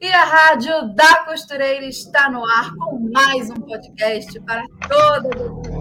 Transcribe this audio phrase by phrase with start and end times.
[0.00, 5.73] E a Rádio da Costureira está no ar com mais um podcast para todas as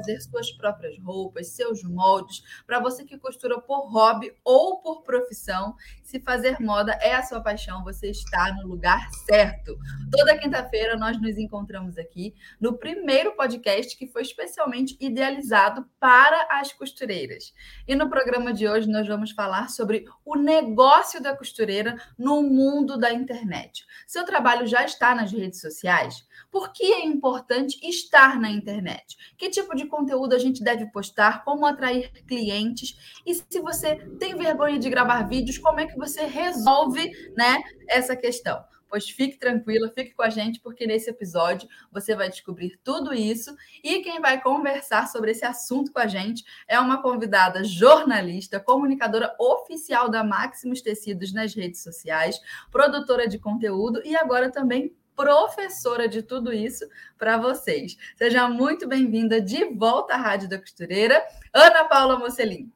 [0.00, 5.74] fazer suas próprias roupas, seus moldes, para você que costura por hobby ou por profissão.
[6.02, 9.78] Se fazer moda é a sua paixão, você está no lugar certo.
[10.10, 16.72] Toda quinta-feira nós nos encontramos aqui no primeiro podcast que foi especialmente idealizado para as
[16.72, 17.54] costureiras.
[17.86, 22.98] E no programa de hoje nós vamos falar sobre o negócio da costureira no mundo
[22.98, 23.84] da internet.
[24.06, 26.26] Seu trabalho já está nas redes sociais?
[26.50, 29.16] Por que é importante estar na internet?
[29.36, 31.44] Que tipo de conteúdo a gente deve postar?
[31.44, 32.96] Como atrair clientes?
[33.26, 38.16] E se você tem vergonha de gravar vídeos, como é que você resolve né, essa
[38.16, 38.64] questão?
[38.90, 43.54] Pois fique tranquila, fique com a gente, porque nesse episódio você vai descobrir tudo isso.
[43.84, 49.32] E quem vai conversar sobre esse assunto com a gente é uma convidada jornalista, comunicadora
[49.38, 52.40] oficial da Maximus Tecidos nas redes sociais,
[52.72, 57.94] produtora de conteúdo e agora também professora de tudo isso para vocês.
[58.16, 62.72] Seja muito bem-vinda de volta à Rádio da Costureira, Ana Paula Mocelin.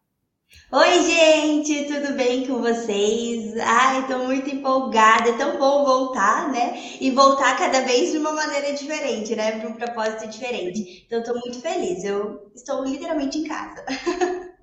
[0.71, 3.57] Oi, gente, tudo bem com vocês?
[3.57, 6.79] Ai, estou muito empolgada, é tão bom voltar, né?
[7.01, 9.59] E voltar cada vez de uma maneira diferente, né?
[9.59, 11.03] Para um propósito diferente.
[11.07, 13.87] Então, estou muito feliz, eu estou literalmente em casa.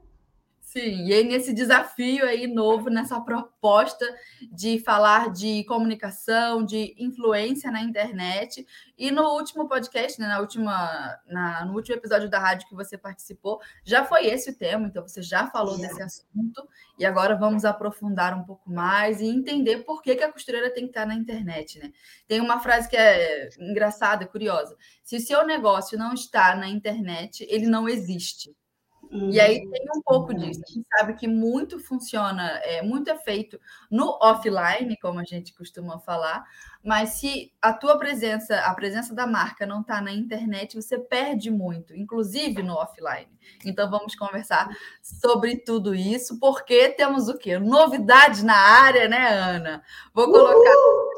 [0.72, 4.06] Sim, e aí nesse desafio aí novo, nessa proposta
[4.50, 8.66] de falar de comunicação, de influência na internet.
[8.98, 12.98] E no último podcast, né, na última, na, no último episódio da rádio que você
[12.98, 15.90] participou, já foi esse o tema, então você já falou yeah.
[15.90, 16.66] desse assunto.
[16.98, 20.86] E agora vamos aprofundar um pouco mais e entender por que, que a costureira tem
[20.86, 21.80] que estar na internet.
[21.80, 21.92] Né?
[22.26, 24.78] Tem uma frase que é engraçada, curiosa.
[25.04, 28.56] Se o seu negócio não está na internet, ele não existe.
[29.12, 29.72] E aí uhum.
[29.72, 30.62] tem um pouco disso.
[30.66, 35.54] A gente sabe que muito funciona, é, muito é feito no offline, como a gente
[35.54, 36.46] costuma falar,
[36.82, 41.52] mas se a tua presença, a presença da marca não está na internet, você perde
[41.52, 43.28] muito, inclusive no offline.
[43.66, 44.70] Então vamos conversar
[45.02, 47.60] sobre tudo isso, porque temos o quê?
[47.60, 49.84] Novidades na área, né, Ana?
[50.14, 50.56] Vou colocar.
[50.56, 51.11] Uhul!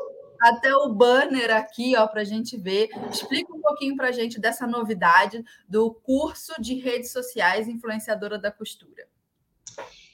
[0.44, 2.90] Até o banner aqui, ó, para a gente ver.
[3.10, 8.52] Explica um pouquinho para a gente dessa novidade do curso de redes sociais influenciadora da
[8.52, 9.08] costura.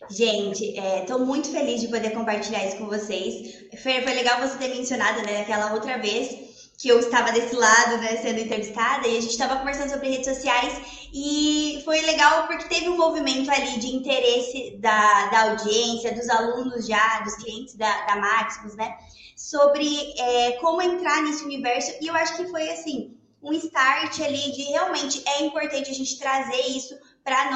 [0.09, 3.65] Gente, estou é, muito feliz de poder compartilhar isso com vocês.
[3.81, 6.48] Foi, legal você ter mencionado, né, naquela outra vez
[6.79, 10.33] que eu estava desse lado, né, sendo entrevistada, e a gente estava conversando sobre redes
[10.33, 16.29] sociais, e foi legal porque teve um movimento ali de interesse da, da audiência, dos
[16.29, 18.95] alunos já, dos clientes da, da Maximus, né,
[19.35, 21.91] sobre é, como entrar nesse universo.
[22.01, 26.17] E eu acho que foi assim um start ali de realmente é importante a gente
[26.19, 27.49] trazer isso para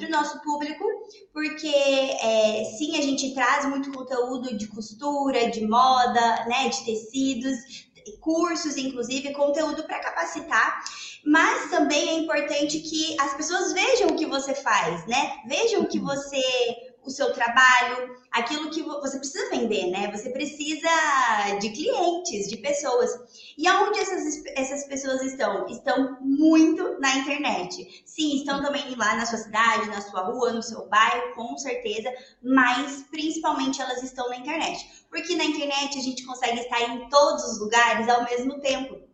[0.00, 0.84] o nosso público,
[1.32, 7.89] porque é, sim a gente traz muito conteúdo de costura, de moda, né, de tecidos,
[8.18, 10.82] cursos, inclusive conteúdo para capacitar,
[11.24, 15.38] mas também é importante que as pessoas vejam o que você faz, né?
[15.46, 16.40] Vejam o que você
[17.04, 20.10] o seu trabalho, aquilo que você precisa vender, né?
[20.10, 20.88] Você precisa
[21.60, 23.10] de clientes, de pessoas.
[23.56, 25.66] E aonde essas, essas pessoas estão?
[25.66, 28.02] Estão muito na internet.
[28.04, 32.12] Sim, estão também lá na sua cidade, na sua rua, no seu bairro, com certeza,
[32.42, 35.04] mas principalmente elas estão na internet.
[35.08, 39.10] Porque na internet a gente consegue estar em todos os lugares ao mesmo tempo.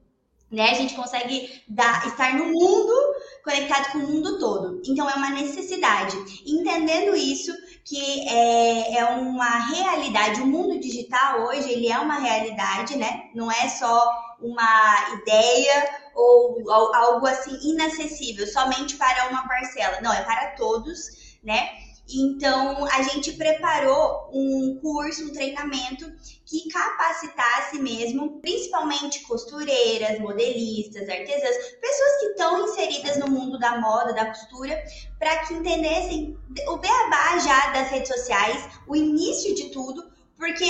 [0.51, 0.71] Né?
[0.71, 2.95] A gente consegue dar, estar no mundo
[3.43, 4.81] conectado com o mundo todo.
[4.87, 6.17] Então é uma necessidade.
[6.47, 7.53] Entendendo isso,
[7.87, 10.43] que é, é uma realidade.
[10.43, 13.31] O mundo digital hoje ele é uma realidade, né?
[13.33, 20.01] Não é só uma ideia ou algo assim inacessível somente para uma parcela.
[20.01, 21.86] Não, é para todos, né?
[22.09, 26.07] Então, a gente preparou um curso, um treinamento
[26.45, 34.13] que capacitasse mesmo, principalmente costureiras, modelistas, artesãs, pessoas que estão inseridas no mundo da moda,
[34.13, 34.81] da costura,
[35.19, 36.39] para que entendessem
[36.69, 40.65] o beabá já das redes sociais, o início de tudo, porque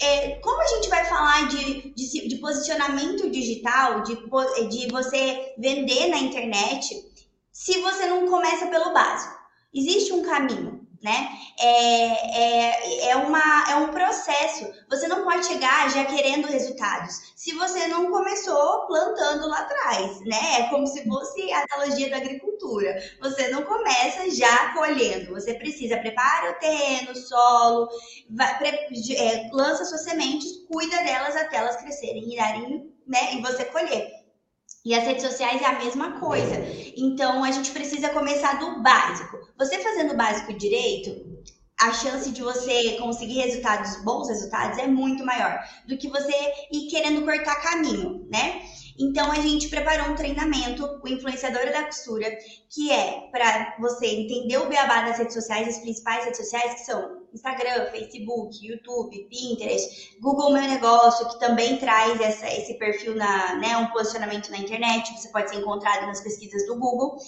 [0.00, 4.14] é, como a gente vai falar de, de, de posicionamento digital, de,
[4.68, 7.04] de você vender na internet,
[7.50, 9.37] se você não começa pelo básico?
[9.74, 10.86] Existe um caminho.
[11.02, 11.28] né?
[11.60, 14.68] É, é, é, uma, é um processo.
[14.90, 20.60] Você não pode chegar já querendo resultados se você não começou plantando lá atrás, né?
[20.60, 23.00] É como se fosse a analogia da agricultura.
[23.20, 25.32] Você não começa já colhendo.
[25.34, 27.88] Você precisa preparar o terreno, o solo,
[28.30, 28.70] vai, pre,
[29.16, 33.34] é, lança suas sementes, cuida delas até elas crescerem e darem, né?
[33.34, 34.18] E você colher.
[34.84, 36.56] E as redes sociais é a mesma coisa.
[36.96, 39.37] Então a gente precisa começar do básico.
[39.58, 41.42] Você fazendo o básico direito,
[41.80, 46.32] a chance de você conseguir resultados, bons resultados, é muito maior do que você
[46.72, 48.62] ir querendo cortar caminho, né?
[48.98, 52.26] Então a gente preparou um treinamento, o influenciadora da costura,
[52.70, 56.86] que é para você entender o beabá das redes sociais, as principais redes sociais que
[56.86, 63.56] são Instagram, Facebook, YouTube, Pinterest, Google Meu Negócio, que também traz essa, esse perfil na,
[63.56, 67.18] né, um posicionamento na internet, você pode ser encontrado nas pesquisas do Google.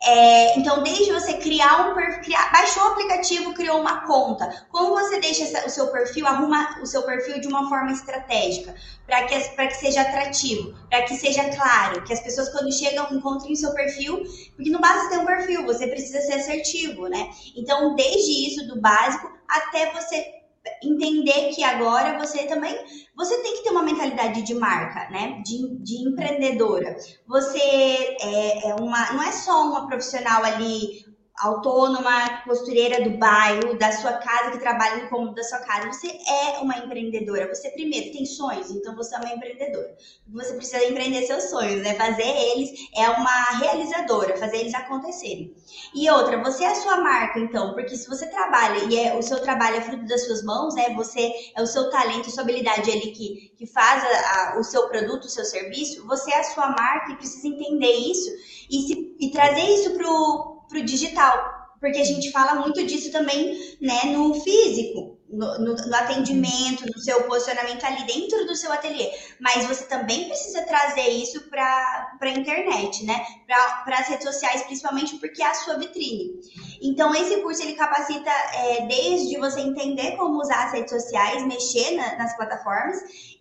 [0.00, 4.66] É, então, desde você criar um perfil, criar, baixou o aplicativo, criou uma conta.
[4.70, 8.74] Como você deixa essa, o seu perfil, arruma o seu perfil de uma forma estratégica,
[9.06, 13.52] para que, que seja atrativo, para que seja claro, que as pessoas quando chegam encontrem
[13.52, 14.22] o seu perfil,
[14.54, 17.30] porque não basta ter um perfil, você precisa ser assertivo, né?
[17.56, 20.38] Então, desde isso, do básico, até você
[20.82, 22.76] entender que agora você também
[23.16, 25.40] você tem que ter uma mentalidade de marca, né?
[25.44, 26.96] De, de empreendedora.
[27.26, 31.07] Você é, é uma não é só uma profissional ali
[31.40, 35.88] autônoma, costureira do bairro, da sua casa, que trabalha no cômodo da sua casa.
[35.88, 37.48] Você é uma empreendedora.
[37.54, 39.96] Você, primeiro, tem sonhos, então você é uma empreendedora.
[40.28, 41.94] Você precisa empreender seus sonhos, né?
[41.94, 45.54] Fazer eles é uma realizadora, fazer eles acontecerem.
[45.94, 49.22] E outra, você é a sua marca, então, porque se você trabalha e é, o
[49.22, 50.94] seu trabalho é fruto das suas mãos, né?
[50.94, 54.08] Você é o seu talento, sua habilidade ali que, que faz a,
[54.54, 57.92] a, o seu produto, o seu serviço, você é a sua marca e precisa entender
[57.92, 58.30] isso
[58.70, 63.10] e, se, e trazer isso pro para o digital, porque a gente fala muito disso
[63.10, 68.72] também né, no físico no, no, no, atendimento, no seu posicionamento ali dentro do seu
[68.72, 69.10] ateliê.
[69.40, 73.24] Mas você também precisa trazer isso para a internet, né?
[73.46, 76.40] Para as redes sociais, principalmente porque é a sua vitrine.
[76.80, 81.96] Então, esse curso ele capacita é, desde você entender como usar as redes sociais, mexer
[81.96, 82.98] na, nas plataformas,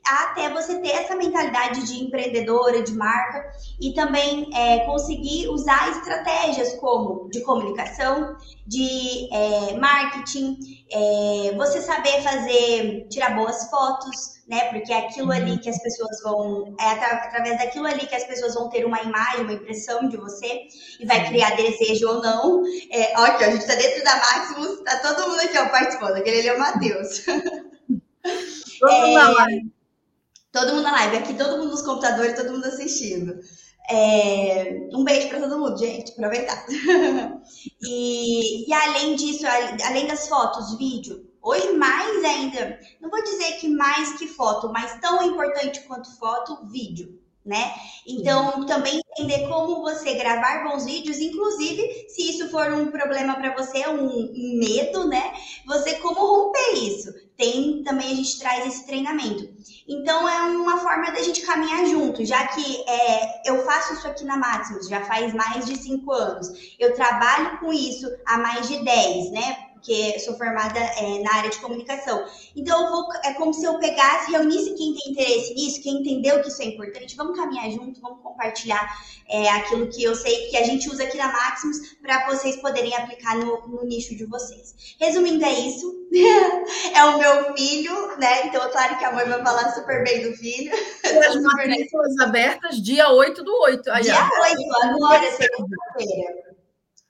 [0.07, 6.73] até você ter essa mentalidade de empreendedora, de marca, e também é, conseguir usar estratégias
[6.75, 8.35] como de comunicação,
[8.65, 10.57] de é, marketing,
[10.91, 14.69] é, você saber fazer, tirar boas fotos, né?
[14.71, 15.57] Porque é aquilo ali uhum.
[15.57, 19.41] que as pessoas vão, é através daquilo ali que as pessoas vão ter uma imagem,
[19.41, 20.67] uma impressão de você
[20.99, 22.63] e vai criar desejo ou não.
[22.91, 25.69] É, ó, aqui, ó, a gente tá dentro da Maximus, tá todo mundo aqui, ó,
[25.69, 26.15] participando.
[26.15, 27.23] Aquele ali é o Matheus.
[28.79, 29.71] Todo mundo na é, live.
[30.51, 33.39] Todo mundo na live, aqui todo mundo nos computadores, todo mundo assistindo.
[33.89, 36.65] É, um beijo para todo mundo, gente, aproveitar.
[37.81, 39.45] e, e além disso,
[39.85, 44.99] além das fotos, vídeo, hoje mais ainda, não vou dizer que mais que foto, mas
[44.99, 47.19] tão importante quanto foto, vídeo.
[47.45, 47.73] Né?
[48.05, 53.55] Então, também entender como você gravar bons vídeos, inclusive, se isso for um problema para
[53.55, 55.33] você, um medo, né?
[55.65, 59.47] Você como romper isso tem também a gente traz esse treinamento.
[59.87, 64.25] Então é uma forma da gente caminhar junto, já que é, eu faço isso aqui
[64.25, 66.49] na Maximus já faz mais de cinco anos.
[66.79, 69.66] Eu trabalho com isso há mais de dez, né?
[69.87, 72.25] Porque sou formada é, na área de comunicação.
[72.53, 76.49] Então, vou, é como se eu pegasse, reunisse quem tem interesse nisso, quem entendeu que
[76.49, 78.85] isso é importante, vamos caminhar junto, vamos compartilhar
[79.29, 82.93] é, aquilo que eu sei que a gente usa aqui na Maximus para vocês poderem
[82.95, 84.95] aplicar no, no, nicho de vocês.
[84.99, 86.05] Resumindo, é isso.
[86.93, 88.47] é o meu filho, né?
[88.47, 90.71] Então, é claro que a mãe vai falar super bem do filho.
[91.05, 93.83] As matrículas abertas, dia 8 do 8.
[94.01, 96.46] dia 8, agora, segunda-feira.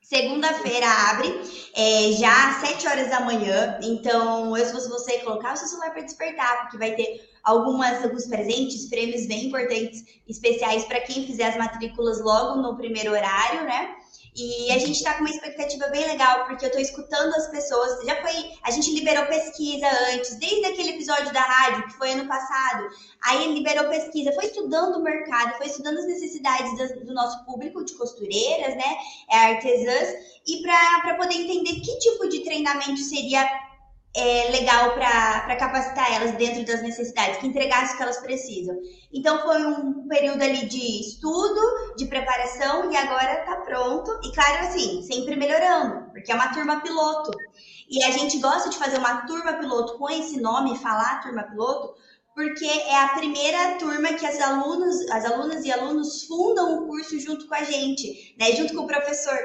[0.09, 1.27] Segunda-feira abre,
[1.75, 3.77] é, já às 7 horas da manhã.
[3.83, 8.01] Então, eu, se fosse você, colocar o seu celular para despertar, porque vai ter algumas,
[8.01, 13.65] alguns presentes, prêmios bem importantes, especiais para quem fizer as matrículas logo no primeiro horário,
[13.65, 13.96] né?
[14.37, 18.05] E a gente está com uma expectativa bem legal, porque eu estou escutando as pessoas.
[18.05, 18.51] Já foi.
[18.61, 22.87] A gente liberou pesquisa antes, desde aquele episódio da rádio, que foi ano passado.
[23.23, 27.95] Aí liberou pesquisa, foi estudando o mercado, foi estudando as necessidades do nosso público de
[27.95, 28.97] costureiras, né?
[29.31, 30.13] É, artesãs,
[30.45, 33.43] e para poder entender que tipo de treinamento seria
[34.17, 38.75] é, legal para capacitar elas dentro das necessidades, que entregasse o que elas precisam.
[39.13, 44.19] Então foi um período ali de estudo, de preparação e agora está pronto.
[44.23, 47.31] E claro, assim, sempre melhorando, porque é uma turma piloto.
[47.87, 51.93] E a gente gosta de fazer uma turma piloto com esse nome, falar turma piloto,
[52.33, 57.19] porque é a primeira turma que as alunos, as alunas e alunos fundam o curso
[57.19, 58.51] junto com a gente, né?
[58.53, 59.37] Junto com o professor.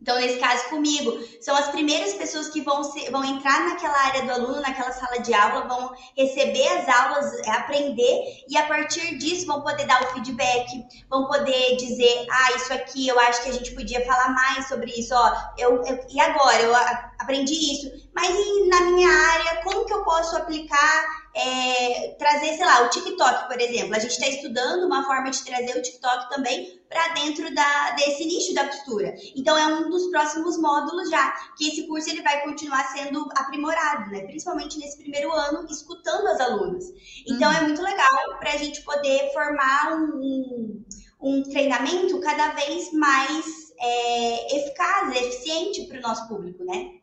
[0.00, 4.22] Então, nesse caso, comigo, são as primeiras pessoas que vão, ser, vão entrar naquela área
[4.22, 9.18] do aluno, naquela sala de aula, vão receber as aulas, é, aprender, e a partir
[9.18, 10.66] disso vão poder dar o feedback,
[11.10, 14.92] vão poder dizer, ah, isso aqui eu acho que a gente podia falar mais sobre
[14.92, 16.62] isso, ó, eu, eu e agora?
[16.62, 16.74] Eu
[17.18, 18.30] aprendi isso, mas
[18.68, 23.60] na minha área, como que eu posso aplicar é, trazer, sei lá, o TikTok, por
[23.60, 23.94] exemplo.
[23.94, 28.24] A gente está estudando uma forma de trazer o TikTok também para dentro da, desse
[28.24, 29.14] nicho da costura.
[29.36, 34.10] Então, é um dos próximos módulos já, que esse curso ele vai continuar sendo aprimorado,
[34.10, 34.22] né?
[34.22, 36.84] Principalmente nesse primeiro ano, escutando as alunas.
[37.26, 37.62] Então, é uhum.
[37.62, 40.84] é muito legal para a gente poder formar um,
[41.20, 46.98] um treinamento cada vez mais é, eficaz, eficiente para o nosso público, né?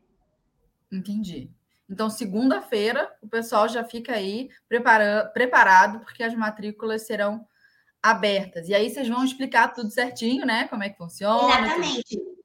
[0.92, 1.50] Entendi.
[1.90, 7.46] Então, segunda-feira, o pessoal já fica aí prepara preparado, porque as matrículas serão
[8.02, 8.70] abertas.
[8.70, 10.68] E aí vocês vão explicar tudo certinho, né?
[10.68, 11.60] Como é que funciona.
[11.60, 12.36] Exatamente.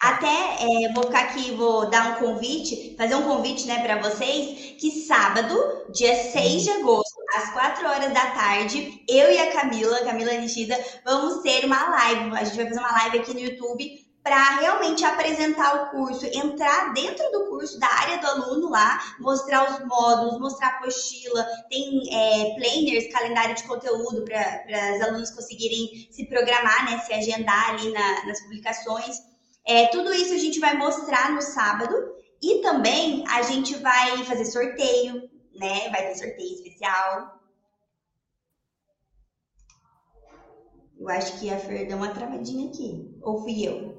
[0.00, 4.74] Até é, vou ficar aqui, vou dar um convite, fazer um convite né, para vocês,
[4.80, 5.54] que sábado,
[5.92, 10.78] dia 6 de agosto, às 4 horas da tarde, eu e a Camila, Camila Nishida,
[11.04, 12.36] vamos ter uma live.
[12.36, 16.92] A gente vai fazer uma live aqui no YouTube para realmente apresentar o curso, entrar
[16.92, 22.02] dentro do curso, da área do aluno lá, mostrar os módulos, mostrar a apostila, tem
[22.12, 27.92] é, planners, calendário de conteúdo para os alunos conseguirem se programar, né, se agendar ali
[27.92, 29.16] na, nas publicações.
[29.64, 31.94] É, tudo isso a gente vai mostrar no sábado
[32.42, 35.88] e também a gente vai fazer sorteio, né?
[35.90, 37.40] Vai ter sorteio especial.
[40.98, 43.16] Eu acho que a Fer deu uma travadinha aqui.
[43.22, 43.95] Ou fui eu?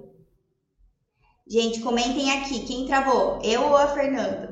[1.49, 2.65] Gente, comentem aqui.
[2.65, 3.39] Quem travou?
[3.41, 4.51] Eu ou a Fernanda?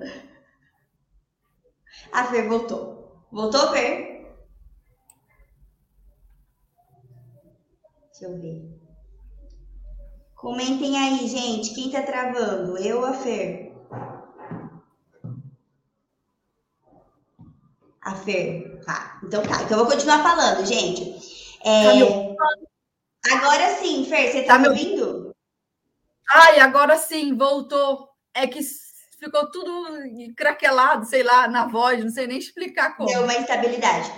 [2.11, 3.25] A Fer voltou.
[3.31, 4.15] Voltou, Fer?
[8.11, 8.79] Deixa eu ver.
[10.35, 11.73] Comentem aí, gente.
[11.73, 12.77] Quem tá travando?
[12.77, 13.73] Eu ou a Fer?
[18.01, 18.81] A Fer.
[18.85, 19.19] Tá.
[19.21, 19.63] Então tá.
[19.63, 21.57] Então eu vou continuar falando, gente.
[21.65, 22.35] É...
[23.33, 25.24] Agora sim, Fer, você tá, tá me ouvindo?
[26.31, 28.09] Ai, agora sim, voltou.
[28.33, 28.59] É que
[29.19, 29.71] ficou tudo
[30.35, 33.09] craquelado, sei lá, na voz, não sei nem explicar como.
[33.09, 34.11] Deu uma instabilidade.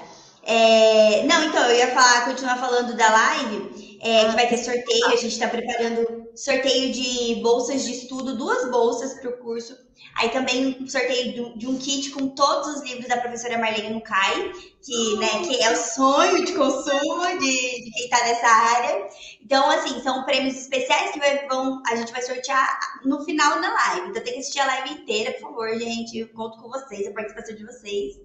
[0.43, 1.23] É...
[1.23, 5.15] Não, então, eu ia falar, continuar falando da live, é, que vai ter sorteio, a
[5.15, 9.75] gente está preparando sorteio de bolsas de estudo, duas bolsas para o curso
[10.17, 14.51] Aí também sorteio de um kit com todos os livros da professora Marlene Mucai,
[14.81, 19.07] que, né, que é o sonho de consumo de, de quem está nessa área.
[19.43, 23.71] Então, assim, são prêmios especiais que vai, vão, a gente vai sortear no final da
[23.71, 24.09] live.
[24.09, 26.17] Então tem que assistir a live inteira, por favor, gente.
[26.17, 28.15] Eu conto com vocês, a participação de vocês.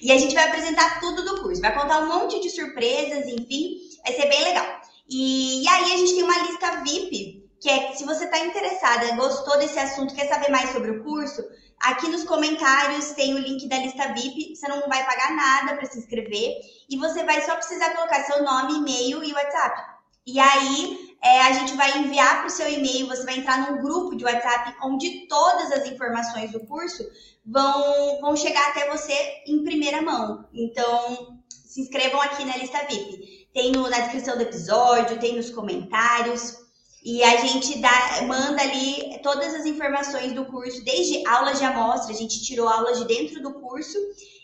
[0.00, 1.60] E a gente vai apresentar tudo do curso.
[1.60, 3.76] Vai contar um monte de surpresas, enfim.
[4.04, 4.80] Vai ser bem legal.
[5.08, 9.16] E, e aí a gente tem uma lista VIP que é se você está interessada,
[9.16, 11.42] gostou desse assunto, quer saber mais sobre o curso,
[11.80, 15.84] aqui nos comentários tem o link da lista VIP, você não vai pagar nada para
[15.86, 19.82] se inscrever e você vai só precisar colocar seu nome, e-mail e WhatsApp.
[20.24, 23.82] E aí é, a gente vai enviar para o seu e-mail, você vai entrar num
[23.82, 27.02] grupo de WhatsApp onde todas as informações do curso
[27.44, 30.48] vão, vão chegar até você em primeira mão.
[30.54, 33.48] Então, se inscrevam aqui na lista VIP.
[33.52, 36.64] Tem no, na descrição do episódio, tem nos comentários.
[37.06, 42.12] E a gente dá, manda ali todas as informações do curso, desde aulas de amostra,
[42.12, 43.96] a gente tirou aulas de dentro do curso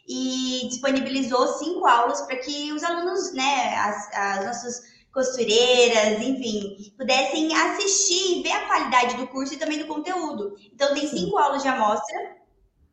[0.08, 7.52] e disponibilizou cinco aulas para que os alunos, né, as, as nossas costureiras, enfim, pudessem
[7.52, 10.54] assistir e ver a qualidade do curso e também do conteúdo.
[10.72, 12.41] Então, tem cinco aulas de amostra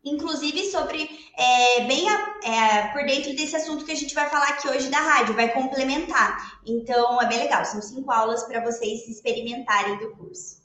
[0.04, 4.50] inclusive sobre é, bem a, é, por dentro desse assunto que a gente vai falar
[4.50, 6.60] aqui hoje da rádio, vai complementar.
[6.66, 10.60] Então é bem legal, são cinco aulas para vocês experimentarem do curso.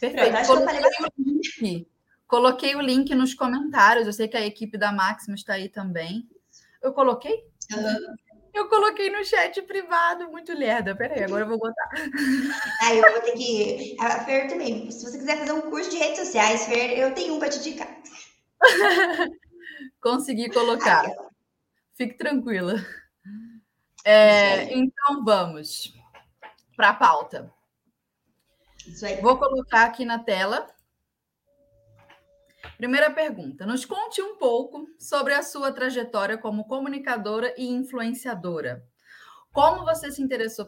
[0.00, 0.30] Perfeito.
[0.30, 1.88] Pronto, acho Coloquei que eu falei bastante.
[2.26, 4.06] Coloquei o link nos comentários.
[4.06, 6.26] Eu sei que a equipe da Máxima está aí também.
[6.82, 7.44] Eu coloquei?
[7.70, 8.16] Uhum.
[8.54, 10.94] Eu coloquei no chat privado, muito lerda.
[10.94, 11.88] Peraí, agora eu vou botar.
[12.82, 13.96] Aí eu vou ter que.
[13.98, 14.90] A Fer também.
[14.90, 17.58] Se você quiser fazer um curso de redes sociais, Fer, eu tenho um para te
[17.58, 17.88] indicar.
[20.00, 21.04] Consegui colocar.
[21.94, 22.74] Fique tranquila.
[24.04, 25.92] É, então vamos
[26.76, 27.52] para a pauta.
[29.20, 30.66] Vou colocar aqui na tela.
[32.76, 38.84] Primeira pergunta: nos conte um pouco sobre a sua trajetória como comunicadora e influenciadora.
[39.52, 40.66] Como você se interessou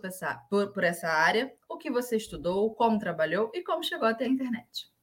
[0.51, 1.53] por, por essa área?
[1.69, 2.75] O que você estudou?
[2.75, 4.94] Como trabalhou e como chegou até a internet?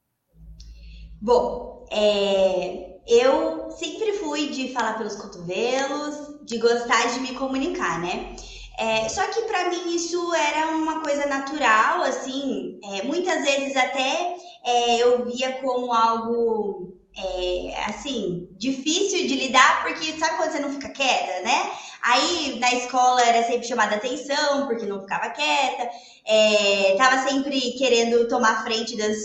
[1.24, 8.34] Bom, é, eu sempre fui de falar pelos cotovelos, de gostar de me comunicar, né?
[8.76, 14.34] É, só que para mim isso era uma coisa natural, assim, é, muitas vezes até
[14.64, 20.72] é, eu via como algo é, assim, difícil de lidar, porque sabe quando você não
[20.72, 21.70] fica quieta, né?
[22.02, 25.88] Aí na escola era sempre chamada atenção, porque não ficava quieta,
[26.26, 29.16] é, tava sempre querendo tomar frente das,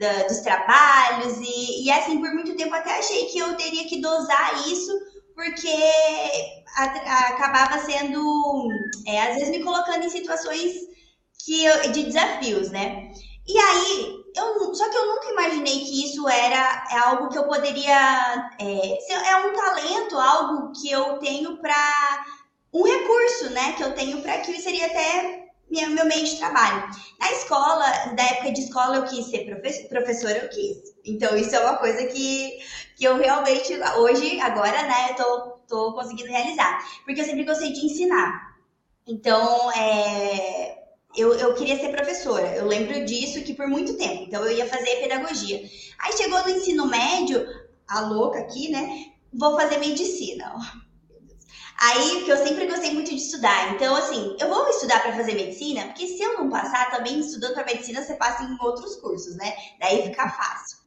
[0.00, 4.00] da, dos trabalhos, e, e assim, por muito tempo até achei que eu teria que
[4.00, 4.90] dosar isso,
[5.34, 5.68] porque
[6.76, 8.68] a, a, acabava sendo,
[9.06, 10.72] é, às vezes, me colocando em situações
[11.44, 13.12] que eu, de desafios, né?
[13.46, 17.44] E aí, eu, só que eu nunca imaginei que isso era é algo que eu
[17.44, 18.50] poderia.
[18.58, 22.24] É, é um talento, algo que eu tenho para.
[22.72, 23.72] Um recurso, né?
[23.72, 25.39] Que eu tenho para que seria até
[25.70, 26.88] meu meio de trabalho.
[27.18, 27.86] Na escola,
[28.16, 29.44] da época de escola, eu quis ser
[29.88, 30.94] professora, eu quis.
[31.04, 32.58] Então, isso é uma coisa que,
[32.96, 36.84] que eu realmente, hoje, agora, né, eu tô, tô conseguindo realizar.
[37.04, 38.56] Porque eu sempre gostei de ensinar.
[39.06, 40.80] Então, é,
[41.16, 42.54] eu, eu queria ser professora.
[42.54, 44.24] Eu lembro disso que por muito tempo.
[44.24, 45.62] Então eu ia fazer pedagogia.
[45.98, 47.46] Aí chegou no ensino médio,
[47.88, 49.06] a louca aqui, né?
[49.32, 50.54] Vou fazer medicina.
[51.80, 53.72] Aí, porque eu sempre gostei muito de estudar.
[53.74, 57.54] Então, assim, eu vou estudar para fazer medicina, porque se eu não passar, também estudando
[57.54, 59.54] para medicina, você passa em outros cursos, né?
[59.80, 60.78] Daí fica fácil.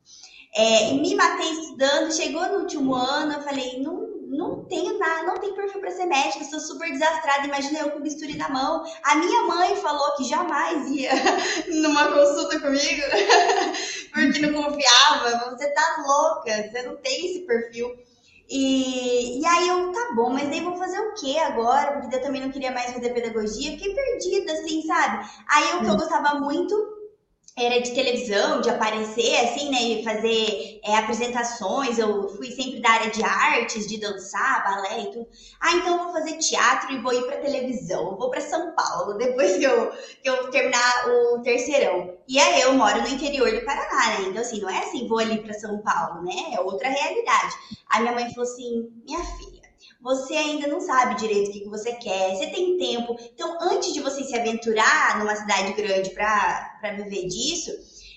[0.56, 5.28] É, e me matei estudando, chegou no último ano, eu falei, não não tenho nada,
[5.28, 7.46] não tenho perfil para ser médica, sou super desastrada.
[7.46, 8.84] Imagina eu com bisturi na mão.
[9.04, 11.12] A minha mãe falou que jamais ia
[11.70, 13.02] numa consulta comigo,
[14.12, 15.56] porque não confiava.
[15.56, 17.96] Você tá louca, você não tem esse perfil.
[18.56, 22.00] E, e aí eu, tá bom, mas daí vou fazer o que agora?
[22.00, 23.72] Porque eu também não queria mais fazer pedagogia.
[23.72, 25.28] Fiquei perdida, assim, sabe?
[25.50, 25.98] Aí o que eu hum.
[25.98, 26.76] gostava muito
[27.56, 32.00] era de televisão, de aparecer, assim, né, e fazer é, apresentações.
[32.00, 35.28] Eu fui sempre da área de artes, de dançar, balé e tudo.
[35.60, 38.18] Ah, então vou fazer teatro e vou ir para televisão.
[38.18, 39.92] vou para São Paulo depois que eu,
[40.24, 42.18] que eu terminar o terceirão.
[42.28, 44.26] E aí eu moro no interior do Paraná, né?
[44.30, 46.56] Então, assim, não é assim, vou ali para São Paulo, né?
[46.56, 47.56] É outra realidade.
[47.90, 49.53] Aí minha mãe falou assim: minha filha
[50.04, 53.16] você ainda não sabe direito o que, você quer, você tem tempo.
[53.34, 57.72] Então, antes de você se aventurar numa cidade grande para viver disso,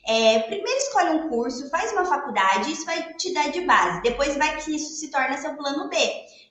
[0.05, 4.03] é, primeiro escolhe um curso, faz uma faculdade, isso vai te dar de base.
[4.03, 5.97] Depois vai que isso se torna seu plano B,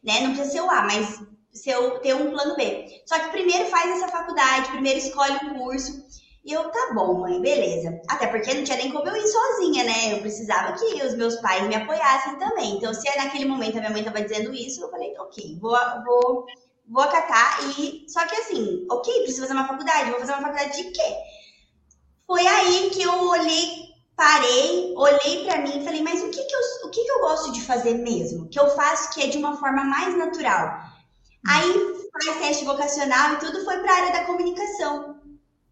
[0.02, 0.21] né?
[0.21, 1.21] Não precisa ser o A, mas
[1.52, 3.02] seu, ter um plano B.
[3.06, 6.06] Só que primeiro faz essa faculdade, primeiro escolhe um curso.
[6.45, 7.99] E eu, tá bom, mãe, beleza.
[8.08, 10.13] Até porque não tinha nem como eu ir sozinha, né?
[10.13, 12.77] Eu precisava que os meus pais me apoiassem também.
[12.77, 16.45] Então, se naquele momento a minha mãe tava dizendo isso, eu falei, ok, vou, vou,
[16.88, 17.58] vou acatar.
[17.79, 20.12] E só que assim, ok, preciso fazer uma faculdade.
[20.12, 21.15] Vou fazer uma faculdade de quê?
[22.27, 23.67] Foi aí que eu olhei,
[24.15, 27.21] parei, olhei para mim e falei, mas o que que, eu, o que que eu
[27.21, 28.47] gosto de fazer mesmo?
[28.49, 30.79] Que eu faço que é de uma forma mais natural.
[31.47, 31.73] Aí
[32.12, 35.14] faz teste vocacional e tudo foi para a área da comunicação.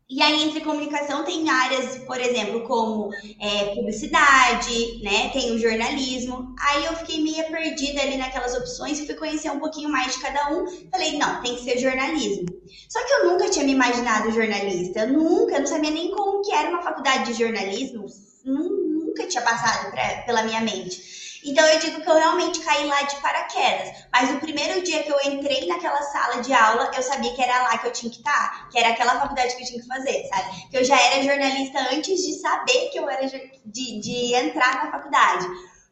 [0.10, 5.30] E aí, entre comunicação, tem áreas, por exemplo, como é, publicidade, né?
[5.30, 6.54] Tem o jornalismo.
[6.60, 10.22] Aí eu fiquei meio perdida ali naquelas opções e fui conhecer um pouquinho mais de
[10.22, 10.66] cada um.
[10.92, 12.46] Falei, não, tem que ser jornalismo.
[12.90, 15.00] Só que eu nunca tinha me imaginado jornalista.
[15.00, 18.06] Eu nunca, eu não sabia nem como que era uma faculdade de jornalismo.
[18.44, 21.23] Nunca tinha passado pra, pela minha mente.
[21.46, 24.06] Então eu digo que eu realmente caí lá de paraquedas.
[24.12, 27.64] Mas o primeiro dia que eu entrei naquela sala de aula, eu sabia que era
[27.64, 30.28] lá que eu tinha que estar, que era aquela faculdade que eu tinha que fazer,
[30.28, 30.70] sabe?
[30.70, 34.92] Que eu já era jornalista antes de saber que eu era de, de entrar na
[34.92, 35.48] faculdade.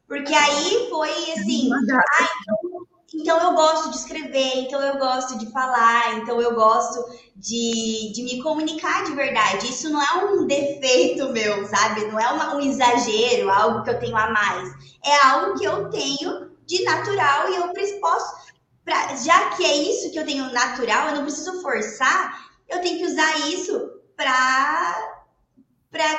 [0.06, 2.71] Porque aí foi assim, ah, então,
[3.14, 7.04] então eu gosto de escrever, então eu gosto de falar, então eu gosto
[7.36, 9.70] de, de me comunicar de verdade.
[9.70, 12.06] Isso não é um defeito meu, sabe?
[12.06, 15.90] Não é uma, um exagero, algo que eu tenho a mais é algo que eu
[15.90, 18.52] tenho de natural e eu posso,
[18.84, 22.98] pra, já que é isso que eu tenho natural, eu não preciso forçar, eu tenho
[22.98, 25.08] que usar isso para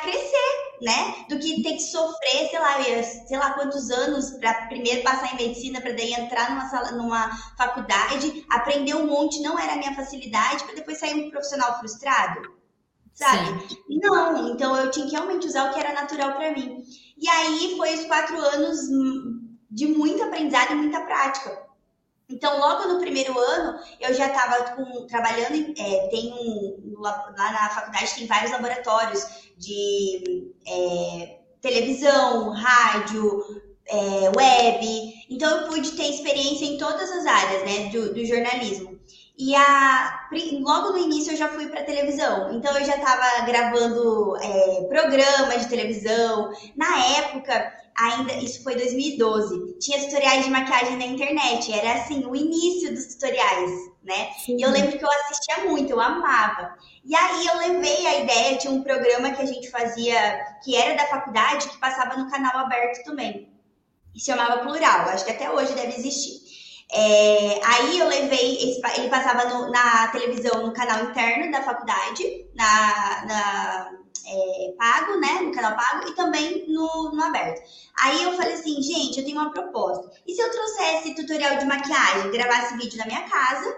[0.01, 1.25] crescer, né?
[1.29, 2.83] Do que ter que sofrer, sei lá,
[3.27, 7.29] sei lá quantos anos para primeiro passar em medicina, para daí entrar numa sala, numa
[7.57, 12.41] faculdade, aprender um monte não era a minha facilidade, para depois sair um profissional frustrado,
[13.13, 13.67] sabe?
[13.69, 13.77] Sim.
[14.01, 16.83] Não, então eu tinha que realmente usar o que era natural para mim.
[17.17, 18.79] E aí foi os quatro anos
[19.71, 21.62] de muito aprendizado e muita prática.
[22.33, 24.75] Então, logo no primeiro ano, eu já estava
[25.07, 29.23] trabalhando, é, tem um, lá na faculdade tem vários laboratórios
[29.55, 33.39] de é, televisão, rádio,
[33.85, 35.13] é, web.
[35.29, 38.99] Então, eu pude ter experiência em todas as áreas né, do, do jornalismo.
[39.37, 40.27] E a,
[40.61, 45.61] logo no início eu já fui para televisão, então eu já estava gravando é, programas
[45.61, 46.51] de televisão.
[46.75, 52.35] Na época ainda, isso foi 2012, tinha tutoriais de maquiagem na internet, era assim, o
[52.35, 53.71] início dos tutoriais,
[54.03, 54.31] né?
[54.45, 54.57] Sim.
[54.57, 56.75] E eu lembro que eu assistia muito, eu amava.
[57.05, 60.95] E aí eu levei a ideia de um programa que a gente fazia, que era
[60.95, 63.49] da faculdade, que passava no canal aberto também.
[64.15, 66.43] E se chamava Plural, acho que até hoje deve existir.
[66.91, 72.23] É, aí eu levei, esse, ele passava no, na televisão, no canal interno da faculdade,
[72.53, 73.91] na, na
[74.25, 77.61] é, pago, né, no canal pago, e também no, no aberto.
[78.01, 80.11] Aí eu falei assim, gente, eu tenho uma proposta.
[80.25, 83.77] E se eu trouxesse tutorial de maquiagem, gravasse vídeo na minha casa,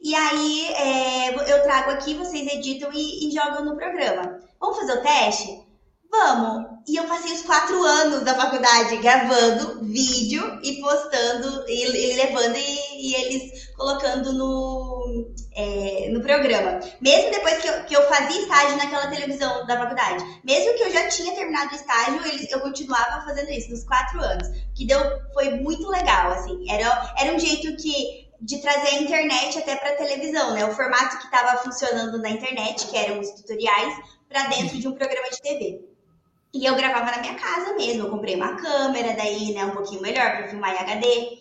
[0.00, 4.40] e aí é, eu trago aqui, vocês editam e, e jogam no programa.
[4.60, 5.66] Vamos fazer o teste?
[6.10, 6.76] Vamos!
[6.88, 12.56] E eu passei os quatro anos da faculdade gravando vídeo e postando, e, e levando
[12.56, 14.95] e, e, eles colocando no,
[15.56, 16.78] é, no programa.
[17.00, 20.22] Mesmo depois que eu, que eu fazia estágio naquela televisão da faculdade.
[20.44, 24.46] Mesmo que eu já tinha terminado o estágio, eu continuava fazendo isso nos quatro anos.
[24.74, 25.00] Que deu,
[25.32, 26.70] foi muito legal, assim.
[26.70, 30.66] Era, era um jeito que de trazer a internet até para televisão, né?
[30.66, 34.92] O formato que estava funcionando na internet, que eram os tutoriais, para dentro de um
[34.92, 35.80] programa de TV.
[36.52, 38.04] E eu gravava na minha casa mesmo.
[38.04, 41.38] Eu comprei uma câmera, daí, né, um pouquinho melhor para filmar em HD.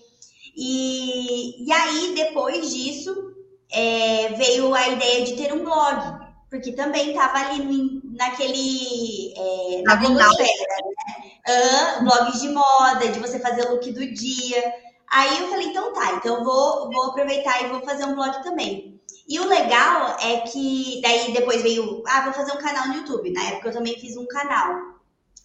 [0.56, 3.35] E, e aí, depois disso,
[3.72, 9.34] é, veio a ideia de ter um blog, porque também estava ali naquele.
[9.38, 12.00] É, na blogosfera, né?
[12.02, 14.74] Blogs de moda, de você fazer o look do dia.
[15.10, 19.00] Aí eu falei, então tá, então vou, vou aproveitar e vou fazer um blog também.
[19.28, 23.32] E o legal é que daí depois veio, ah, vou fazer um canal no YouTube.
[23.32, 24.96] Na época eu também fiz um canal.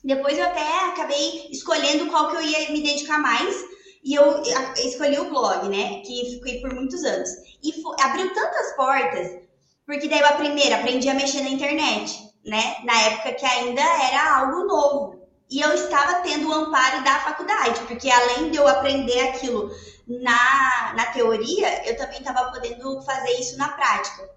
[0.04, 3.54] Depois eu até acabei escolhendo qual que eu ia me dedicar mais.
[4.02, 4.42] E eu
[4.76, 6.00] escolhi o blog, né?
[6.00, 7.30] Que fiquei por muitos anos.
[7.62, 9.38] E abriu tantas portas,
[9.86, 12.76] porque daí a primeira aprendi a mexer na internet, né?
[12.84, 15.20] Na época que ainda era algo novo.
[15.50, 19.70] E eu estava tendo o amparo da faculdade, porque além de eu aprender aquilo
[20.06, 24.30] na, na teoria, eu também estava podendo fazer isso na prática.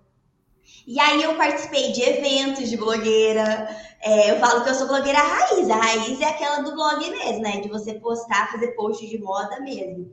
[0.86, 3.70] E aí eu participei de eventos de blogueira.
[4.02, 5.70] É, eu falo que eu sou blogueira raiz.
[5.70, 7.62] A raiz é aquela do blog mesmo, né?
[7.62, 10.12] De você postar, fazer posts de moda mesmo.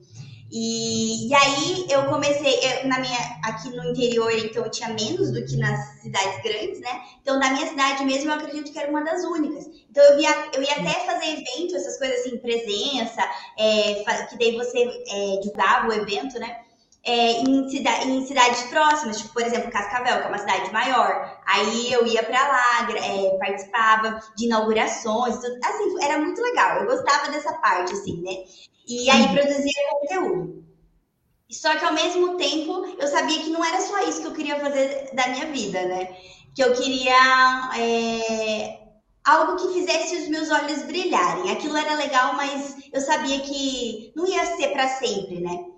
[0.52, 5.30] E, e aí eu comecei, eu, na minha, aqui no interior, então eu tinha menos
[5.30, 7.02] do que nas cidades grandes, né?
[7.22, 9.66] Então, na minha cidade mesmo, eu acredito que era uma das únicas.
[9.88, 13.22] Então, eu ia, eu ia até fazer evento, essas coisas assim, presença,
[13.56, 16.58] é, que daí você é, divulgava o evento, né?
[17.04, 21.40] É, em, cida em, cidades próximas, tipo, por exemplo, Cascavel, que é uma cidade maior.
[21.46, 25.58] Aí eu ia para lá, é, participava de inaugurações, tudo.
[25.64, 26.80] assim, era muito legal.
[26.80, 28.44] Eu gostava dessa parte, assim, né?
[28.86, 29.34] E aí uhum.
[29.34, 30.64] produzia conteúdo.
[31.50, 34.60] Só que ao mesmo tempo eu sabia que não era só isso que eu queria
[34.60, 36.16] fazer da minha vida, né?
[36.54, 38.78] Que eu queria é,
[39.24, 41.50] algo que fizesse os meus olhos brilharem.
[41.50, 45.69] Aquilo era legal, mas eu sabia que não ia ser para sempre, né?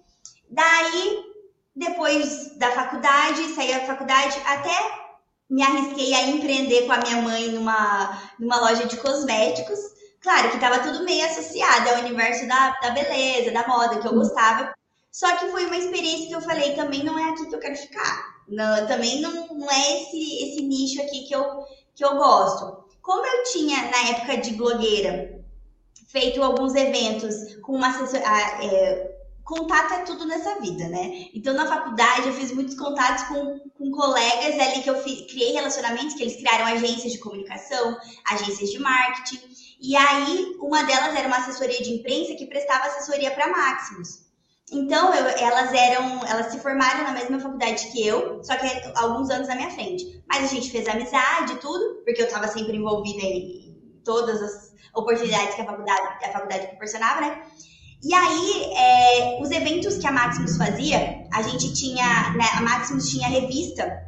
[0.53, 1.25] Daí,
[1.75, 5.03] depois da faculdade, saí da faculdade, até
[5.49, 9.79] me arrisquei a empreender com a minha mãe numa, numa loja de cosméticos.
[10.21, 14.15] Claro que estava tudo meio associado ao universo da, da beleza, da moda, que eu
[14.15, 14.75] gostava.
[15.11, 17.77] Só que foi uma experiência que eu falei, também não é aqui que eu quero
[17.77, 18.43] ficar.
[18.47, 22.85] Não, também não, não é esse, esse nicho aqui que eu, que eu gosto.
[23.01, 25.43] Como eu tinha, na época de blogueira,
[26.09, 28.23] feito alguns eventos com uma assessora,
[28.63, 29.12] é,
[29.53, 31.29] contato é tudo nessa vida, né?
[31.35, 35.53] Então, na faculdade, eu fiz muitos contatos com, com colegas ali que eu fi, criei
[35.53, 39.41] relacionamentos, que eles criaram agências de comunicação, agências de marketing.
[39.79, 44.23] E aí, uma delas era uma assessoria de imprensa que prestava assessoria para Maximus.
[44.73, 49.29] Então, eu, elas eram, elas se formaram na mesma faculdade que eu, só que alguns
[49.29, 50.23] anos na minha frente.
[50.27, 54.73] Mas a gente fez amizade e tudo, porque eu estava sempre envolvida em todas as
[54.95, 57.43] oportunidades que a faculdade, a faculdade proporcionava, né?
[58.03, 63.09] E aí, é, os eventos que a Maximus fazia, a gente tinha, né, a Maximus
[63.09, 64.03] tinha revista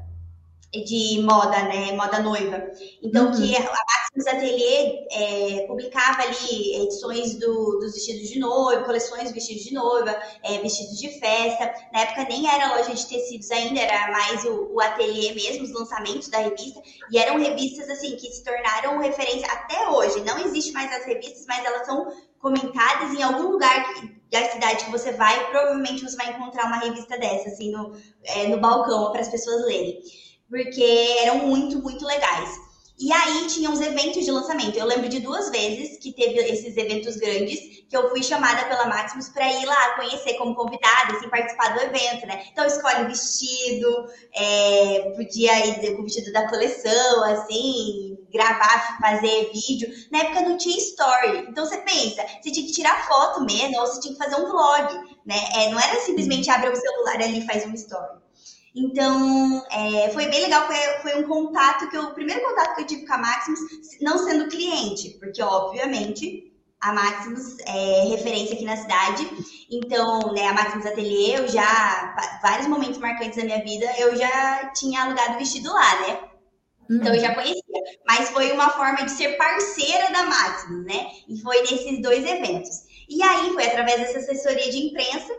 [0.83, 2.61] de moda, né, moda noiva.
[3.01, 3.33] Então, uhum.
[3.33, 9.35] que a Maximus Atelier é, publicava ali edições do, dos vestidos de noiva, coleções de
[9.35, 10.11] vestidos de noiva,
[10.43, 11.73] é, vestidos de festa.
[11.93, 15.73] Na época nem era loja de tecidos ainda, era mais o, o ateliê mesmo, os
[15.73, 16.83] lançamentos da revista.
[17.13, 20.25] E eram revistas, assim, que se tornaram referência até hoje.
[20.25, 22.09] Não existe mais as revistas, mas elas são
[22.45, 23.83] comentadas em algum lugar
[24.31, 28.49] da cidade que você vai, provavelmente você vai encontrar uma revista dessa, assim, no, é,
[28.49, 29.99] no balcão para as pessoas lerem.
[30.47, 32.51] Porque eram muito, muito legais.
[32.99, 34.77] E aí tinha os eventos de lançamento.
[34.77, 38.87] Eu lembro de duas vezes que teve esses eventos grandes que eu fui chamada pela
[38.87, 42.45] Maximus para ir lá conhecer como convidada, assim, participar do evento, né?
[42.53, 49.53] Então escolhe o vestido, é, podia ir com o vestido da coleção, assim, gravar, fazer
[49.53, 49.89] vídeo.
[50.11, 51.47] Na época não tinha story.
[51.49, 54.51] Então você pensa, você tinha que tirar foto mesmo, ou você tinha que fazer um
[54.51, 54.95] vlog,
[55.25, 55.37] né?
[55.55, 58.25] É, não era simplesmente abrir o celular ali e faz um story.
[58.77, 62.83] Então, é, foi bem legal, foi, foi um contato que eu, o primeiro contato que
[62.83, 63.61] eu tive com a Maximus,
[64.01, 69.31] não sendo cliente, porque obviamente a Maximus é referência aqui na cidade.
[69.71, 74.73] Então, né, a Maximus Atelier, eu já, vários momentos marcantes da minha vida, eu já
[74.75, 76.34] tinha alugado vestido lá, né?
[76.91, 77.63] Então eu já conhecia,
[78.07, 81.07] mas foi uma forma de ser parceira da Maximus, né?
[81.29, 82.71] E foi nesses dois eventos.
[83.09, 85.33] E aí foi através dessa assessoria de imprensa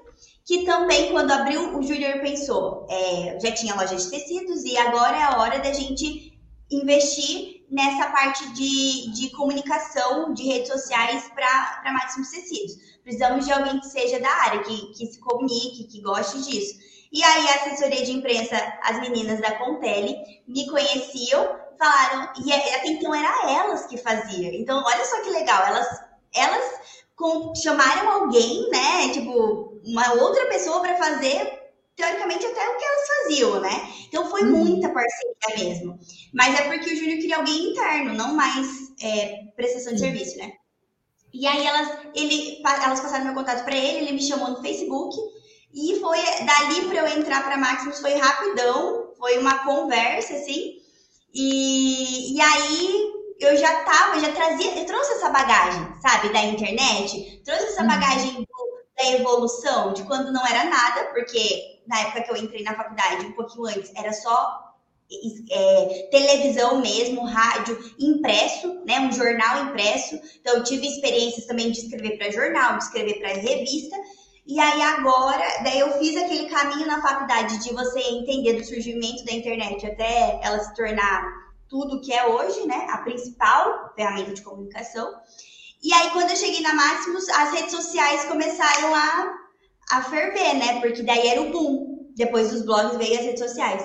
[0.46, 5.18] que também, quando abriu, o Júnior pensou, é, já tinha loja de tecidos e agora
[5.18, 11.94] é a hora da gente investir nessa parte de, de comunicação de redes sociais para
[11.94, 12.74] Máximos Tecidos.
[13.04, 16.76] Precisamos de alguém que seja da área, que, que se comunique, que goste disso.
[17.12, 20.16] E aí, a assessoria de imprensa, as meninas da Contele,
[20.48, 24.54] me conheciam, falaram, e é, até então era elas que faziam.
[24.54, 25.88] Então, olha só que legal, elas,
[26.34, 26.80] elas
[27.16, 29.10] com, chamaram alguém, né?
[29.14, 31.64] Tipo, uma outra pessoa para fazer
[31.96, 33.94] teoricamente até o que elas faziam, né?
[34.08, 34.58] Então foi uhum.
[34.58, 35.98] muita parceria mesmo.
[36.34, 38.68] Mas é porque o Júnior queria alguém interno, não mais
[39.02, 40.52] é, prestação de serviço, né?
[41.34, 45.16] E aí elas, ele, elas passaram meu contato para ele, ele me chamou no Facebook
[45.76, 50.78] e foi dali para eu entrar para Maximus foi rapidão, foi uma conversa assim.
[51.34, 57.42] E, e aí eu já tava, já trazia, eu trouxe essa bagagem, sabe, da internet,
[57.44, 57.88] trouxe essa uhum.
[57.90, 58.48] bagagem do,
[58.98, 63.26] da evolução, de quando não era nada, porque na época que eu entrei na faculdade,
[63.26, 64.74] um pouquinho antes, era só
[65.52, 70.20] é, televisão mesmo, rádio impresso, né, um jornal impresso.
[70.40, 73.96] Então eu tive experiências também de escrever para jornal, de escrever para revista.
[74.48, 79.26] E aí agora, daí eu fiz aquele caminho na faculdade de você entender do surgimento
[79.26, 81.24] da internet até ela se tornar
[81.68, 82.86] tudo que é hoje, né?
[82.90, 85.12] A principal ferramenta de comunicação.
[85.84, 89.34] E aí, quando eu cheguei na Maximus, as redes sociais começaram a,
[89.92, 90.80] a ferver, né?
[90.80, 92.12] Porque daí era o boom.
[92.16, 93.84] Depois dos blogs veio as redes sociais.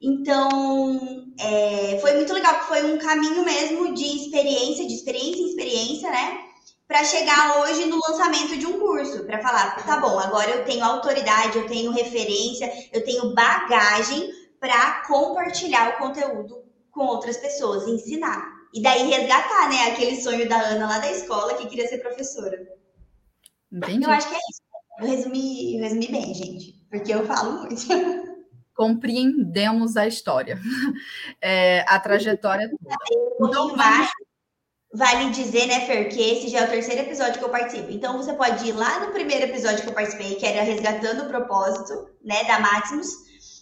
[0.00, 5.48] Então, é, foi muito legal, porque foi um caminho mesmo de experiência, de experiência em
[5.48, 6.43] experiência, né?
[6.86, 10.84] Para chegar hoje no lançamento de um curso, para falar, tá bom, agora eu tenho
[10.84, 18.54] autoridade, eu tenho referência, eu tenho bagagem para compartilhar o conteúdo com outras pessoas, ensinar.
[18.72, 22.58] E daí resgatar, né, aquele sonho da Ana lá da escola que queria ser professora.
[23.72, 24.04] Entendi.
[24.04, 24.62] Eu acho que é isso.
[25.00, 27.86] Eu resumi, eu resumi bem, gente, porque eu falo muito.
[28.74, 30.58] Compreendemos a história,
[31.40, 32.96] é, a trajetória toda.
[33.40, 33.76] Então,
[34.94, 37.90] vale, dizer, né, Fer, que esse já é o terceiro episódio que eu participo.
[37.90, 41.28] Então, você pode ir lá no primeiro episódio que eu participei, que era Resgatando o
[41.28, 43.08] Propósito, né, da Maximus,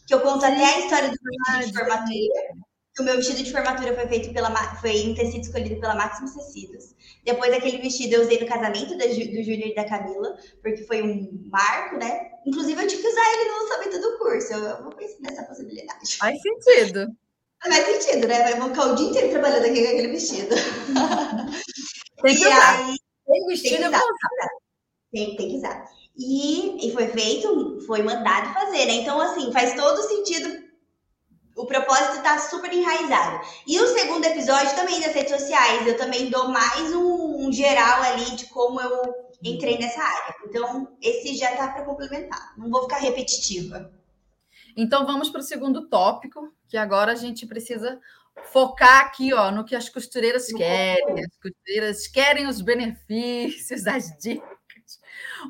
[0.07, 2.63] que eu conto até a história do meu de formatura
[3.01, 6.95] o meu vestido de formatura foi feito pela foi em tecido escolhido pela Maximus Tecidos.
[7.25, 11.49] Depois daquele vestido eu usei no casamento do Júnior e da Camila, porque foi um
[11.51, 12.33] marco, né?
[12.45, 14.53] Inclusive eu tive que usar ele no lançamento do curso.
[14.53, 16.17] Eu, eu vou pensar nessa possibilidade.
[16.19, 17.17] Faz sentido.
[17.63, 18.43] Faz sentido, né?
[18.43, 20.55] Vai ficar o dia inteiro trabalhando aqui com aquele vestido.
[22.23, 22.79] Tem que usar.
[22.79, 22.97] Aí,
[23.27, 24.03] tem vestido, tem que usar.
[25.13, 25.85] Tem, tem que usar.
[26.17, 28.93] E, e foi feito, foi mandado fazer, né?
[28.93, 30.63] Então, assim, faz todo sentido
[31.57, 33.45] o propósito está super enraizado.
[33.67, 38.03] E o segundo episódio também das redes sociais, eu também dou mais um, um geral
[38.03, 40.35] ali de como eu entrei nessa área.
[40.47, 42.55] Então, esse já está para complementar.
[42.57, 43.93] Não vou ficar repetitiva.
[44.77, 48.01] Então, vamos para o segundo tópico, que agora a gente precisa
[48.45, 51.25] focar aqui ó, no que as costureiras querem.
[51.25, 55.01] As costureiras querem os benefícios, as dicas.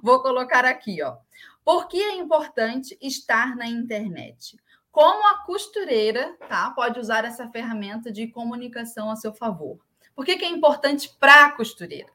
[0.03, 1.17] Vou colocar aqui, ó.
[1.65, 4.57] Por que é importante estar na internet?
[4.93, 9.79] como a costureira tá, pode usar essa ferramenta de comunicação a seu favor.
[10.15, 12.13] Por que, que é importante para a costureira?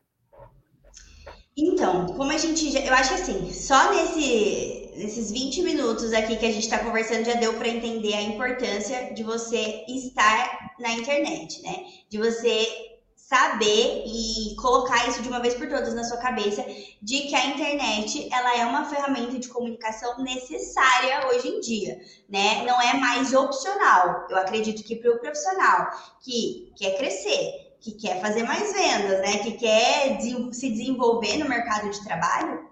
[1.57, 6.37] Então, como a gente já, eu acho que assim, só nesse, nesses 20 minutos aqui
[6.37, 10.91] que a gente está conversando já deu para entender a importância de você estar na
[10.91, 11.85] internet, né?
[12.09, 12.67] De você
[13.15, 16.63] saber e colocar isso de uma vez por todas na sua cabeça
[17.01, 22.63] de que a internet ela é uma ferramenta de comunicação necessária hoje em dia, né?
[22.65, 24.27] Não é mais opcional.
[24.29, 25.89] Eu acredito que para o profissional
[26.21, 29.37] que quer crescer, que quer fazer mais vendas, né?
[29.39, 30.19] Que quer
[30.51, 32.69] se desenvolver no mercado de trabalho,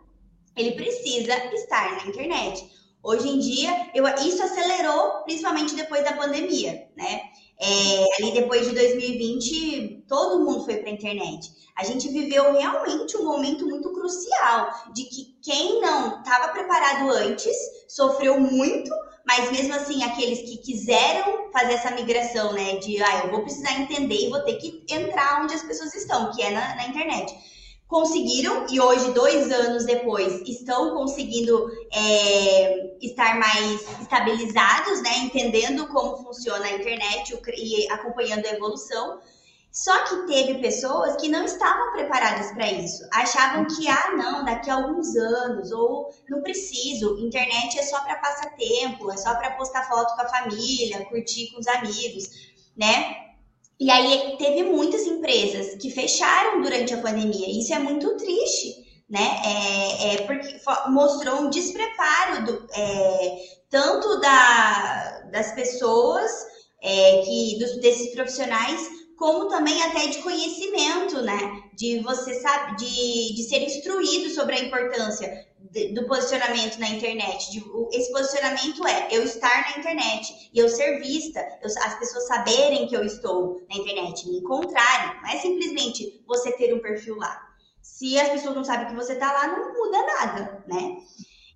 [0.56, 2.70] ele precisa estar na internet.
[3.04, 7.22] Hoje em dia, eu, isso acelerou principalmente depois da pandemia, né?
[7.60, 11.52] É, ali depois de 2020, todo mundo foi para a internet.
[11.78, 17.56] A gente viveu realmente um momento muito crucial de que quem não estava preparado antes
[17.88, 18.91] sofreu muito,
[19.26, 23.80] mas mesmo assim, aqueles que quiseram fazer essa migração, né, de, ah, eu vou precisar
[23.80, 27.36] entender e vou ter que entrar onde as pessoas estão, que é na, na internet
[27.88, 35.20] conseguiram e hoje, dois anos depois, estão conseguindo é, estar mais estabilizados, né?
[35.20, 39.20] Entendendo como funciona a internet e acompanhando a evolução.
[39.76, 43.06] Só que teve pessoas que não estavam preparadas para isso.
[43.12, 48.16] Achavam que, ah, não, daqui a alguns anos, ou não preciso, internet é só para
[48.16, 52.24] passar tempo, é só para postar foto com a família, curtir com os amigos,
[52.78, 53.18] né?
[53.78, 57.60] E aí teve muitas empresas que fecharam durante a pandemia.
[57.60, 59.42] Isso é muito triste, né?
[59.44, 60.58] É, é porque
[60.88, 63.38] mostrou um despreparo do, é,
[63.70, 66.32] tanto da, das pessoas
[66.82, 71.63] é, que dos, desses profissionais como também até de conhecimento, né?
[71.73, 75.45] De você sabe, de, de ser instruído sobre a importância
[75.93, 77.51] do posicionamento na internet.
[77.51, 82.28] De, esse posicionamento é eu estar na internet e eu ser vista, eu, as pessoas
[82.28, 85.21] saberem que eu estou na internet, me encontrarem.
[85.21, 87.41] Não é simplesmente você ter um perfil lá.
[87.82, 90.97] Se as pessoas não sabem que você está lá, não muda nada, né?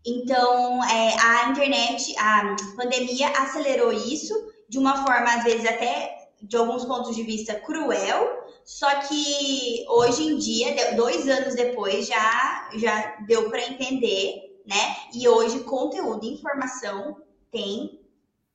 [0.06, 4.34] Então, é, a internet, a pandemia acelerou isso
[4.69, 10.23] de uma forma, às vezes, até de alguns pontos de vista cruel, só que hoje
[10.23, 14.95] em dia, dois anos depois, já, já deu para entender, né?
[15.13, 17.17] E hoje conteúdo e informação
[17.52, 17.99] tem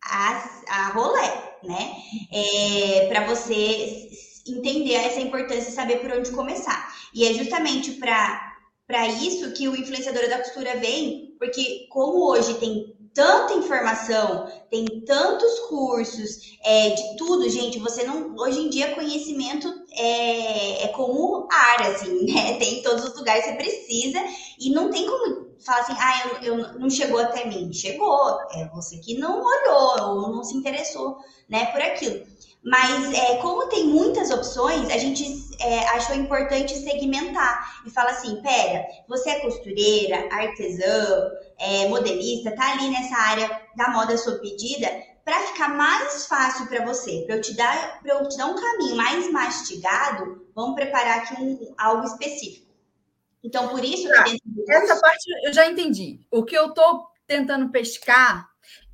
[0.02, 1.96] a, a rolé, né?
[2.32, 4.08] É, para você
[4.46, 6.94] entender essa importância e saber por onde começar.
[7.12, 12.93] E é justamente para isso que o influenciador da costura vem, porque como hoje tem
[13.14, 17.79] tanta informação, tem tantos cursos, é, de tudo, gente.
[17.79, 18.35] Você não.
[18.37, 22.59] Hoje em dia, conhecimento é, é como ar, assim, né?
[22.59, 24.18] Tem em todos os lugares, você precisa,
[24.59, 27.72] e não tem como falar assim, ah, eu, eu não chegou até mim.
[27.72, 31.16] Chegou, é você que não olhou ou não se interessou,
[31.48, 32.27] né, por aquilo.
[32.64, 35.22] Mas é, como tem muitas opções, a gente
[35.61, 42.72] é, achou importante segmentar e falar assim: pera, você é costureira, artesã, é, modelista, tá
[42.72, 44.88] ali nessa área da moda sob medida,
[45.22, 48.55] para ficar mais fácil para você, para eu te dar, para eu te dar um
[48.55, 52.72] caminho mais mastigado, vamos preparar aqui um, algo específico.
[53.42, 54.24] Então, por isso tá.
[54.70, 56.20] essa parte eu já entendi.
[56.31, 58.48] O que eu estou tentando pescar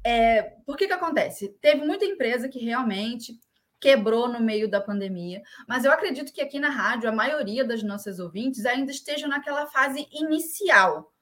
[0.04, 1.56] é por que que acontece?
[1.60, 3.38] Teve muita empresa que realmente
[3.80, 7.82] quebrou no meio da pandemia, mas eu acredito que aqui na rádio a maioria das
[7.82, 11.12] nossas ouvintes ainda estejam naquela fase inicial,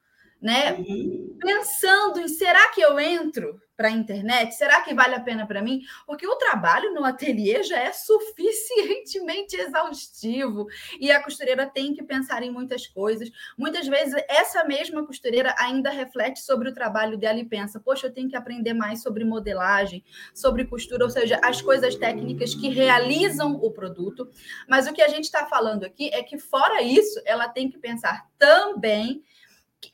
[0.41, 0.75] né?
[0.75, 1.37] Uhum.
[1.41, 4.57] Pensando em será que eu entro para a internet?
[4.57, 5.83] Será que vale a pena para mim?
[6.05, 10.67] Porque o trabalho no ateliê já é suficientemente exaustivo
[10.99, 13.31] e a costureira tem que pensar em muitas coisas.
[13.57, 18.13] Muitas vezes essa mesma costureira ainda reflete sobre o trabalho dela e pensa: "Poxa, eu
[18.13, 23.55] tenho que aprender mais sobre modelagem, sobre costura, ou seja, as coisas técnicas que realizam
[23.55, 24.29] o produto".
[24.69, 27.79] Mas o que a gente está falando aqui é que fora isso, ela tem que
[27.79, 29.23] pensar também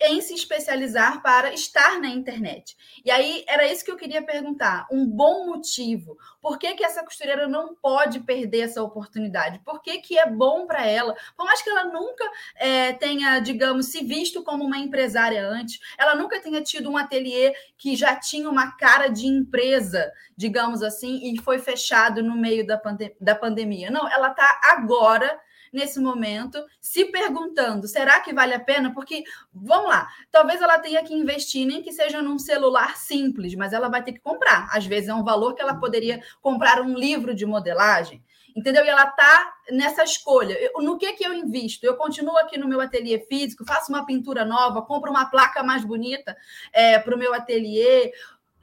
[0.01, 2.77] em se especializar para estar na internet.
[3.05, 6.17] E aí era isso que eu queria perguntar, um bom motivo.
[6.41, 9.61] Por que, que essa costureira não pode perder essa oportunidade?
[9.65, 11.15] Por que, que é bom para ela?
[11.37, 12.25] Por mais que ela nunca
[12.57, 17.55] é, tenha, digamos, se visto como uma empresária antes, ela nunca tenha tido um ateliê
[17.77, 22.79] que já tinha uma cara de empresa, digamos assim, e foi fechado no meio da,
[22.79, 23.91] pandem da pandemia.
[23.91, 25.39] Não, ela está agora
[25.75, 28.95] nesse momento, se perguntando: será que vale a pena?
[28.95, 33.73] Porque, vamos lá, talvez ela tenha que investir, nem que seja num celular simples, mas
[33.73, 34.69] ela vai ter que comprar.
[34.73, 38.23] Às vezes é um valor que ela poderia comprar um livro de modelagem.
[38.57, 38.85] Entendeu?
[38.85, 40.53] E ela está nessa escolha.
[40.55, 41.85] Eu, no que, que eu invisto?
[41.85, 45.85] Eu continuo aqui no meu ateliê físico, faço uma pintura nova, compro uma placa mais
[45.85, 46.37] bonita
[46.73, 48.13] é, para o meu ateliê,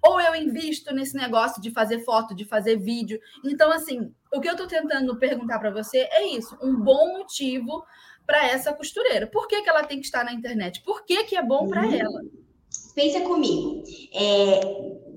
[0.04, 3.20] ou eu invisto nesse negócio de fazer foto, de fazer vídeo.
[3.46, 7.84] Então, assim, o que eu estou tentando perguntar para você é isso: um bom motivo
[8.26, 9.28] para essa costureira.
[9.28, 10.82] Por que, que ela tem que estar na internet?
[10.84, 11.94] Por que, que é bom para uhum.
[11.94, 12.22] ela?
[12.96, 13.84] Pensa comigo.
[14.14, 14.62] É,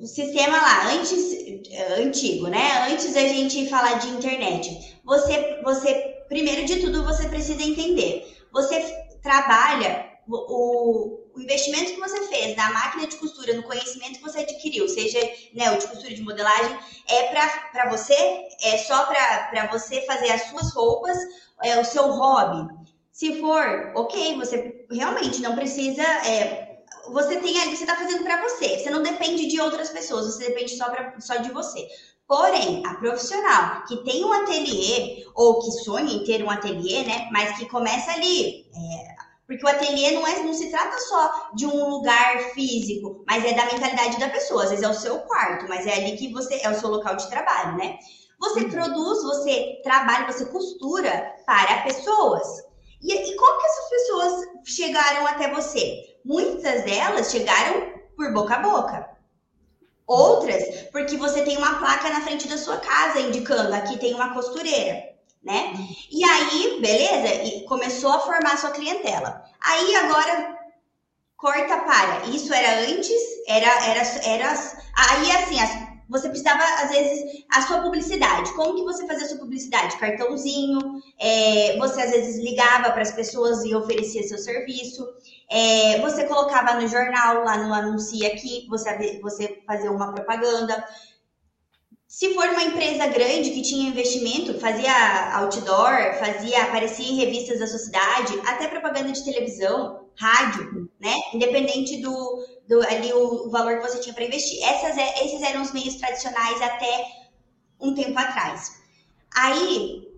[0.00, 2.88] o sistema lá, antes, antigo, né?
[2.90, 8.36] Antes da gente falar de internet, você, você, primeiro de tudo, você precisa entender.
[8.52, 8.80] Você
[9.22, 14.40] trabalha o, o investimento que você fez na máquina de costura, no conhecimento que você
[14.40, 15.18] adquiriu, seja
[15.52, 16.78] né, o de costura de modelagem,
[17.08, 17.24] é
[17.72, 18.14] para você,
[18.62, 21.18] é só para você fazer as suas roupas,
[21.62, 22.72] é o seu hobby.
[23.10, 26.02] Se for, ok, você realmente não precisa.
[26.02, 26.78] É,
[27.08, 28.78] você tem ali, você está fazendo para você.
[28.78, 31.86] Você não depende de outras pessoas, você depende só, pra, só de você.
[32.26, 37.28] Porém, a profissional que tem um ateliê ou que sonha em ter um ateliê, né,
[37.30, 39.13] mas que começa ali, é,
[39.46, 43.52] Porque o ateliê não, é, não se trata só de um lugar físico, mas é
[43.52, 44.64] da mentalidade da pessoa.
[44.64, 47.14] Às vezes é o seu quarto, mas é ali que você é o seu local
[47.16, 47.98] de trabalho, né?
[48.40, 48.70] Você uhum.
[48.70, 52.46] produz, você trabalha, você costura para pessoas.
[53.02, 56.18] E, e como que essas pessoas chegaram até você?
[56.24, 59.14] Muitas delas chegaram por boca a boca.
[60.06, 64.34] Outras, porque você tem uma placa na frente da sua casa indicando aqui tem uma
[64.34, 65.13] costureira
[65.44, 65.74] né?
[66.10, 67.44] E aí, beleza?
[67.44, 69.44] E começou a formar sua clientela.
[69.60, 70.58] Aí agora
[71.36, 72.26] corta para.
[72.26, 74.54] Isso era antes, era era era
[74.96, 78.52] aí assim, as, você precisava às vezes a sua publicidade.
[78.54, 79.96] Como que você fazia a sua publicidade?
[79.98, 80.78] Cartãozinho.
[81.18, 85.06] É, você às vezes ligava para as pessoas e oferecia seu serviço.
[85.50, 90.84] É, você colocava no jornal, lá no Anuncia Aqui, você, você fazia uma propaganda.
[92.16, 97.66] Se for uma empresa grande que tinha investimento, fazia outdoor, fazia, aparecia em revistas da
[97.66, 101.12] sociedade, até propaganda de televisão, rádio, né?
[101.32, 104.62] Independente do, do ali o, o valor que você tinha para investir.
[104.62, 107.04] Essas, é, esses eram os meios tradicionais até
[107.80, 108.80] um tempo atrás.
[109.34, 110.08] Aí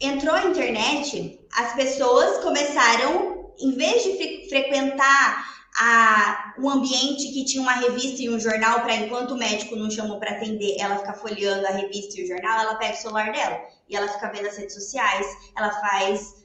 [0.00, 7.44] entrou a internet, as pessoas começaram, em vez de fre frequentar a, um ambiente que
[7.44, 10.98] tinha uma revista e um jornal para enquanto o médico não chamou para atender, ela
[10.98, 14.30] ficar folheando a revista e o jornal, ela pega o celular dela e ela fica
[14.30, 16.38] vendo as redes sociais, ela faz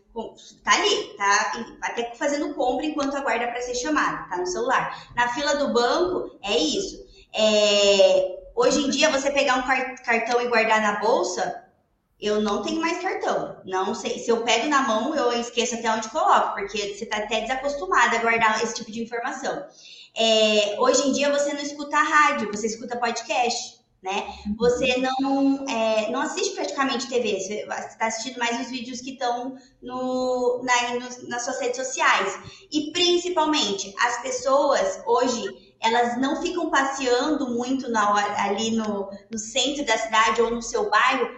[0.63, 1.51] tá ali, tá
[1.81, 5.11] até fazendo compra enquanto aguarda para ser chamada, tá no celular.
[5.15, 7.03] Na fila do banco é isso.
[7.33, 9.63] É, hoje em dia você pegar um
[10.03, 11.62] cartão e guardar na bolsa
[12.23, 13.57] eu não tenho mais cartão.
[13.65, 14.17] Não sei.
[14.19, 18.17] Se eu pego na mão, eu esqueço até onde coloco, porque você está até desacostumada
[18.17, 19.65] a guardar esse tipo de informação.
[20.15, 24.25] É, hoje em dia você não escuta rádio, você escuta podcast, né?
[24.57, 29.55] Você não, é, não assiste praticamente TV, você está assistindo mais os vídeos que estão
[29.81, 32.39] no, na, no, nas suas redes sociais.
[32.71, 38.15] E principalmente, as pessoas hoje elas não ficam passeando muito na,
[38.45, 41.29] ali no, no, centro da cidade ou no seu bairro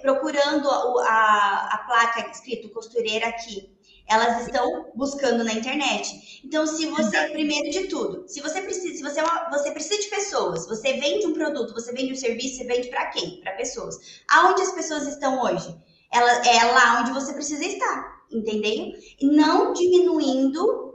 [0.00, 3.70] procurando a, a, a placa escrito costureira aqui.
[4.08, 6.40] Elas estão buscando na internet.
[6.44, 10.00] Então, se você, primeiro de tudo, se você precisa, se você, é uma, você precisa
[10.00, 13.40] de pessoas, você vende um produto, você vende um serviço, você vende para quem?
[13.42, 14.22] Para pessoas.
[14.28, 15.76] Aonde as pessoas estão hoje?
[16.10, 18.92] Ela, é lá onde você precisa estar, entendeu?
[19.22, 20.91] Não diminuindo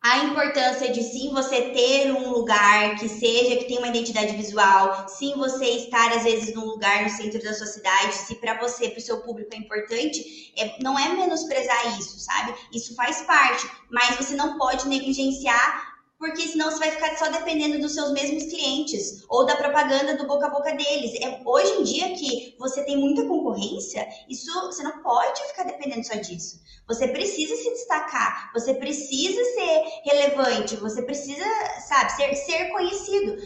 [0.00, 5.08] a importância de sim você ter um lugar que seja, que tenha uma identidade visual,
[5.08, 8.90] sim você estar às vezes num lugar no centro da sua cidade, se para você,
[8.90, 12.54] para o seu público é importante, é, não é menosprezar isso, sabe?
[12.72, 15.87] Isso faz parte, mas você não pode negligenciar
[16.18, 20.26] porque senão você vai ficar só dependendo dos seus mesmos clientes ou da propaganda do
[20.26, 21.14] boca a boca deles.
[21.20, 26.04] É, hoje em dia que você tem muita concorrência, isso você não pode ficar dependendo
[26.04, 26.60] só disso.
[26.88, 31.44] Você precisa se destacar, você precisa ser relevante, você precisa,
[31.86, 33.36] sabe, ser, ser conhecido.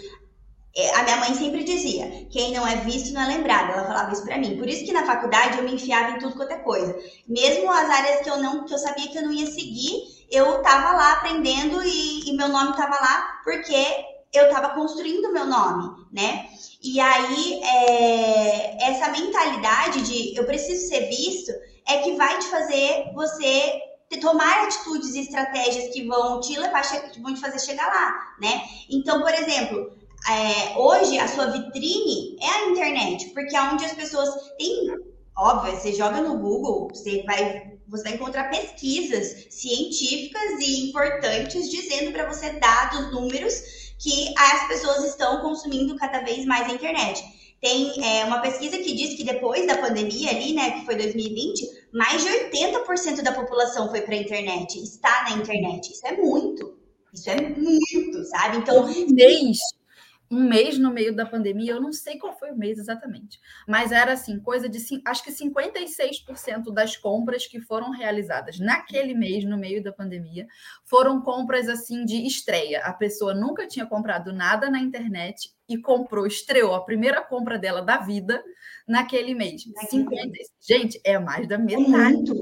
[0.74, 3.72] É, a minha mãe sempre dizia: quem não é visto não é lembrado.
[3.72, 4.56] Ela falava isso para mim.
[4.56, 6.96] Por isso que na faculdade eu me enfiava em tudo quanto é coisa.
[7.28, 10.62] Mesmo as áreas que eu não, que eu sabia que eu não ia seguir, eu
[10.62, 13.84] tava lá aprendendo e, e meu nome tava lá porque
[14.32, 16.48] eu tava construindo meu nome, né?
[16.82, 21.52] E aí, é, essa mentalidade de eu preciso ser visto
[21.86, 23.80] é que vai te fazer você
[24.20, 26.82] tomar atitudes e estratégias que vão te levar,
[27.20, 28.62] vão te fazer chegar lá, né?
[28.90, 29.92] Então, por exemplo,
[30.28, 34.94] é, hoje a sua vitrine é a internet, porque é onde as pessoas têm,
[35.36, 42.10] óbvio, você joga no Google, você vai você vai encontrar pesquisas científicas e importantes dizendo
[42.10, 43.52] para você dados, números
[43.98, 47.22] que as pessoas estão consumindo cada vez mais a internet.
[47.60, 51.62] Tem é, uma pesquisa que diz que depois da pandemia ali, né, que foi 2020,
[51.92, 55.92] mais de 80% da população foi para a internet, está na internet.
[55.92, 56.74] Isso é muito.
[57.12, 58.56] Isso é muito, sabe?
[58.56, 59.58] Então, um mês
[60.32, 63.92] um mês no meio da pandemia, eu não sei qual foi o mês exatamente, mas
[63.92, 69.58] era assim, coisa de acho que 56% das compras que foram realizadas naquele mês no
[69.58, 70.46] meio da pandemia
[70.86, 72.80] foram compras assim de estreia.
[72.80, 77.82] A pessoa nunca tinha comprado nada na internet e comprou, estreou a primeira compra dela
[77.82, 78.42] da vida
[78.88, 79.64] naquele mês.
[79.90, 82.32] 50, gente, é mais da metade.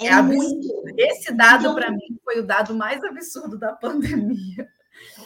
[0.00, 0.68] É, é muito.
[0.96, 4.68] Esse dado para mim foi o dado mais absurdo da pandemia.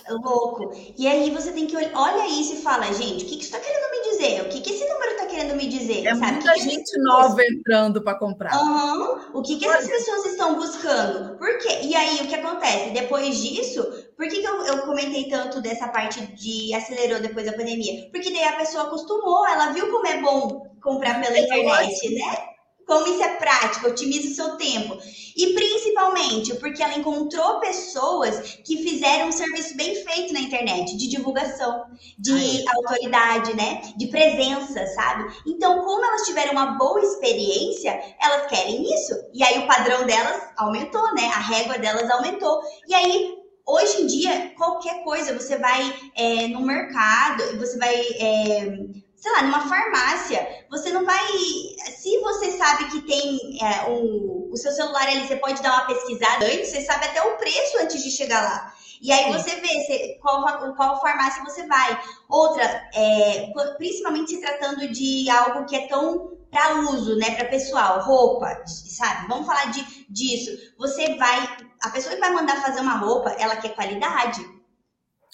[0.05, 0.73] É louco.
[0.97, 3.57] E aí você tem que olhar, olha isso e fala, gente, o que, que isso
[3.57, 4.43] está querendo me dizer?
[4.43, 6.07] O que, que esse número está querendo me dizer?
[6.07, 6.33] É sabe?
[6.33, 8.57] muita que gente que nova entrando para comprar.
[8.57, 9.21] Uhum.
[9.35, 11.37] O que, que essas pessoas estão buscando?
[11.39, 11.81] Por quê?
[11.83, 12.91] E aí, o que acontece?
[12.91, 13.83] Depois disso,
[14.16, 18.09] por que, que eu, eu comentei tanto dessa parte de acelerou depois da pandemia?
[18.11, 22.57] Porque daí a pessoa acostumou, ela viu como é bom comprar pela internet, né?
[22.89, 24.99] Como isso é prático, otimiza o seu tempo.
[25.36, 31.07] E principalmente porque ela encontrou pessoas que fizeram um serviço bem feito na internet, de
[31.07, 31.84] divulgação,
[32.18, 32.64] de Ai.
[32.74, 33.93] autoridade, né?
[33.95, 35.30] De presença, sabe?
[35.47, 39.14] Então, como elas tiveram uma boa experiência, elas querem isso.
[39.34, 41.26] E aí o padrão delas aumentou, né?
[41.26, 42.59] A régua delas aumentou.
[42.89, 43.34] E aí
[43.66, 48.78] hoje em dia, qualquer coisa, você vai é, no mercado, você vai é,
[49.19, 51.27] sei lá, numa farmácia, você não vai.
[51.97, 55.87] Se você sabe que tem é, um, o seu celular ali, você pode dar uma
[55.87, 58.75] pesquisada antes, você sabe até o preço antes de chegar lá.
[59.01, 59.33] E aí Sim.
[59.33, 62.01] você vê se, qual, qual farmácia você vai.
[62.29, 62.64] Outra,
[62.95, 68.62] é, principalmente se tratando de algo que é tão para uso, né, para pessoal, roupa,
[68.66, 69.29] sabe?
[69.29, 70.51] Vamos falar de, disso.
[70.79, 74.57] Você vai, a pessoa que vai mandar fazer uma roupa, ela quer qualidade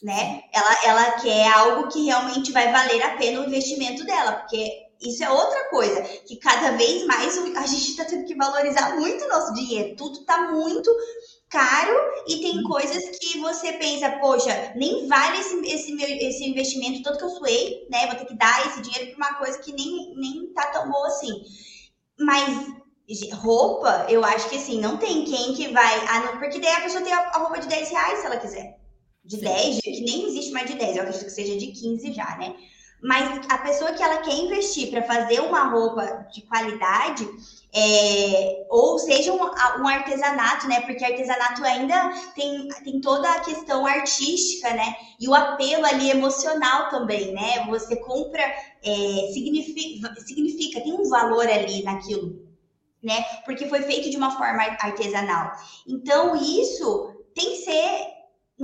[0.04, 0.42] né?
[0.52, 5.24] Ela, ela quer algo que realmente vai valer a pena o investimento dela, porque isso
[5.24, 9.28] é outra coisa, que cada vez mais a gente está tendo que valorizar muito o
[9.28, 9.96] nosso dinheiro.
[9.96, 10.94] Tudo está muito
[11.48, 11.94] caro
[12.28, 12.64] e tem uhum.
[12.64, 17.30] coisas que você pensa, poxa, nem vale esse, esse, meu, esse investimento todo que eu
[17.30, 18.06] suei, né?
[18.06, 21.06] Vou ter que dar esse dinheiro para uma coisa que nem, nem tá tão boa
[21.06, 21.32] assim.
[22.20, 22.74] Mas
[23.32, 25.98] roupa, eu acho que assim, não tem quem que vai.
[26.08, 28.83] Ah, porque daí a pessoa tem a, a roupa de 10 reais se ela quiser
[29.24, 29.44] de Sim.
[29.44, 32.54] 10, que nem existe mais de 10, eu acredito que seja de 15 já, né?
[33.04, 37.28] Mas a pessoa que ela quer investir para fazer uma roupa de qualidade,
[37.70, 40.80] é, ou seja um, um, artesanato, né?
[40.80, 44.96] Porque artesanato ainda tem, tem toda a questão artística, né?
[45.20, 47.66] E o apelo ali emocional também, né?
[47.68, 52.42] Você compra, é, significa, significa, tem um valor ali naquilo,
[53.02, 53.22] né?
[53.44, 55.52] Porque foi feito de uma forma artesanal.
[55.86, 58.13] Então, isso tem que ser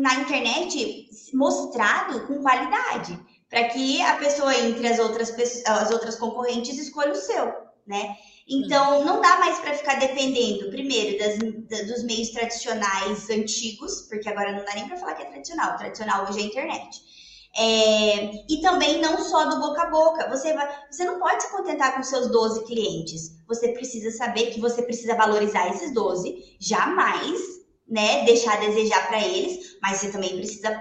[0.01, 5.33] na internet mostrado com qualidade, para que a pessoa entre as outras
[5.67, 7.53] as outras concorrentes escolha o seu,
[7.87, 8.17] né?
[8.49, 14.53] Então não dá mais para ficar dependendo, primeiro, das, dos meios tradicionais antigos, porque agora
[14.53, 17.01] não dá nem para falar que é tradicional, tradicional hoje é a internet.
[17.57, 20.29] É, e também não só do boca a boca.
[20.29, 23.37] Você, vai, você não pode se contentar com seus 12 clientes.
[23.49, 26.57] Você precisa saber que você precisa valorizar esses 12.
[26.61, 27.60] Jamais
[27.91, 30.81] né, deixar a desejar para eles, mas você também precisa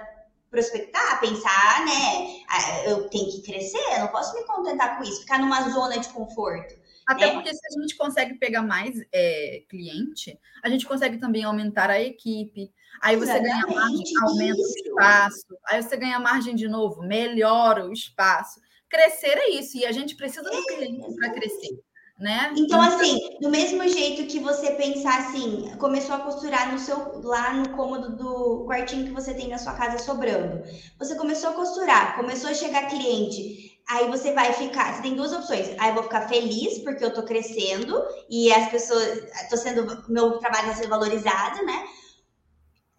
[0.49, 2.43] prospectar, pensar, né,
[2.86, 6.07] eu tenho que crescer, eu não posso me contentar com isso, ficar numa zona de
[6.10, 6.76] conforto.
[7.07, 7.34] Até né?
[7.34, 11.99] porque se a gente consegue pegar mais é, cliente, a gente consegue também aumentar a
[11.99, 12.72] equipe.
[13.01, 14.74] Aí você Exatamente, ganha margem, aumenta isso.
[14.74, 15.57] o espaço.
[15.68, 18.60] Aí você ganha margem de novo, melhora o espaço.
[18.88, 21.80] Crescer é isso, e a gente precisa do cliente para crescer
[22.20, 22.53] né?
[22.57, 27.53] Então, assim, do mesmo jeito que você pensar assim, começou a costurar no seu lá
[27.53, 30.61] no cômodo do quartinho que você tem na sua casa sobrando.
[30.97, 33.80] Você começou a costurar, começou a chegar cliente.
[33.89, 35.70] Aí você vai ficar, você tem duas opções.
[35.80, 40.38] Aí eu vou ficar feliz porque eu tô crescendo e as pessoas, tô sendo, meu
[40.39, 41.86] trabalho está sendo valorizado, né?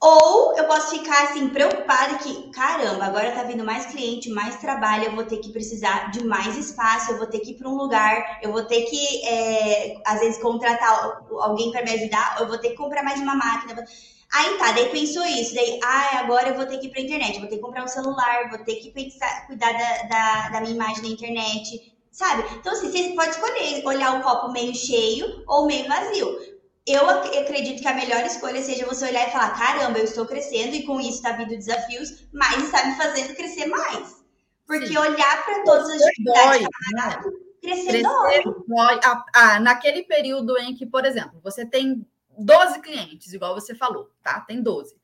[0.03, 5.05] Ou eu posso ficar assim, preocupada que, caramba, agora tá vindo mais cliente, mais trabalho,
[5.05, 7.76] eu vou ter que precisar de mais espaço, eu vou ter que ir para um
[7.76, 12.57] lugar, eu vou ter que, é, às vezes, contratar alguém para me ajudar, eu vou
[12.57, 13.84] ter que comprar mais uma máquina.
[14.32, 17.38] Aí tá, daí pensou isso, daí, ah, agora eu vou ter que ir pra internet,
[17.38, 20.74] vou ter que comprar um celular, vou ter que pensar, cuidar da, da, da minha
[20.74, 22.44] imagem na internet, sabe?
[22.57, 26.59] Então, assim, você pode escolher olhar o copo meio cheio ou meio vazio
[26.93, 30.74] eu acredito que a melhor escolha seja você olhar e falar: caramba, eu estou crescendo
[30.74, 34.20] e com isso está vindo desafios, mas está me fazendo crescer mais.
[34.66, 34.99] Porque Sim.
[34.99, 37.22] olhar para todas as dificuldades né?
[37.61, 38.45] crescer, crescer dói.
[38.66, 39.01] dói.
[39.03, 42.07] Ah, ah, naquele período em que, por exemplo, você tem
[42.38, 44.41] 12 clientes, igual você falou, tá?
[44.41, 44.99] Tem 12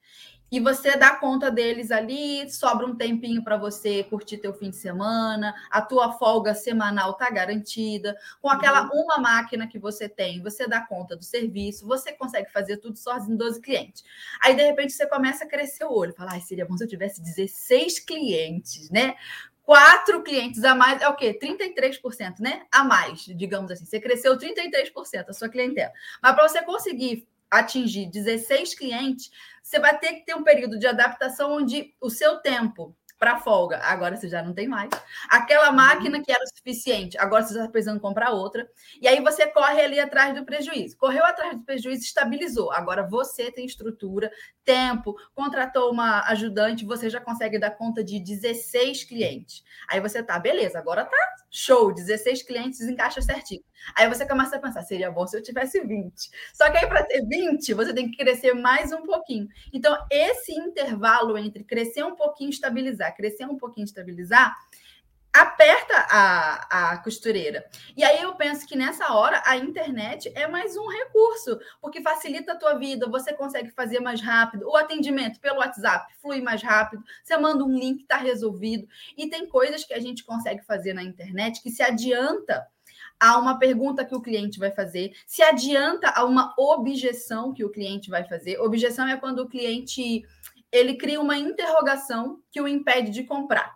[0.51, 4.76] e você dá conta deles ali, sobra um tempinho para você curtir teu fim de
[4.76, 9.03] semana, a tua folga semanal tá garantida, com aquela uhum.
[9.03, 13.36] uma máquina que você tem, você dá conta do serviço, você consegue fazer tudo sozinho,
[13.36, 14.05] 12 clientes.
[14.40, 16.88] Aí, de repente, você começa a crescer o olho, fala, ai, seria bom se eu
[16.88, 19.16] tivesse 16 clientes, né?
[19.64, 21.36] Quatro clientes a mais é o quê?
[21.36, 22.66] 33%, né?
[22.70, 23.84] A mais, digamos assim.
[23.84, 25.92] Você cresceu 33% a sua clientela.
[26.22, 29.30] Mas para você conseguir atingir 16 clientes,
[29.62, 33.78] você vai ter que ter um período de adaptação onde o seu tempo para folga,
[33.78, 34.90] agora você já não tem mais.
[35.30, 35.76] Aquela uhum.
[35.76, 38.68] máquina que era o suficiente, agora você está precisando comprar outra.
[39.01, 40.97] E aí você corre ali atrás do prejuízo.
[40.97, 42.70] Correu atrás do prejuízo, estabilizou.
[42.72, 44.30] Agora você tem estrutura,
[44.64, 49.64] tempo, contratou uma ajudante, você já consegue dar conta de 16 clientes.
[49.88, 51.16] Aí você tá, beleza, agora tá
[51.51, 53.62] show, 16 clientes encaixa certinho.
[53.94, 56.12] Aí você começa a pensar, seria bom se eu tivesse 20.
[56.53, 59.49] Só que aí para ter 20, você tem que crescer mais um pouquinho.
[59.72, 64.57] Então, esse intervalo entre crescer um pouquinho e estabilizar, crescer um pouquinho e estabilizar,
[65.41, 67.64] aperta a, a costureira.
[67.97, 72.53] E aí eu penso que nessa hora a internet é mais um recurso, porque facilita
[72.53, 77.03] a tua vida, você consegue fazer mais rápido, o atendimento pelo WhatsApp flui mais rápido,
[77.22, 78.89] você manda um link, está resolvido.
[79.16, 82.66] E tem coisas que a gente consegue fazer na internet que se adianta
[83.20, 87.70] a uma pergunta que o cliente vai fazer, se adianta a uma objeção que o
[87.70, 88.59] cliente vai fazer.
[88.61, 90.24] Objeção é quando o cliente
[90.72, 93.74] ele cria uma interrogação que o impede de comprar.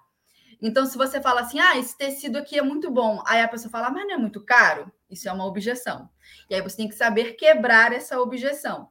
[0.63, 3.71] Então, se você fala assim, ah, esse tecido aqui é muito bom, aí a pessoa
[3.71, 4.93] fala, mas não é muito caro?
[5.11, 6.09] Isso é uma objeção.
[6.49, 8.89] E aí você tem que saber quebrar essa objeção.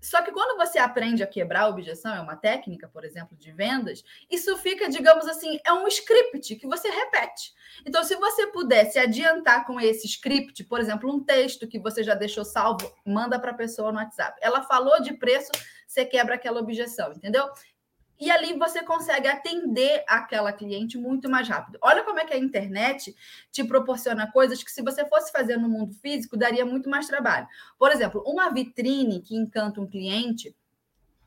[0.00, 3.52] Só que quando você aprende a quebrar a objeção, é uma técnica, por exemplo, de
[3.52, 7.52] vendas, isso fica, digamos assim, é um script que você repete.
[7.84, 12.14] Então, se você pudesse adiantar com esse script, por exemplo, um texto que você já
[12.14, 14.38] deixou salvo, manda para a pessoa no WhatsApp.
[14.40, 15.50] Ela falou de preço,
[15.86, 17.46] você quebra aquela objeção, entendeu?
[18.20, 21.78] E ali você consegue atender aquela cliente muito mais rápido.
[21.80, 23.14] Olha como é que a internet
[23.50, 27.46] te proporciona coisas que, se você fosse fazer no mundo físico, daria muito mais trabalho.
[27.78, 30.54] Por exemplo, uma vitrine que encanta um cliente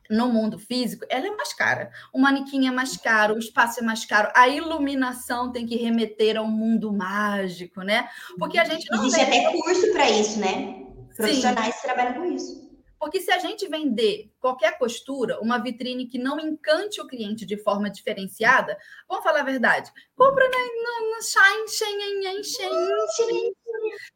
[0.08, 1.90] no mundo físico, ela é mais cara.
[2.12, 6.36] O manequim é mais caro, o espaço é mais caro, a iluminação tem que remeter
[6.36, 8.08] ao mundo mágico, né?
[8.38, 9.06] Porque a gente não.
[9.06, 10.84] Existe até curso para isso, né?
[11.16, 11.82] Profissionais Sim.
[11.82, 12.63] trabalham com isso.
[13.04, 17.58] Porque se a gente vender qualquer costura, uma vitrine que não encante o cliente de
[17.58, 23.52] forma diferenciada, vamos falar a verdade, compra na, na, na Shine, Shein, Shein,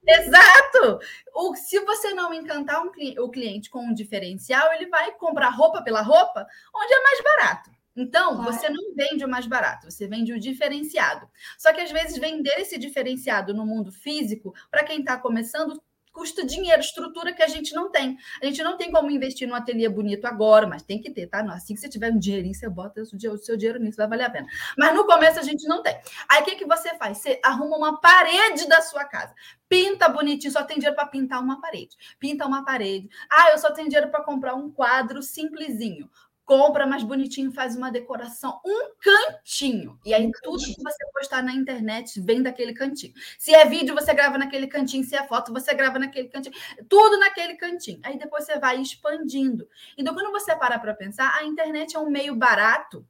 [0.07, 1.01] Exato!
[1.35, 2.91] O, se você não encantar um,
[3.23, 7.71] o cliente com um diferencial, ele vai comprar roupa pela roupa, onde é mais barato.
[7.95, 11.29] Então, você não vende o mais barato, você vende o diferenciado.
[11.59, 15.79] Só que às vezes vender esse diferenciado no mundo físico, para quem está começando,
[16.19, 18.19] custa dinheiro, estrutura que a gente não tem.
[18.43, 21.41] A gente não tem como investir num ateliê bonito agora, mas tem que ter, tá?
[21.53, 24.31] Assim que você tiver um dinheirinho, você bota o seu dinheiro nisso, vai valer a
[24.31, 24.49] pena.
[24.77, 25.97] Mas no começo a gente não tem.
[26.29, 27.19] Aí o que, que você faz?
[27.19, 29.33] Você arruma uma parede da sua casa.
[29.69, 31.97] Pinta bonitinho, só tem dinheiro para pintar uma parede.
[32.19, 33.09] Pinta uma parede.
[33.31, 36.11] Ah, eu só tenho dinheiro para comprar um quadro simplesinho
[36.49, 40.01] compra mais bonitinho, faz uma decoração, um cantinho.
[40.03, 40.77] E aí um tudo cantinho.
[40.77, 43.13] que você postar na internet vem daquele cantinho.
[43.39, 46.55] Se é vídeo, você grava naquele cantinho, se é foto, você grava naquele cantinho,
[46.89, 48.01] tudo naquele cantinho.
[48.03, 49.69] Aí depois você vai expandindo.
[49.99, 53.07] Então, quando você para para pensar, a internet é um meio barato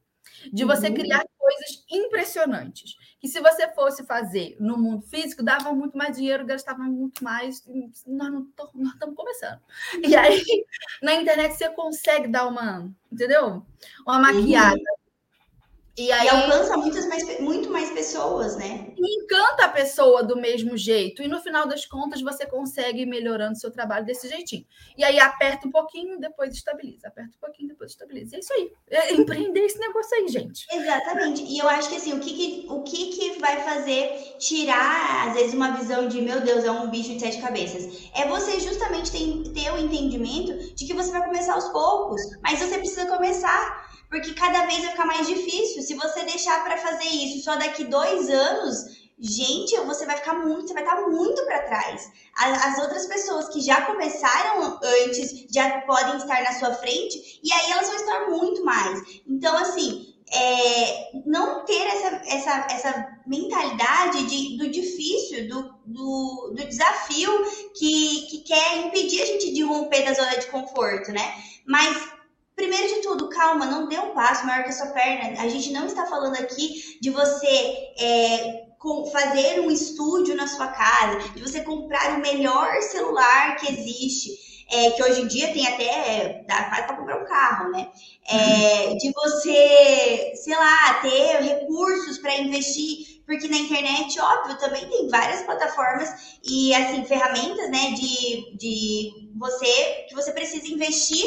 [0.53, 0.95] de você uhum.
[0.95, 2.97] criar coisas impressionantes.
[3.21, 7.65] Que se você fosse fazer no mundo físico, dava muito mais dinheiro, gastava muito mais.
[8.07, 8.47] Nós não
[8.93, 9.61] estamos começando.
[10.03, 10.43] E aí,
[11.03, 13.67] na internet, você consegue dar uma, entendeu?
[14.07, 14.77] Uma maquiada.
[14.77, 14.98] Uhum.
[15.99, 18.89] E, aí, e alcança muitas mais, muito mais pessoas, né?
[19.29, 21.23] encanta a pessoa do mesmo jeito.
[21.23, 24.65] E no final das contas, você consegue ir melhorando seu trabalho desse jeitinho.
[24.97, 27.09] E aí aperta um pouquinho, depois estabiliza.
[27.09, 28.37] Aperta um pouquinho, depois estabiliza.
[28.37, 28.73] É isso aí.
[28.91, 30.67] É empreender esse negócio aí, gente.
[30.73, 31.43] Exatamente.
[31.43, 35.35] E eu acho que assim, o que, que, o que, que vai fazer tirar, às
[35.35, 38.11] vezes, uma visão de meu Deus, é um bicho de sete cabeças?
[38.15, 42.21] É você justamente ter, ter o entendimento de que você vai começar aos poucos.
[42.43, 45.83] Mas você precisa começar porque cada vez vai ficar mais difícil.
[45.83, 48.85] Se você deixar para fazer isso só daqui dois anos,
[49.19, 52.11] gente, você vai ficar muito, você vai estar muito para trás.
[52.37, 57.73] As outras pessoas que já começaram antes já podem estar na sua frente e aí
[57.73, 59.23] elas vão estar muito mais.
[59.27, 66.67] Então, assim, é, não ter essa, essa, essa mentalidade de, do difícil, do, do, do
[66.67, 67.31] desafio
[67.75, 71.35] que, que quer impedir a gente de romper da zona de conforto, né?
[71.67, 72.18] Mas
[72.59, 75.41] Primeiro de tudo, calma, não dê um passo maior que a sua perna.
[75.41, 77.47] A gente não está falando aqui de você
[77.97, 78.67] é,
[79.13, 84.49] fazer um estúdio na sua casa, de você comprar o melhor celular que existe.
[84.71, 87.89] É, que hoje em dia tem até, dá quase para comprar um carro, né?
[88.29, 95.07] É, de você, sei lá, ter recursos para investir, porque na internet, óbvio, também tem
[95.07, 101.27] várias plataformas e, assim, ferramentas, né, de, de você, que você precisa investir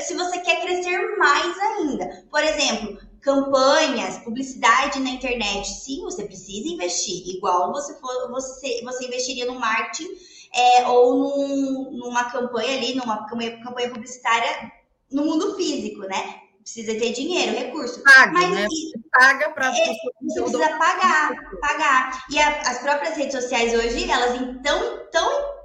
[0.00, 2.24] se você quer crescer mais ainda.
[2.30, 5.68] Por exemplo, campanhas, publicidade na internet.
[5.68, 10.08] Sim, você precisa investir, igual você for, você, você investiria no marketing
[10.54, 14.70] é, ou num, numa campanha ali, numa campanha, campanha publicitária
[15.10, 16.39] no mundo físico, né?
[16.62, 18.02] Precisa ter dinheiro, recurso.
[18.02, 18.66] Paga, Mas, né?
[19.12, 19.84] paga para é,
[20.22, 21.30] você precisa pagar,
[21.60, 22.24] pagar.
[22.30, 25.60] E a, as próprias redes sociais hoje, elas então tão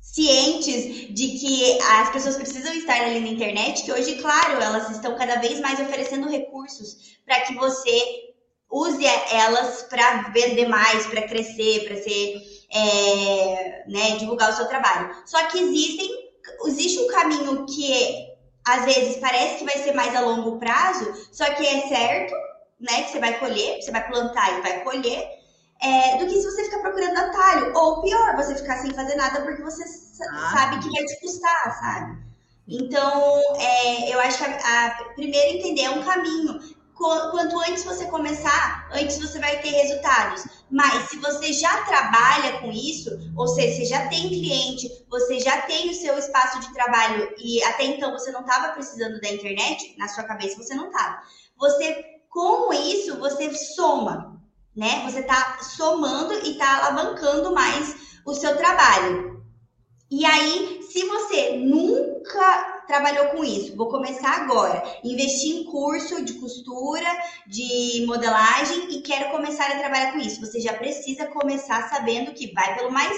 [0.00, 5.16] cientes de que as pessoas precisam estar ali na internet, que hoje, claro, elas estão
[5.16, 8.30] cada vez mais oferecendo recursos para que você
[8.70, 12.42] use elas para vender mais, para crescer, para ser,
[12.72, 15.14] é, né, divulgar o seu trabalho.
[15.26, 16.30] Só que existem,
[16.66, 18.29] existe um caminho que
[18.76, 22.34] às vezes parece que vai ser mais a longo prazo, só que é certo,
[22.80, 25.40] né, que você vai colher, você vai plantar e vai colher,
[25.82, 27.74] é, do que se você ficar procurando atalho.
[27.74, 29.82] Ou pior, você ficar sem fazer nada porque você
[30.30, 30.52] ah.
[30.54, 32.18] sabe que vai te custar, sabe?
[32.68, 36.60] Então, é, eu acho que a, a, primeiro entender é um caminho.
[37.00, 40.44] Quanto antes você começar, antes você vai ter resultados.
[40.70, 45.62] Mas se você já trabalha com isso, ou seja, você já tem cliente, você já
[45.62, 49.96] tem o seu espaço de trabalho e até então você não estava precisando da internet,
[49.96, 51.22] na sua cabeça você não estava.
[51.56, 54.38] Você, com isso, você soma,
[54.76, 55.02] né?
[55.10, 57.96] Você está somando e está alavancando mais
[58.26, 59.42] o seu trabalho.
[60.10, 66.34] E aí, se você nunca trabalhou com isso, vou começar agora, investir em curso de
[66.34, 67.06] costura,
[67.46, 70.40] de modelagem e quero começar a trabalhar com isso.
[70.40, 73.16] Você já precisa começar sabendo que vai pelo mais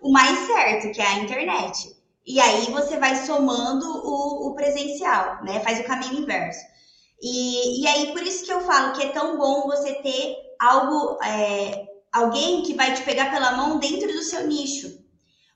[0.00, 1.96] o mais certo, que é a internet.
[2.26, 5.60] E aí você vai somando o, o presencial, né?
[5.60, 6.60] Faz o caminho inverso.
[7.22, 11.18] E, e aí, por isso que eu falo que é tão bom você ter algo,
[11.24, 15.03] é, alguém que vai te pegar pela mão dentro do seu nicho.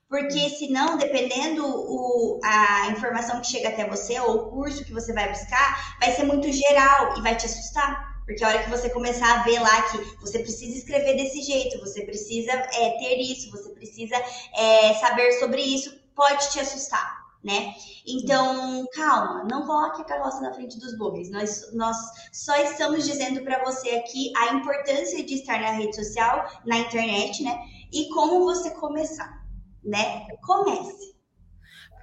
[0.09, 5.13] Porque senão, dependendo o, a informação que chega até você ou o curso que você
[5.13, 8.17] vai buscar, vai ser muito geral e vai te assustar.
[8.25, 11.79] Porque a hora que você começar a ver lá que você precisa escrever desse jeito,
[11.81, 14.17] você precisa é, ter isso, você precisa
[14.57, 17.75] é, saber sobre isso, pode te assustar né?
[18.07, 21.31] Então, calma, não coloque a carroça na frente dos bois.
[21.31, 21.97] Nós, nós
[22.33, 27.43] só estamos dizendo para você aqui a importância de estar na rede social, na internet,
[27.43, 27.59] né?
[27.93, 29.47] E como você começar,
[29.83, 30.27] né?
[30.43, 31.17] Comece.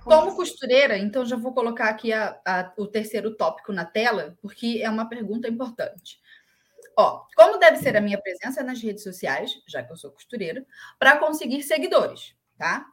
[0.04, 4.80] Como costureira, então já vou colocar aqui a, a, o terceiro tópico na tela, porque
[4.84, 6.20] é uma pergunta importante.
[6.96, 10.66] Ó, como deve ser a minha presença nas redes sociais, já que eu sou costureira,
[11.00, 12.86] para conseguir seguidores, tá?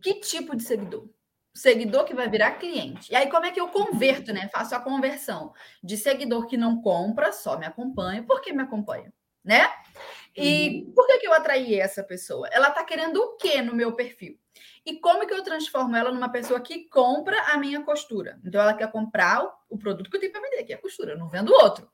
[0.00, 1.08] que tipo de seguidor?
[1.52, 3.10] Seguidor que vai virar cliente.
[3.10, 4.48] E aí, como é que eu converto, né?
[4.52, 8.22] Faço a conversão de seguidor que não compra, só me acompanha.
[8.22, 9.12] Por que me acompanha?
[9.42, 9.68] Né?
[10.36, 10.92] E uhum.
[10.92, 12.48] por que, que eu atraí essa pessoa?
[12.52, 14.38] Ela está querendo o que no meu perfil?
[14.84, 18.38] E como que eu transformo ela numa pessoa que compra a minha costura?
[18.44, 21.12] Então, ela quer comprar o, produto que eu tenho para vender, que é a costura,
[21.12, 21.88] eu não vendo outro.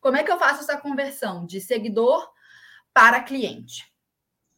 [0.00, 2.26] Como é que eu faço essa conversão de seguidor
[2.94, 3.84] para cliente?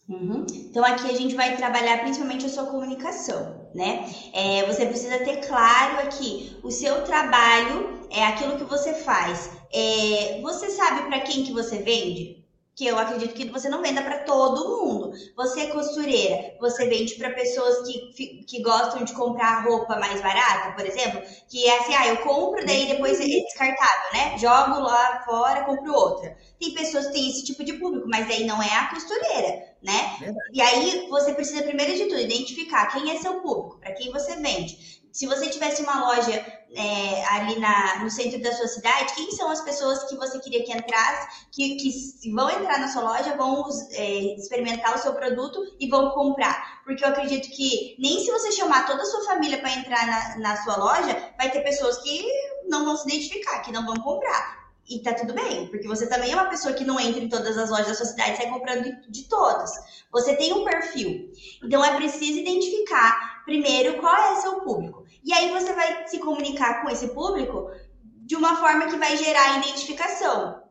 [0.08, 0.46] Uhum.
[0.50, 4.08] Então, aqui a gente vai trabalhar principalmente a sua comunicação, né?
[4.34, 9.50] É, você precisa ter claro aqui o seu trabalho, é aquilo que você faz.
[9.72, 12.39] É, você sabe para quem que você vende?
[12.80, 15.12] Que eu acredito que você não venda para todo mundo.
[15.36, 20.72] Você é costureira, você vende para pessoas que, que gostam de comprar roupa mais barata,
[20.72, 24.38] por exemplo, que é assim, ah, eu compro, daí depois é descartável, né?
[24.38, 26.34] Jogo lá fora, compro outra.
[26.58, 30.16] Tem pessoas que têm esse tipo de público, mas daí não é a costureira, né?
[30.18, 30.50] Verdade.
[30.54, 34.36] E aí você precisa, primeiro de tudo, identificar quem é seu público, para quem você
[34.36, 36.32] vende se você tivesse uma loja
[36.72, 40.64] é, ali na, no centro da sua cidade, quem são as pessoas que você queria
[40.64, 45.60] que entrasse, que, que vão entrar na sua loja, vão é, experimentar o seu produto
[45.80, 46.82] e vão comprar?
[46.84, 50.38] Porque eu acredito que nem se você chamar toda a sua família para entrar na,
[50.38, 52.24] na sua loja, vai ter pessoas que
[52.68, 54.60] não vão se identificar, que não vão comprar.
[54.88, 57.56] E tá tudo bem, porque você também é uma pessoa que não entra em todas
[57.56, 59.70] as lojas da sua cidade, sai comprando de todas.
[60.10, 61.30] Você tem um perfil.
[61.62, 64.99] Então é preciso identificar primeiro qual é seu público.
[65.24, 67.70] E aí você vai se comunicar com esse público
[68.04, 70.62] de uma forma que vai gerar identificação.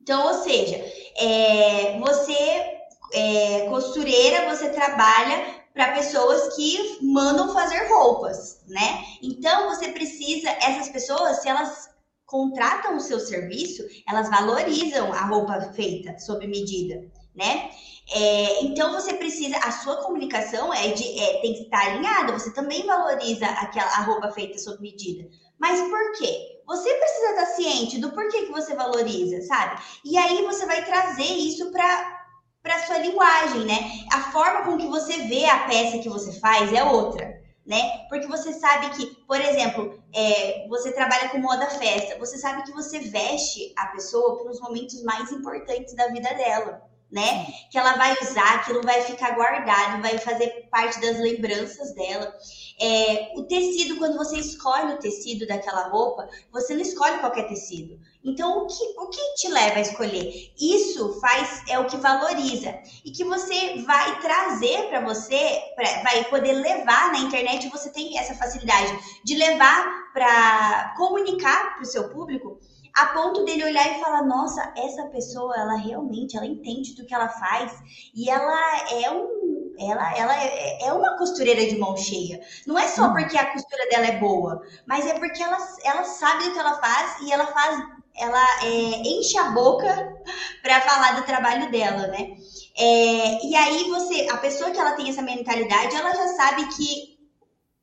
[0.00, 0.76] Então, ou seja,
[1.16, 2.82] é, você
[3.12, 9.04] é costureira, você trabalha para pessoas que mandam fazer roupas, né?
[9.22, 11.90] Então você precisa, essas pessoas, se elas
[12.26, 17.70] contratam o seu serviço, elas valorizam a roupa feita sob medida, né?
[18.10, 22.32] É, então você precisa, a sua comunicação é de, é, tem que estar alinhada.
[22.32, 25.28] Você também valoriza aquela roupa feita sob medida.
[25.58, 26.60] Mas por quê?
[26.66, 29.80] Você precisa estar ciente do porquê que você valoriza, sabe?
[30.04, 32.20] E aí você vai trazer isso para
[32.62, 33.90] para sua linguagem, né?
[34.12, 38.06] A forma com que você vê a peça que você faz é outra né?
[38.08, 42.72] Porque você sabe que, por exemplo, é, você trabalha com moda festa, você sabe que
[42.72, 46.82] você veste a pessoa para os momentos mais importantes da vida dela,
[47.12, 47.46] né?
[47.70, 52.34] Que ela vai usar, aquilo vai ficar guardado, vai fazer parte das lembranças dela.
[52.80, 58.00] É, o tecido, quando você escolhe o tecido daquela roupa, você não escolhe qualquer tecido.
[58.24, 60.52] Então, o que, o que te leva a escolher?
[60.58, 66.24] Isso faz é o que valoriza e que você vai trazer para você, pra, vai
[66.24, 67.68] poder levar na internet.
[67.68, 72.51] Você tem essa facilidade de levar para comunicar para o seu público
[72.94, 77.14] a ponto dele olhar e falar: Nossa, essa pessoa, ela realmente, ela entende do que
[77.14, 77.72] ela faz
[78.14, 79.42] e ela é um
[79.78, 82.40] ela, ela é, é, uma costureira de mão cheia.
[82.66, 83.12] Não é só hum.
[83.14, 86.78] porque a costura dela é boa, mas é porque ela, ela sabe o que ela
[86.78, 87.82] faz e ela faz
[88.14, 89.88] ela é, enche a boca
[90.62, 92.36] para falar do trabalho dela, né?
[92.76, 97.18] É, e aí você, a pessoa que ela tem essa mentalidade, ela já sabe que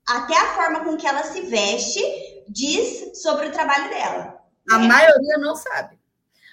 [0.07, 2.01] até a forma com que ela se veste
[2.47, 4.38] diz sobre o trabalho dela.
[4.69, 4.87] A né?
[4.87, 5.99] maioria não sabe.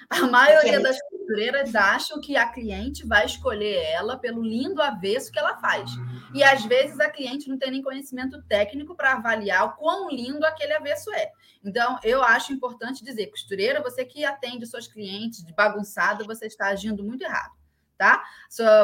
[0.08, 5.38] A maioria das costureiras acham que a cliente vai escolher ela pelo lindo avesso que
[5.38, 5.90] ela faz.
[6.32, 10.46] E às vezes a cliente não tem nem conhecimento técnico para avaliar o quão lindo
[10.46, 11.32] aquele avesso é.
[11.64, 16.68] Então, eu acho importante dizer, costureira, você que atende suas clientes de bagunçada, você está
[16.68, 17.56] agindo muito errado
[17.96, 18.22] tá?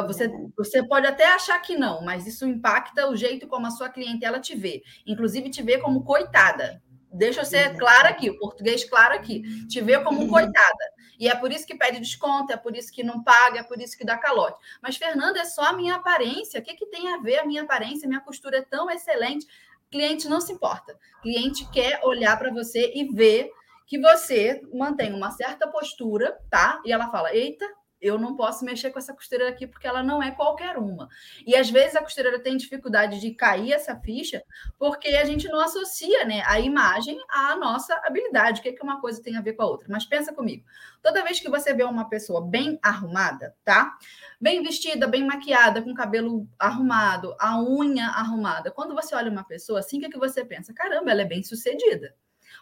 [0.07, 0.27] Você,
[0.57, 4.39] você pode até achar que não, mas isso impacta o jeito como a sua clientela
[4.39, 4.83] te vê.
[5.05, 6.81] Inclusive, te vê como coitada.
[7.13, 9.43] Deixa eu ser clara aqui, o português claro aqui.
[9.67, 10.93] Te vê como coitada.
[11.19, 13.79] E é por isso que pede desconto, é por isso que não paga, é por
[13.79, 14.57] isso que dá calote.
[14.81, 16.59] Mas, Fernanda, é só a minha aparência.
[16.59, 18.07] O que, que tem a ver a minha aparência?
[18.07, 19.45] Minha costura é tão excelente.
[19.91, 20.97] Cliente não se importa.
[21.21, 23.51] Cliente quer olhar para você e ver
[23.85, 26.81] que você mantém uma certa postura, tá?
[26.83, 27.65] E ela fala: eita,
[28.03, 31.07] eu não posso mexer com essa costureira aqui porque ela não é qualquer uma.
[31.47, 34.43] E às vezes a costureira tem dificuldade de cair essa ficha
[34.77, 38.59] porque a gente não associa né, a imagem à nossa habilidade.
[38.59, 39.87] O que, é que uma coisa tem a ver com a outra?
[39.89, 40.65] Mas pensa comigo.
[41.01, 43.97] Toda vez que você vê uma pessoa bem arrumada, tá?
[44.39, 48.69] Bem vestida, bem maquiada, com cabelo arrumado, a unha arrumada.
[48.69, 50.73] Quando você olha uma pessoa assim, o que, é que você pensa?
[50.73, 52.13] Caramba, ela é bem sucedida.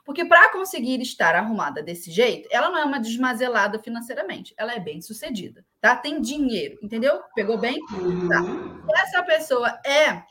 [0.06, 4.80] Porque para conseguir estar arrumada desse jeito, ela não é uma desmazelada financeiramente, ela é
[4.80, 5.96] bem sucedida, tá?
[5.96, 7.22] Tem dinheiro, entendeu?
[7.36, 7.80] Pegou bem?
[8.28, 8.42] Tá.
[8.42, 10.24] Se essa pessoa é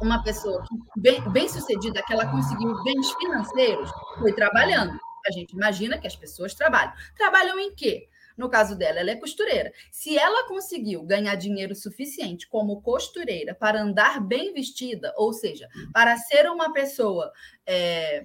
[0.00, 0.64] uma pessoa
[0.96, 4.98] bem, bem sucedida, que ela conseguiu bens financeiros, foi trabalhando.
[5.26, 6.92] A gente imagina que as pessoas trabalham.
[7.16, 8.08] Trabalham em quê?
[8.36, 9.70] No caso dela, ela é costureira.
[9.92, 16.16] Se ela conseguiu ganhar dinheiro suficiente como costureira para andar bem vestida, ou seja, para
[16.16, 17.30] ser uma pessoa
[17.66, 18.24] é,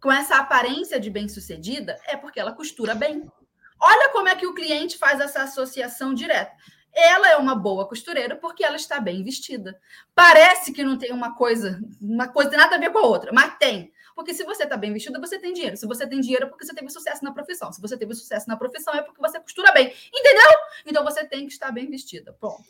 [0.00, 3.30] com essa aparência de bem-sucedida é porque ela costura bem.
[3.80, 6.52] Olha como é que o cliente faz essa associação direta.
[6.92, 9.78] Ela é uma boa costureira porque ela está bem vestida.
[10.14, 13.56] Parece que não tem uma coisa, uma coisa nada a ver com a outra, mas
[13.58, 13.92] tem.
[14.16, 15.76] Porque se você está bem vestida, você tem dinheiro.
[15.76, 17.72] Se você tem dinheiro, é porque você teve sucesso na profissão.
[17.72, 19.94] Se você teve sucesso na profissão, é porque você costura bem.
[20.12, 20.50] Entendeu?
[20.84, 22.36] Então você tem que estar bem vestida.
[22.40, 22.64] Pronto.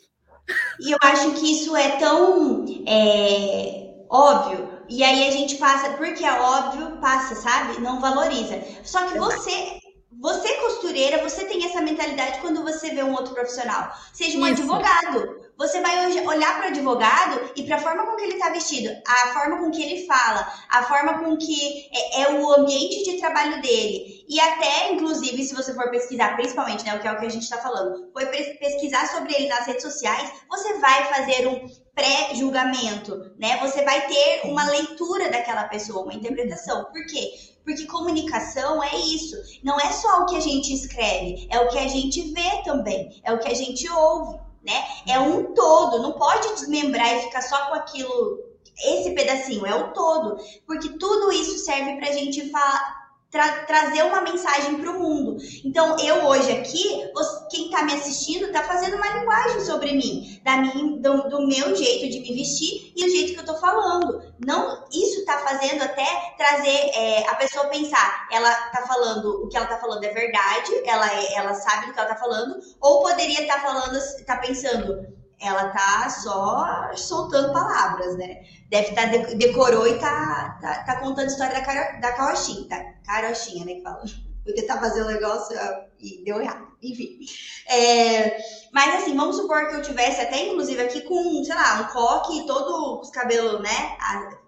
[0.79, 6.25] E eu acho que isso é tão é, óbvio e aí a gente passa, porque
[6.25, 7.79] é óbvio, passa, sabe?
[7.79, 8.59] Não valoriza.
[8.83, 9.79] Só que você,
[10.11, 13.93] você costureira, você tem essa mentalidade quando você vê um outro profissional.
[14.11, 14.61] Seja um Isso.
[14.61, 15.49] advogado.
[15.55, 18.89] Você vai olhar para o advogado e para a forma com que ele está vestido,
[19.05, 23.17] a forma com que ele fala, a forma com que é, é, o ambiente de
[23.17, 24.25] trabalho dele.
[24.27, 27.29] E até, inclusive, se você for pesquisar, principalmente, né, o que é o que a
[27.29, 33.35] gente está falando, foi pesquisar sobre ele nas redes sociais, você vai fazer um pré-julgamento,
[33.37, 33.57] né?
[33.57, 36.85] Você vai ter uma leitura daquela pessoa, uma interpretação.
[36.85, 37.31] Por quê?
[37.63, 39.35] Porque comunicação é isso.
[39.63, 43.21] Não é só o que a gente escreve, é o que a gente vê também,
[43.23, 44.83] é o que a gente ouve, né?
[45.07, 48.39] É um todo, não pode desmembrar e ficar só com aquilo,
[48.83, 50.37] esse pedacinho, é o todo.
[50.65, 52.98] Porque tudo isso serve pra gente falar
[53.31, 55.37] tra trazer uma mensagem para o mundo.
[55.63, 57.11] Então, eu hoje aqui,
[57.51, 61.75] quem está me assistindo está fazendo uma linguagem sobre mim, da mim, do, do, meu
[61.75, 64.23] jeito de me vestir e o jeito que eu estou falando.
[64.43, 66.05] Não, isso está fazendo até
[66.37, 70.81] trazer é, a pessoa pensar, ela está falando, o que ela está falando é verdade,
[70.85, 74.37] ela, é, ela sabe do que ela está falando, ou poderia estar tá falando, está
[74.37, 78.43] pensando, ela tá só soltando palavras, né?
[78.69, 82.67] Deve estar tá, decorou e tá, tá, tá, contando a história da, cara, da carochinha,
[82.67, 82.83] tá?
[83.05, 83.75] Carochinha, né?
[83.75, 84.03] Que fala.
[84.43, 86.67] Porque tá fazendo um negócio ah, e deu errado.
[86.81, 87.19] Enfim.
[87.67, 88.37] É,
[88.73, 92.47] mas assim, vamos supor que eu tivesse até, inclusive, aqui com, sei lá, um coque,
[92.47, 93.97] todo os cabelos, né?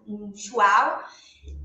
[0.08, 1.04] Um chual.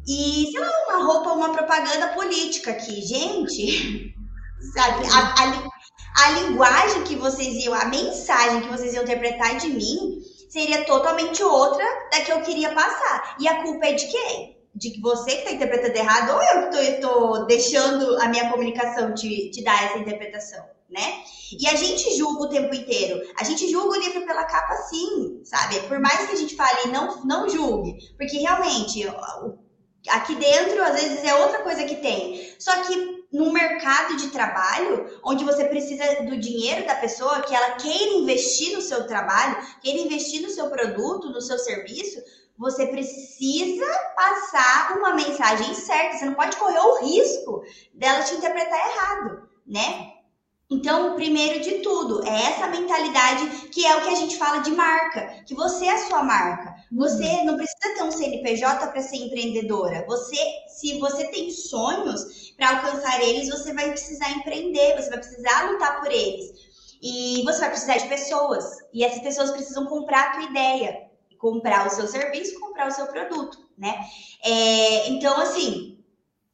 [0.06, 3.00] E, sei lá, uma roupa, uma propaganda política aqui.
[3.00, 4.14] Gente,
[4.74, 5.06] sabe?
[5.08, 5.75] A, a,
[6.16, 11.42] a linguagem que vocês iam, a mensagem que vocês iam interpretar de mim seria totalmente
[11.42, 13.36] outra da que eu queria passar.
[13.38, 14.56] E a culpa é de quem?
[14.74, 19.14] De que você que está interpretando errado ou eu que estou deixando a minha comunicação
[19.14, 21.22] te, te dar essa interpretação, né?
[21.52, 23.20] E a gente julga o tempo inteiro.
[23.38, 25.80] A gente julga o livro pela capa sim, sabe?
[25.80, 27.94] Por mais que a gente fale, não, não julgue.
[28.16, 29.06] Porque realmente,
[30.08, 32.54] aqui dentro, às vezes, é outra coisa que tem.
[32.58, 37.72] Só que no mercado de trabalho, onde você precisa do dinheiro da pessoa, que ela
[37.72, 42.22] queira investir no seu trabalho, queira investir no seu produto, no seu serviço,
[42.58, 46.16] você precisa passar uma mensagem certa.
[46.16, 47.62] Você não pode correr o risco
[47.92, 50.12] dela te interpretar errado, né?
[50.68, 54.72] Então, primeiro de tudo, é essa mentalidade que é o que a gente fala de
[54.72, 56.74] marca, que você é a sua marca.
[56.92, 57.44] Você uhum.
[57.46, 60.04] não precisa ter um CNPJ para ser empreendedora.
[60.06, 60.36] Você,
[60.68, 66.00] se você tem sonhos, para alcançar eles, você vai precisar empreender, você vai precisar lutar
[66.00, 66.52] por eles.
[67.02, 68.64] E você vai precisar de pessoas.
[68.92, 73.06] E essas pessoas precisam comprar a tua ideia, comprar o seu serviço, comprar o seu
[73.06, 73.98] produto, né?
[74.44, 75.98] É, então, assim,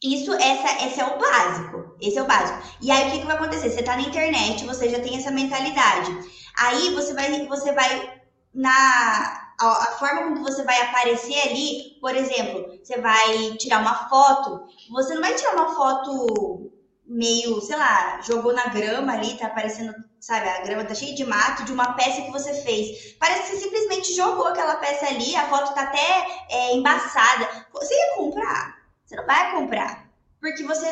[0.03, 1.97] isso, essa, esse é o básico.
[2.01, 2.61] Esse é o básico.
[2.80, 3.70] E aí, o que, que vai acontecer?
[3.70, 6.11] Você está na internet, você já tem essa mentalidade.
[6.59, 8.20] Aí, você vai, você vai
[8.53, 14.09] na a, a, forma como você vai aparecer ali, por exemplo, você vai tirar uma
[14.09, 16.72] foto, você não vai tirar uma foto
[17.07, 21.24] meio, sei lá, jogou na grama ali, tá aparecendo, sabe, a grama tá cheia de
[21.24, 23.14] mato, de uma peça que você fez.
[23.18, 27.48] Parece que você simplesmente jogou aquela peça ali, a foto tá até é, embaçada.
[27.72, 28.76] Você ia comprar?
[29.05, 30.01] Você não vai comprar.
[30.43, 30.90] Porque você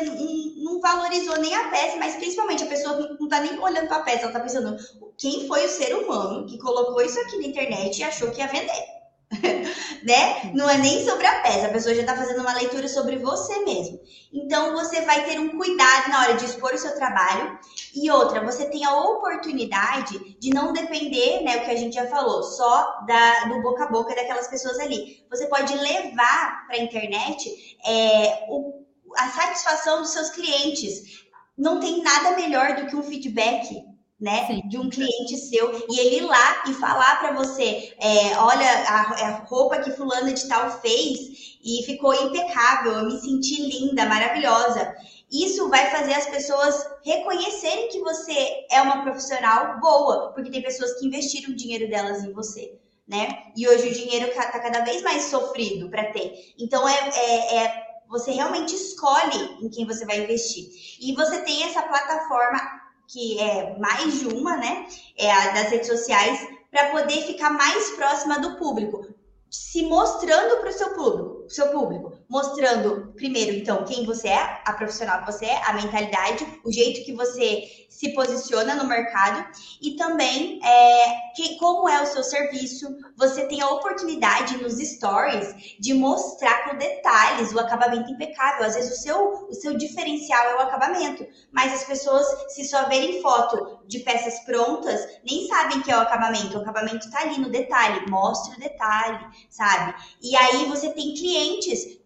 [0.63, 4.03] não, valorizou nem a peça, mas principalmente a pessoa não tá nem olhando para a
[4.03, 4.77] peça, ela tá pensando
[5.17, 8.47] quem foi o ser humano que colocou isso aqui na internet e achou que ia
[8.47, 9.01] vender.
[10.03, 10.51] né?
[10.53, 13.59] Não é nem sobre a peça, a pessoa já está fazendo uma leitura sobre você
[13.65, 13.99] mesmo.
[14.31, 17.59] Então você vai ter um cuidado na hora de expor o seu trabalho.
[17.93, 22.07] E outra, você tem a oportunidade de não depender, né, o que a gente já
[22.07, 25.25] falou, só da, do boca a boca daquelas pessoas ali.
[25.29, 28.85] Você pode levar para a internet é, o,
[29.17, 31.25] a satisfação dos seus clientes.
[31.57, 33.83] Não tem nada melhor do que um feedback
[34.21, 34.61] né, Sim.
[34.69, 39.01] de um cliente seu e ele ir lá e falar para você, é, olha a,
[39.01, 44.95] a, roupa que fulana de tal fez e ficou impecável, eu me senti linda, maravilhosa.
[45.31, 50.99] Isso vai fazer as pessoas reconhecerem que você é uma profissional boa, porque tem pessoas
[50.99, 52.77] que investiram o dinheiro delas em você.
[53.07, 53.27] Né?
[53.57, 56.53] E hoje o dinheiro está cada vez mais sofrido para ter.
[56.59, 60.69] Então é, é, é você realmente escolhe em quem você vai investir.
[60.99, 62.59] E você tem essa plataforma
[63.07, 64.85] que é mais de uma, né?
[65.17, 69.07] É a das redes sociais, para poder ficar mais próxima do público,
[69.49, 74.71] se mostrando para o seu público, seu público, mostrando primeiro, então, quem você é, a
[74.71, 79.45] profissional que você é, a mentalidade, o jeito que você se posiciona no mercado
[79.81, 82.87] e também é, que, como é o seu serviço.
[83.17, 88.65] Você tem a oportunidade nos stories de mostrar com detalhes o acabamento impecável.
[88.65, 92.87] Às vezes o seu, o seu diferencial é o acabamento, mas as pessoas, se só
[92.87, 96.57] verem foto de peças prontas, nem sabem que é o acabamento.
[96.57, 99.19] O acabamento está ali no detalhe, mostre o detalhe,
[99.49, 99.93] sabe?
[100.21, 102.00] E aí você tem clientes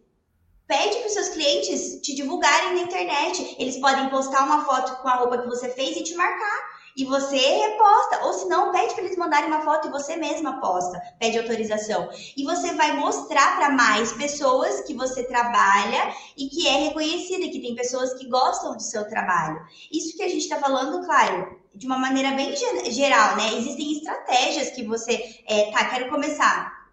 [0.68, 3.55] Pede para os seus clientes te divulgarem na internet.
[3.59, 6.76] Eles podem postar uma foto com a roupa que você fez e te marcar.
[6.97, 8.26] E você reposta.
[8.26, 10.99] Ou se não, pede para eles mandarem uma foto e você mesma posta.
[11.20, 12.09] Pede autorização.
[12.36, 17.61] E você vai mostrar para mais pessoas que você trabalha e que é reconhecida, que
[17.61, 19.61] tem pessoas que gostam do seu trabalho.
[19.91, 22.55] Isso que a gente está falando, claro, de uma maneira bem
[22.91, 23.53] geral, né?
[23.55, 25.41] Existem estratégias que você.
[25.47, 26.84] É, tá, quero começar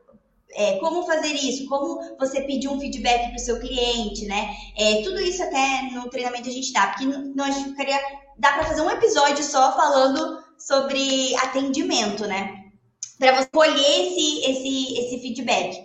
[0.55, 4.55] é, como fazer isso, como você pedir um feedback para o seu cliente, né?
[4.77, 7.99] É, tudo isso até no treinamento a gente dá, porque nós ficaria,
[8.39, 12.65] dá para fazer um episódio só falando sobre atendimento, né?
[13.19, 15.79] Para você colher esse, esse, esse feedback.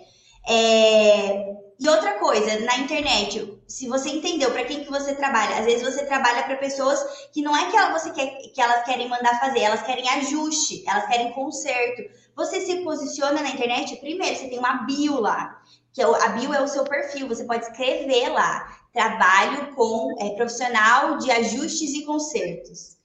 [0.48, 5.64] É, e outra coisa, na internet, se você entendeu para quem que você trabalha, às
[5.64, 7.00] vezes você trabalha para pessoas
[7.32, 11.06] que não é que você quer que elas querem mandar fazer, elas querem ajuste, elas
[11.06, 12.02] querem conserto.
[12.38, 15.60] Você se posiciona na internet, primeiro, você tem uma bio lá,
[15.92, 20.36] que é a bio é o seu perfil, você pode escrever lá, trabalho com é,
[20.36, 22.96] profissional de ajustes e consertos.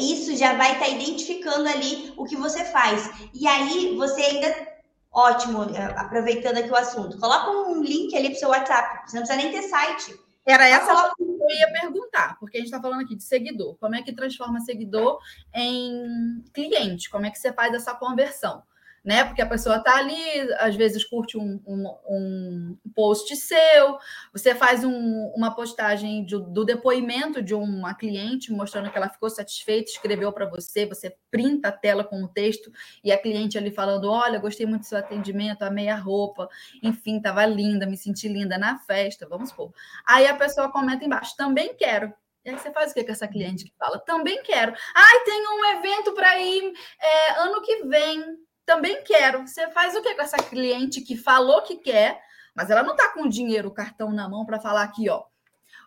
[0.00, 3.08] Isso já vai estar tá identificando ali o que você faz.
[3.32, 4.76] E aí você ainda
[5.12, 9.20] ótimo, é, aproveitando aqui o assunto, coloca um link ali para o seu WhatsApp, você
[9.20, 10.18] não precisa nem ter site.
[10.44, 11.14] Era essa coloca...
[11.50, 13.76] eu ia perguntar, porque a gente está falando aqui de seguidor.
[13.76, 15.18] Como é que transforma seguidor
[15.54, 17.10] em cliente?
[17.10, 18.62] Como é que você faz essa conversão?
[19.06, 19.22] Né?
[19.22, 23.96] Porque a pessoa está ali, às vezes curte um, um, um post seu,
[24.32, 29.30] você faz um, uma postagem de, do depoimento de uma cliente mostrando que ela ficou
[29.30, 32.72] satisfeita, escreveu para você, você printa a tela com o texto
[33.04, 36.48] e a cliente ali falando: Olha, gostei muito do seu atendimento, amei a roupa,
[36.82, 39.72] enfim, estava linda, me senti linda na festa, vamos supor.
[40.04, 42.12] Aí a pessoa comenta embaixo: Também quero.
[42.44, 43.98] E aí você faz o que com essa cliente que fala?
[44.00, 44.72] Também quero.
[44.94, 49.46] Ai, tem um evento para ir é, ano que vem também quero.
[49.46, 52.20] Você faz o que com essa cliente que falou que quer,
[52.54, 55.24] mas ela não está com o dinheiro, o cartão na mão para falar aqui, ó.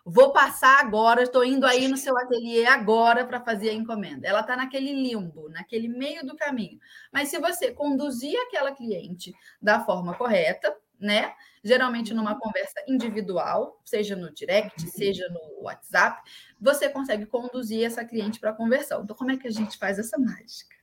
[0.04, 4.26] Vou passar agora, estou indo aí no seu ateliê agora para fazer a encomenda.
[4.26, 6.80] Ela está naquele limbo, naquele meio do caminho.
[7.12, 11.34] Mas se você conduzir aquela cliente da forma correta, né?
[11.62, 16.22] Geralmente numa conversa individual, seja no direct, seja no WhatsApp,
[16.58, 19.02] você consegue conduzir essa cliente para a conversão.
[19.02, 20.79] Então, como é que a gente faz essa mágica?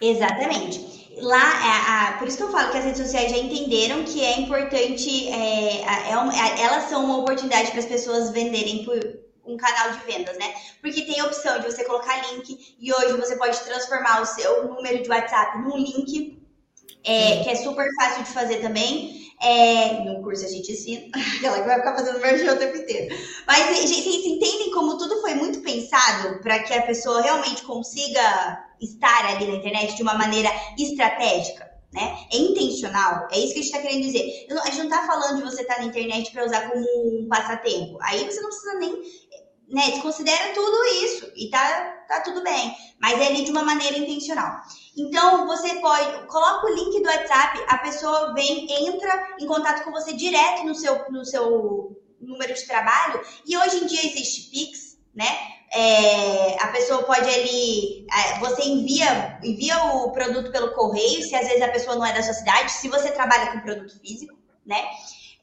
[0.00, 0.94] Exatamente.
[1.18, 4.22] Lá, é, a, por isso que eu falo que as redes sociais já entenderam que
[4.22, 8.98] é importante, é, é, uma, é, elas são uma oportunidade para as pessoas venderem por
[9.46, 10.54] um canal de vendas, né?
[10.80, 14.66] Porque tem a opção de você colocar link e hoje você pode transformar o seu
[14.66, 16.42] número de WhatsApp num link,
[17.04, 19.23] é, que é super fácil de fazer também.
[19.44, 23.14] É, no curso a gente ensina, aquela que vai ficar fazendo merchan o tempo inteiro.
[23.46, 29.26] Mas, vocês entendem como tudo foi muito pensado para que a pessoa realmente consiga estar
[29.26, 31.74] ali na internet de uma maneira estratégica?
[31.92, 32.26] Né?
[32.32, 34.46] É intencional, é isso que a gente está querendo dizer.
[34.50, 37.28] A gente não está falando de você estar tá na internet para usar como um
[37.28, 37.98] passatempo.
[38.00, 39.02] Aí você não precisa nem
[39.68, 42.76] né, desconsidera tudo isso e tá, tá tudo bem.
[43.00, 44.60] Mas é ali de uma maneira intencional.
[44.96, 49.90] Então, você pode, coloca o link do WhatsApp, a pessoa vem, entra em contato com
[49.90, 53.20] você direto no seu, no seu número de trabalho.
[53.46, 55.26] E hoje em dia existe Pix, né?
[55.72, 61.48] É, a pessoa pode ali, é, você envia, envia o produto pelo correio, se às
[61.48, 64.34] vezes a pessoa não é da sua cidade, se você trabalha com produto físico,
[64.64, 64.84] né?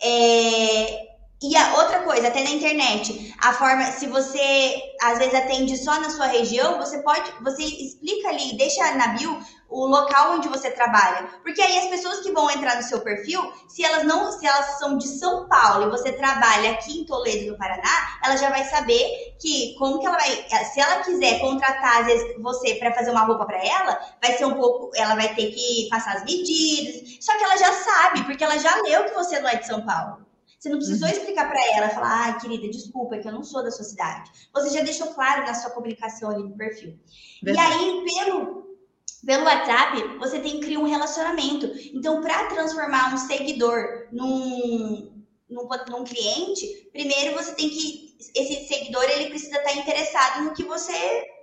[0.02, 1.11] É,
[1.42, 6.00] e a outra coisa, até na internet, a forma, se você às vezes atende só
[6.00, 10.70] na sua região, você pode, você explica ali, deixa na bio o local onde você
[10.70, 14.46] trabalha, porque aí as pessoas que vão entrar no seu perfil, se elas não, se
[14.46, 18.52] elas são de São Paulo e você trabalha aqui em Toledo, no Paraná, ela já
[18.52, 22.94] vai saber que como que ela vai, se ela quiser contratar às vezes você para
[22.94, 26.24] fazer uma roupa para ela, vai ser um pouco, ela vai ter que passar as
[26.24, 29.66] medidas, só que ela já sabe, porque ela já leu que você não é de
[29.66, 30.31] São Paulo.
[30.62, 31.14] Você não precisou uhum.
[31.16, 34.30] explicar para ela, falar, ai, querida, desculpa, é que eu não sou da sua cidade.
[34.54, 37.00] Você já deixou claro na sua publicação ali no perfil.
[37.42, 37.74] Verdade.
[37.74, 38.78] E aí, pelo,
[39.26, 41.66] pelo WhatsApp, você tem que criar um relacionamento.
[41.96, 48.16] Então, para transformar um seguidor num, num, num cliente, primeiro você tem que.
[48.36, 50.94] Esse seguidor ele precisa estar interessado no que você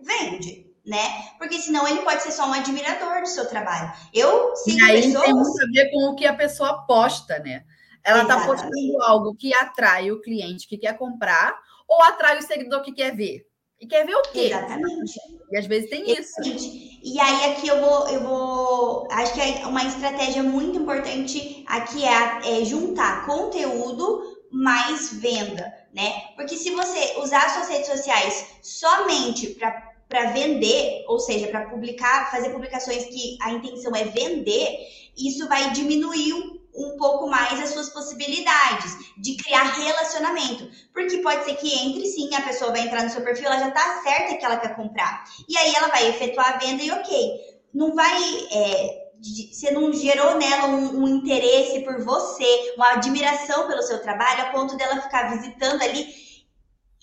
[0.01, 1.33] vende né?
[1.37, 3.93] Porque senão ele pode ser só um admirador do seu trabalho.
[4.14, 5.25] Eu sigo e aí pessoas...
[5.25, 7.62] tem muito a ver com o que a pessoa posta, né?
[8.09, 11.55] Ela está postando algo que atrai o cliente que quer comprar
[11.87, 13.47] ou atrai o seguidor que quer ver.
[13.81, 14.47] E quer ver o quê?
[14.47, 15.21] Exatamente.
[15.51, 16.57] E às vezes tem Exatamente.
[16.57, 17.01] isso.
[17.05, 19.09] E aí aqui eu vou, eu vou.
[19.11, 26.33] Acho que é uma estratégia muito importante aqui é, é juntar conteúdo mais venda, né?
[26.35, 32.31] Porque se você usar suas redes sociais somente para para vender, ou seja, para publicar,
[32.31, 34.79] fazer publicações que a intenção é vender,
[35.15, 36.58] isso vai diminuir um
[36.97, 40.68] pouco mais as suas possibilidades de criar relacionamento.
[40.93, 43.70] Porque pode ser que entre sim, a pessoa vai entrar no seu perfil, ela já
[43.70, 45.24] tá certa que ela quer comprar.
[45.49, 47.41] E aí ela vai efetuar a venda e ok.
[47.74, 48.22] Não vai.
[48.53, 49.09] É,
[49.53, 54.51] você não gerou nela um, um, interesse por você, uma admiração pelo seu trabalho, a
[54.53, 56.07] ponto dela ficar visitando ali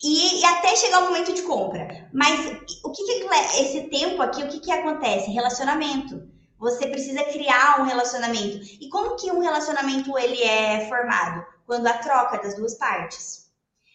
[0.01, 2.09] e, e até chegar o momento de compra.
[2.13, 2.39] Mas
[2.83, 3.25] o que, que
[3.59, 5.31] esse tempo aqui, o que, que acontece?
[5.31, 6.34] Relacionamento.
[6.59, 8.65] Você precisa criar um relacionamento.
[8.81, 11.45] E como que um relacionamento ele é formado?
[11.65, 13.45] Quando a troca das duas partes.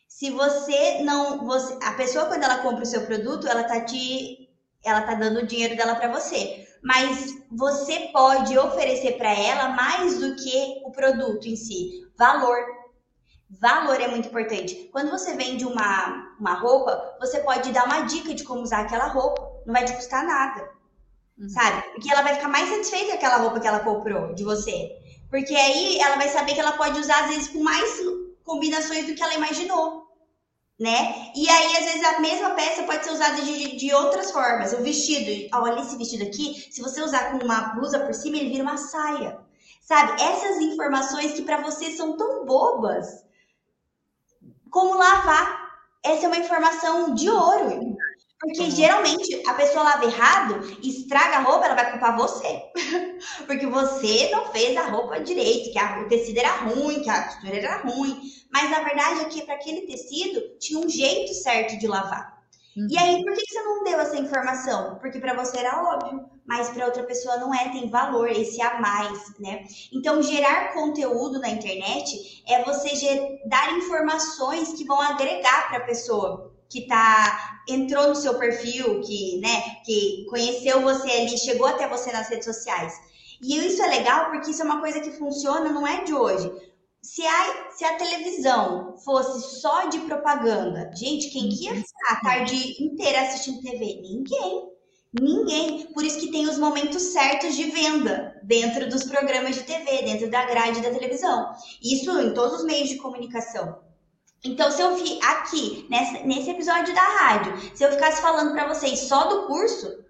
[0.09, 4.49] Se você não, você, a pessoa quando ela compra o seu produto, ela tá te
[4.85, 10.19] ela tá dando o dinheiro dela para você, mas você pode oferecer para ela mais
[10.19, 12.59] do que o produto em si, valor.
[13.61, 14.89] Valor é muito importante.
[14.93, 19.09] Quando você vende uma, uma roupa, você pode dar uma dica de como usar aquela
[19.09, 19.43] roupa.
[19.67, 20.71] Não vai te custar nada.
[21.41, 21.49] Uhum.
[21.49, 21.83] Sabe?
[21.93, 24.93] Porque ela vai ficar mais satisfeita com aquela roupa que ela comprou de você.
[25.31, 27.99] Porque aí ela vai saber que ela pode usar, às vezes, com mais
[28.45, 30.11] combinações do que ela imaginou.
[30.79, 31.31] Né?
[31.35, 34.73] E aí, às vezes, a mesma peça pode ser usada de, de outras formas.
[34.73, 38.51] O vestido, olha esse vestido aqui, se você usar com uma blusa por cima, ele
[38.51, 39.39] vira uma saia.
[39.83, 40.23] Sabe?
[40.23, 43.25] Essas informações que para você são tão bobas.
[44.71, 45.71] Como lavar.
[46.03, 47.97] Essa é uma informação de ouro.
[48.41, 52.63] Porque geralmente a pessoa lava errado, estraga a roupa, ela vai culpar você.
[53.47, 57.57] Porque você não fez a roupa direito, que o tecido era ruim, que a costura
[57.57, 58.19] era ruim.
[58.51, 62.41] Mas na verdade é que para aquele tecido tinha um jeito certo de lavar.
[62.75, 62.87] Uhum.
[62.89, 64.99] E aí, por que você não deu essa informação?
[65.01, 68.81] Porque para você era óbvio, mas para outra pessoa não é, tem valor, esse a
[68.81, 69.65] mais, né?
[69.93, 76.50] Então, gerar conteúdo na internet é você dar informações que vão agregar para a pessoa
[76.71, 82.13] que tá entrou no seu perfil, que, né, que conheceu você ali, chegou até você
[82.13, 82.95] nas redes sociais.
[83.43, 86.51] E isso é legal porque isso é uma coisa que funciona, não é de hoje.
[87.03, 92.21] Se a, se a televisão fosse só de propaganda, gente, quem que ia ficar a
[92.21, 94.01] tarde inteira assistindo TV?
[94.03, 94.71] Ninguém.
[95.19, 95.87] Ninguém.
[95.93, 100.31] Por isso que tem os momentos certos de venda dentro dos programas de TV, dentro
[100.31, 101.51] da grade da televisão.
[101.83, 103.90] Isso em todos os meios de comunicação.
[104.45, 108.69] Então, se eu vi aqui, nesse, nesse episódio da rádio, se eu ficasse falando para
[108.69, 110.05] vocês só do curso,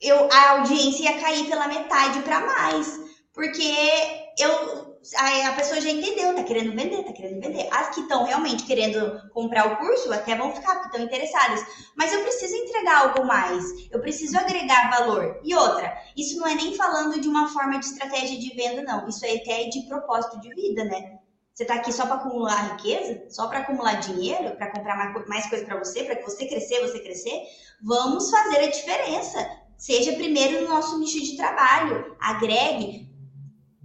[0.00, 3.00] eu, a audiência ia cair pela metade para mais.
[3.32, 3.74] Porque
[4.38, 7.68] eu a, a pessoa já entendeu, tá querendo vender, tá querendo vender.
[7.70, 11.64] As que estão realmente querendo comprar o curso até vão ficar, porque estão interessadas.
[11.94, 15.40] Mas eu preciso entregar algo mais, eu preciso agregar valor.
[15.44, 19.06] E outra, isso não é nem falando de uma forma de estratégia de venda, não.
[19.08, 21.18] Isso é até de propósito de vida, né?
[21.54, 25.46] Você tá aqui só para acumular riqueza, só para acumular dinheiro, para comprar mais, mais
[25.46, 27.42] coisa para você, para que você crescer, você crescer.
[27.80, 29.48] Vamos fazer a diferença.
[29.78, 33.08] Seja primeiro no nosso nicho de trabalho, agregue,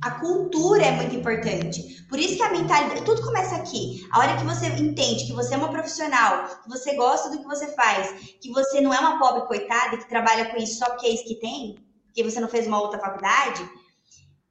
[0.01, 2.05] a cultura é muito importante.
[2.09, 4.07] Por isso que a mentalidade, tudo começa aqui.
[4.11, 7.45] A hora que você entende que você é uma profissional, que você gosta do que
[7.45, 11.05] você faz, que você não é uma pobre coitada que trabalha com isso só porque
[11.05, 11.75] é isso que tem,
[12.05, 13.69] porque você não fez uma outra faculdade.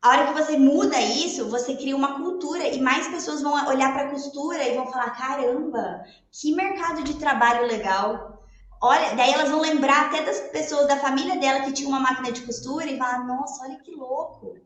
[0.01, 3.93] A hora que você muda isso, você cria uma cultura e mais pessoas vão olhar
[3.93, 8.43] para a costura e vão falar: caramba, que mercado de trabalho legal.
[8.81, 12.31] Olha, daí elas vão lembrar até das pessoas da família dela que tinha uma máquina
[12.31, 14.57] de costura e falar: nossa, olha que louco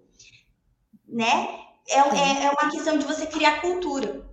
[1.12, 1.60] né?
[1.88, 4.24] É, é, é uma questão de você criar cultura.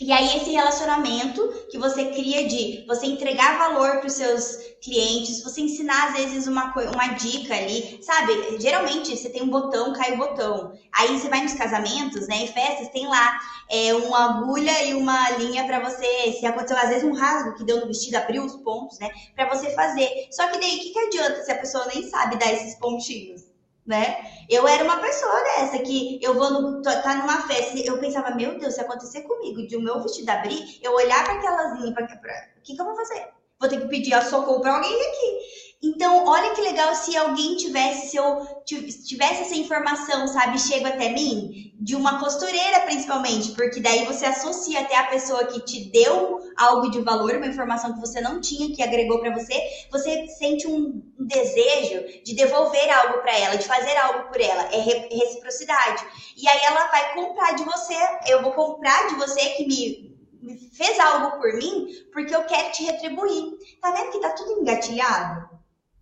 [0.00, 5.42] E aí, esse relacionamento que você cria de você entregar valor para os seus clientes,
[5.42, 8.60] você ensinar, às vezes, uma, uma dica ali, sabe?
[8.60, 10.72] Geralmente, você tem um botão, cai o botão.
[10.92, 12.44] Aí, você vai nos casamentos, né?
[12.44, 16.90] Em festas, tem lá é, uma agulha e uma linha para você, se aconteceu, às
[16.90, 19.10] vezes, um rasgo que deu no vestido, abriu os pontos, né?
[19.34, 20.28] Para você fazer.
[20.30, 23.47] Só que daí, o que, que adianta se a pessoa nem sabe dar esses pontinhos?
[23.88, 24.18] Né?
[24.48, 28.58] Eu era uma pessoa dessa que eu vou no, tá numa festa, eu pensava, meu
[28.58, 32.60] Deus, se acontecer comigo de o meu vestido abrir, eu olhar para aquelas linhas, o
[32.62, 33.28] que, que eu vou fazer?
[33.58, 35.67] Vou ter que pedir socorro para alguém aqui.
[35.80, 41.10] Então, olha que legal se alguém tivesse, se eu tivesse essa informação, sabe, chega até
[41.10, 46.40] mim, de uma costureira principalmente, porque daí você associa até a pessoa que te deu
[46.56, 49.54] algo de valor, uma informação que você não tinha, que agregou para você,
[49.88, 54.80] você sente um, desejo de devolver algo para ela, de fazer algo por ela, é
[54.80, 56.04] reciprocidade.
[56.36, 57.94] E aí ela vai comprar de você,
[58.26, 62.84] eu vou comprar de você que me fez algo por mim, porque eu quero te
[62.84, 63.58] retribuir.
[63.80, 65.57] Tá vendo que tá tudo engatilhado?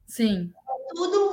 [0.07, 0.53] Sim.
[0.95, 1.27] Tudo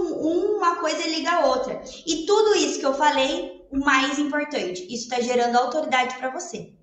[0.63, 1.81] uma coisa liga a outra.
[2.05, 6.73] E tudo isso que eu falei, o mais importante, isso está gerando autoridade para você.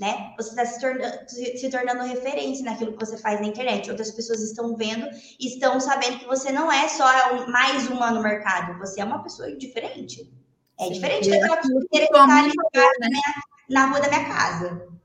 [0.00, 0.32] Né?
[0.36, 3.90] Você está se, tornando, se tornando referência naquilo que você faz na internet.
[3.90, 5.08] Outras pessoas estão vendo
[5.40, 7.04] e estão sabendo que você não é só
[7.48, 10.32] mais uma no mercado, você é uma pessoa diferente.
[10.78, 12.52] É Sim, diferente daquela pessoa que está ali
[13.00, 13.34] na, minha,
[13.68, 14.97] na rua da minha casa.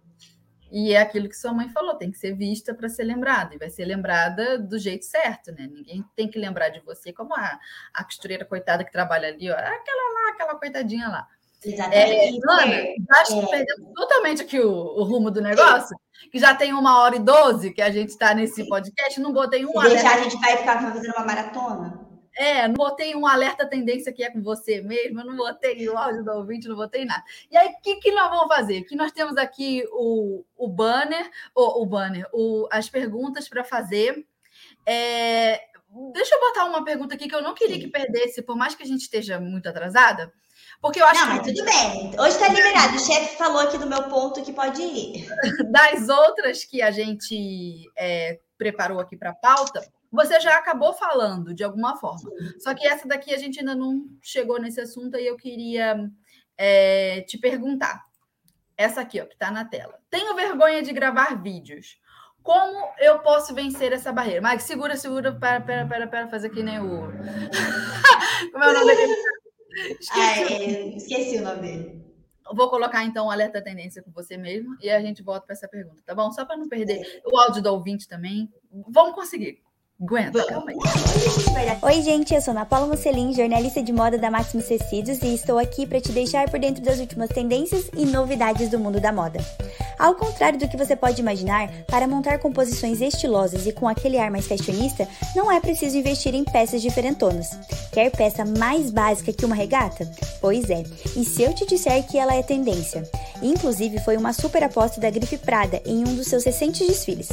[0.75, 3.59] E é aquilo que sua mãe falou, tem que ser vista para ser lembrada, e
[3.59, 5.69] vai ser lembrada do jeito certo, né?
[5.71, 7.59] Ninguém tem que lembrar de você como a,
[7.93, 11.27] a costureira coitada que trabalha ali, ó, aquela lá, aquela coitadinha lá.
[11.63, 12.39] Exatamente.
[12.43, 13.49] É, Ana, é, acho que é.
[13.49, 15.95] perdemos totalmente aqui o, o, rumo do negócio,
[16.31, 19.63] que já tem uma hora e doze que a gente está nesse podcast, não botei
[19.63, 22.02] um Se deixar, a gente vai ficar fazendo uma maratona.
[22.35, 26.23] É, não botei um alerta tendência que é com você mesmo, não botei o áudio
[26.23, 27.23] do ouvinte, não botei nada.
[27.51, 28.83] E aí, o que, que nós vamos fazer?
[28.83, 34.25] Que nós temos aqui o, o banner, o, o banner, o, as perguntas para fazer.
[34.85, 35.61] É,
[36.13, 38.83] deixa eu botar uma pergunta aqui que eu não queria que perdesse, por mais que
[38.83, 40.31] a gente esteja muito atrasada.
[40.81, 42.11] Porque eu acho Não, mas tudo bem.
[42.19, 42.95] Hoje está liberado.
[42.95, 45.27] O chefe falou aqui do meu ponto que pode ir.
[45.71, 49.81] Das outras que a gente é, preparou aqui para a pauta,
[50.13, 52.29] você já acabou falando de alguma forma.
[52.59, 56.07] Só que essa daqui a gente ainda não chegou nesse assunto e eu queria
[56.55, 58.05] é, te perguntar.
[58.77, 59.99] Essa aqui, ó, que está na tela.
[60.09, 61.99] Tenho vergonha de gravar vídeos.
[62.43, 64.41] Como eu posso vencer essa barreira?
[64.41, 67.07] Mas segura, segura, para, para, para, para fazer que nem o.
[68.51, 69.15] Como é o nome dele?
[69.99, 70.19] Esqueci.
[70.19, 72.03] Ah, é, esqueci o nome dele.
[72.53, 75.67] Vou colocar então o alerta tendência com você mesmo e a gente volta para essa
[75.67, 76.31] pergunta, tá bom?
[76.31, 78.51] Só para não perder o áudio do ouvinte também.
[78.89, 79.63] Vamos conseguir.
[80.01, 80.77] Aguenta, calma aí.
[81.81, 85.59] Oi, gente, eu sou Ana Paula Mocelin, jornalista de moda da Maximus Tecidos e estou
[85.59, 89.39] aqui para te deixar por dentro das últimas tendências e novidades do mundo da moda.
[89.97, 94.31] Ao contrário do que você pode imaginar, para montar composições estilosas e com aquele ar
[94.31, 97.51] mais fashionista, não é preciso investir em peças diferentonas.
[97.91, 100.09] Quer peça mais básica que uma regata?
[100.41, 100.83] Pois é,
[101.15, 103.09] e se eu te disser que ela é tendência?
[103.41, 107.29] Inclusive, foi uma super aposta da Grife Prada em um dos seus recentes desfiles.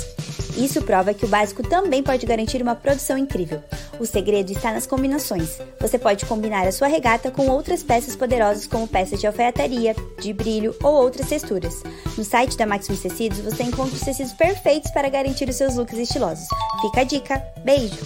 [0.56, 3.62] Isso prova que o básico também pode garantir uma produção incrível.
[3.98, 5.58] O segredo está nas combinações.
[5.80, 10.32] Você pode combinar a sua regata com outras peças poderosas como peças de alfaiataria, de
[10.32, 11.82] brilho ou outras texturas.
[12.16, 15.98] No site da Maximus Tecidos você encontra os tecidos perfeitos para garantir os seus looks
[15.98, 16.46] estilosos.
[16.82, 17.42] Fica a dica.
[17.64, 17.96] Beijo!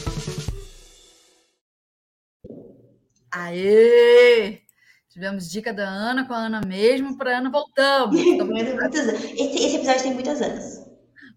[3.30, 4.60] Aê!
[5.08, 8.18] Tivemos dica da Ana com a Ana mesmo, para Ana voltamos.
[8.20, 10.83] esse, esse episódio tem muitas anos.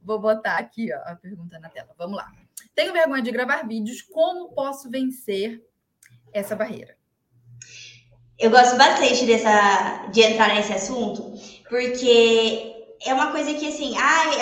[0.07, 1.93] Vou botar aqui ó, a pergunta na tela.
[1.97, 2.31] Vamos lá.
[2.73, 4.01] Tenho vergonha de gravar vídeos.
[4.01, 5.61] Como posso vencer
[6.31, 6.95] essa barreira?
[8.39, 11.33] Eu gosto bastante dessa, de entrar nesse assunto,
[11.67, 14.41] porque é uma coisa que, assim, ai,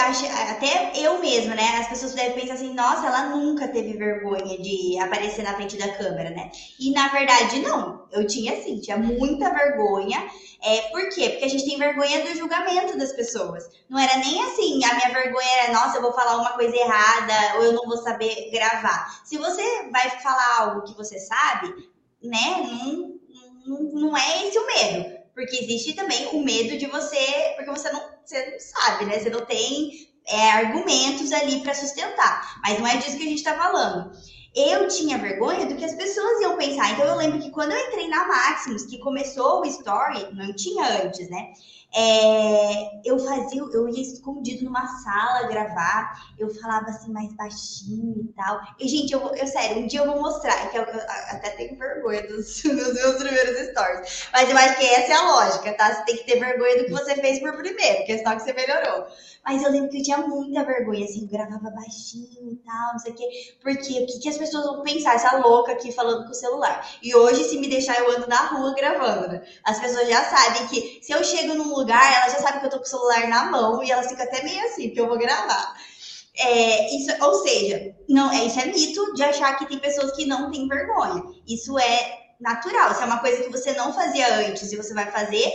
[0.49, 1.80] até eu mesma, né?
[1.80, 5.90] As pessoas devem pensar assim, nossa, ela nunca teve vergonha de aparecer na frente da
[5.94, 6.49] câmera, né?
[6.80, 8.06] E na verdade, não.
[8.11, 10.26] Eu tinha, sim, tinha muita vergonha.
[10.64, 11.30] É, por quê?
[11.30, 13.68] Porque a gente tem vergonha do julgamento das pessoas.
[13.90, 17.57] Não era nem assim, a minha vergonha era, nossa, eu vou falar uma coisa errada,
[17.57, 19.22] ou eu não vou saber gravar.
[19.26, 21.73] Se você vai falar algo que você sabe,
[22.23, 23.19] né, não,
[23.65, 25.24] não, não é esse o medo.
[25.35, 29.19] Porque existe também o medo de você, porque você não, você não sabe, né?
[29.19, 32.59] Você não tem é, argumentos ali para sustentar.
[32.63, 34.11] Mas não é disso que a gente está falando.
[34.55, 36.89] Eu tinha vergonha do que as pessoas iam pensar.
[36.91, 41.03] Então eu lembro que quando eu entrei na Maximus, que começou o Story, não tinha
[41.03, 41.51] antes, né?
[41.97, 48.34] É, eu fazia, eu ia escondido numa sala gravar, eu falava assim mais baixinho e
[48.34, 48.61] tal.
[48.77, 51.77] E, gente, eu, eu sério, um dia eu vou mostrar, que eu, eu até tenho
[51.77, 54.27] vergonha dos, dos, meus primeiros stories.
[54.34, 55.93] Mas eu acho que essa é a lógica, tá?
[55.93, 58.43] Você tem que ter vergonha do que você fez por primeiro, porque é só que
[58.43, 59.05] você melhorou.
[59.45, 62.99] Mas eu lembro que eu tinha muita vergonha, assim, eu gravava baixinho e tal, não
[62.99, 63.30] sei o quê.
[63.61, 65.15] Porque o que, que as pessoas vão pensar?
[65.15, 66.88] Essa louca aqui falando com o celular.
[67.01, 69.41] E hoje, se me deixar, eu ando na rua gravando, né?
[69.63, 72.65] As pessoas já sabem que se eu chego num lugar lugar, ela já sabe que
[72.65, 75.07] eu tô com o celular na mão e ela fica até meio assim, que eu
[75.07, 75.76] vou gravar.
[76.38, 80.26] É, isso, ou seja, não, é, isso é mito de achar que tem pessoas que
[80.26, 81.23] não têm vergonha.
[81.47, 85.09] Isso é natural, isso é uma coisa que você não fazia antes e você vai
[85.09, 85.49] fazer,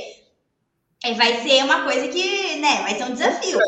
[1.05, 3.59] é, vai ser uma coisa que, né, vai ser um desafio.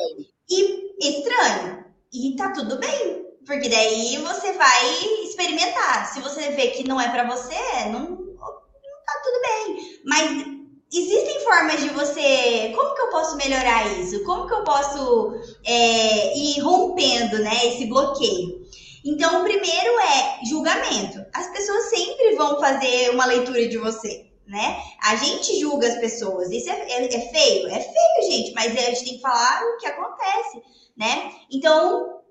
[0.50, 1.84] E estranho.
[2.12, 6.12] E tá tudo bem, porque daí você vai experimentar.
[6.12, 7.56] Se você vê que não é para você,
[7.90, 10.00] não, não tá tudo bem.
[10.04, 10.44] Mas
[10.92, 12.72] existem formas de você.
[12.74, 14.22] Como que eu posso melhorar isso?
[14.24, 15.34] Como que eu posso
[15.64, 18.60] é, ir rompendo né, esse bloqueio?
[19.04, 21.24] Então, o primeiro é julgamento.
[21.34, 24.82] As pessoas sempre vão fazer uma leitura de você, né?
[25.02, 26.50] A gente julga as pessoas.
[26.50, 27.68] Isso é, é, é feio?
[27.68, 30.62] É feio, gente, mas a gente tem que falar o que acontece,
[30.96, 31.32] né?
[31.50, 32.22] Então,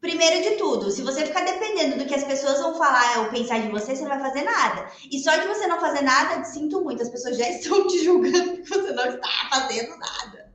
[0.00, 3.60] Primeiro de tudo, se você ficar dependendo do que as pessoas vão falar ou pensar
[3.60, 4.88] de você, você não vai fazer nada.
[5.10, 8.58] E só de você não fazer nada, sinto muito, as pessoas já estão te julgando
[8.58, 10.52] que você não está fazendo nada.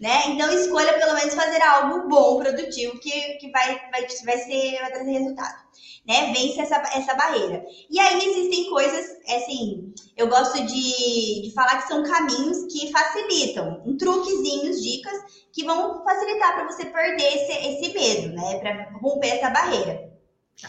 [0.00, 0.28] Né?
[0.28, 4.92] Então escolha pelo menos fazer algo bom, produtivo, que, que vai, vai, vai, ser, vai
[4.92, 5.65] trazer resultado
[6.06, 6.32] né?
[6.32, 7.64] Vence essa, essa barreira.
[7.90, 13.82] E aí existem coisas, assim, eu gosto de, de falar que são caminhos que facilitam,
[13.84, 15.18] um truquezinhos, dicas
[15.52, 18.58] que vão facilitar para você perder esse, esse medo, né?
[18.58, 20.06] Para romper essa barreira.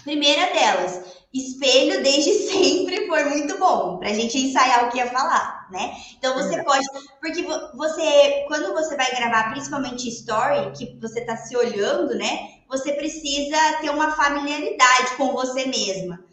[0.04, 1.02] Primeira delas,
[1.34, 5.96] espelho desde sempre foi muito bom para a gente ensaiar o que ia falar, né?
[6.18, 6.86] Então você pode,
[7.22, 7.44] porque
[7.76, 12.57] você, quando você vai gravar, principalmente story, que você está se olhando, né?
[12.70, 16.24] Você precisa ter uma familiaridade com você mesma.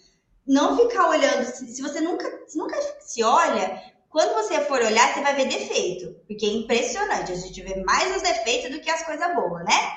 [0.47, 5.21] Não ficar olhando, se você nunca, se nunca se olha, quando você for olhar, você
[5.23, 7.33] vai ver defeito, porque é impressionante.
[7.33, 9.93] A gente vê mais os defeitos do que as coisas boas, né?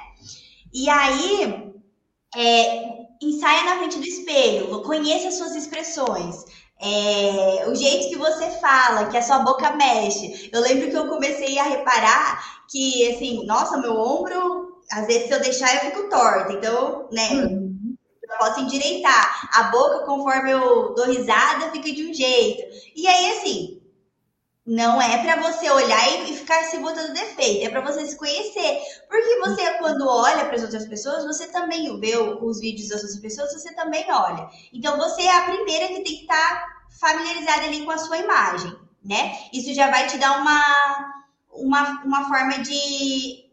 [0.74, 1.72] E aí,
[2.36, 6.46] é, ensaia na frente do espelho, conheça as suas expressões.
[6.80, 10.50] É, o jeito que você fala, que a sua boca mexe.
[10.52, 15.34] Eu lembro que eu comecei a reparar que, assim, nossa, meu ombro, às vezes se
[15.34, 16.54] eu deixar eu fico torta.
[16.54, 17.96] Então, né, uhum.
[18.24, 19.50] eu posso endireitar.
[19.54, 22.64] A boca, conforme eu dou risada, fica de um jeito.
[22.96, 23.82] E aí, assim,
[24.68, 28.82] não é para você olhar e ficar se botando defeito, é para você se conhecer.
[29.10, 33.20] Porque você, quando olha para as outras pessoas, você também vê os vídeos das outras
[33.20, 34.50] pessoas, você também olha.
[34.74, 36.68] Então, você é a primeira que tem que estar tá
[37.00, 39.38] familiarizada ali com a sua imagem, né?
[39.54, 43.47] Isso já vai te dar uma, uma, uma forma de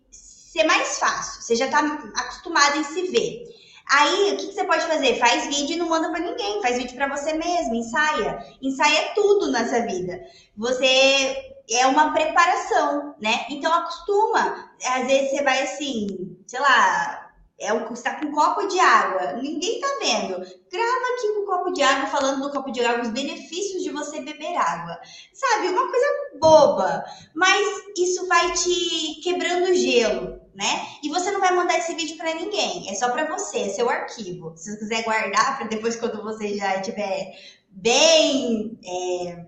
[0.54, 1.42] ser mais fácil.
[1.42, 3.42] Você já está acostumado em se ver.
[3.90, 5.18] Aí, o que, que, você pode fazer?
[5.18, 6.62] Faz vídeo e não manda para ninguém.
[6.62, 8.38] Faz vídeo para você mesmo, ensaia.
[8.62, 10.24] Ensaia tudo nessa vida.
[10.56, 13.46] Você é uma preparação, né?
[13.50, 14.70] Então acostuma.
[14.86, 17.23] Às vezes você vai assim, sei lá,
[17.58, 20.34] é um, você tá com um copo de água, ninguém tá vendo.
[20.70, 23.90] Grava aqui com um copo de água, falando do copo de água, os benefícios de
[23.90, 24.98] você beber água.
[25.32, 26.06] Sabe, uma coisa
[26.40, 27.04] boba,
[27.34, 27.66] mas
[27.96, 30.86] isso vai te quebrando o gelo, né?
[31.02, 33.88] E você não vai mandar esse vídeo para ninguém, é só para você, é seu
[33.88, 34.52] arquivo.
[34.56, 37.38] Se você quiser guardar para depois, quando você já estiver
[37.70, 39.46] bem é,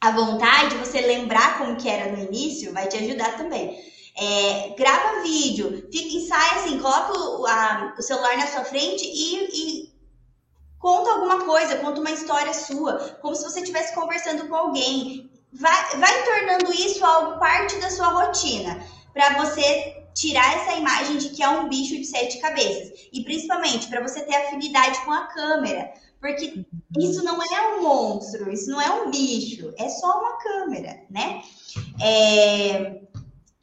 [0.00, 3.93] à vontade, você lembrar como que era no início, vai te ajudar também.
[4.16, 9.82] É, grava vídeo, fica, ensaia assim, coloca o, a, o celular na sua frente e,
[9.82, 9.94] e
[10.78, 15.30] conta alguma coisa, conta uma história sua, como se você estivesse conversando com alguém.
[15.52, 21.30] Vai, vai tornando isso algo parte da sua rotina, para você tirar essa imagem de
[21.30, 23.08] que é um bicho de sete cabeças.
[23.12, 25.92] E principalmente para você ter afinidade com a câmera.
[26.20, 26.64] Porque
[26.98, 31.42] isso não é um monstro, isso não é um bicho, é só uma câmera, né?
[32.00, 33.03] É...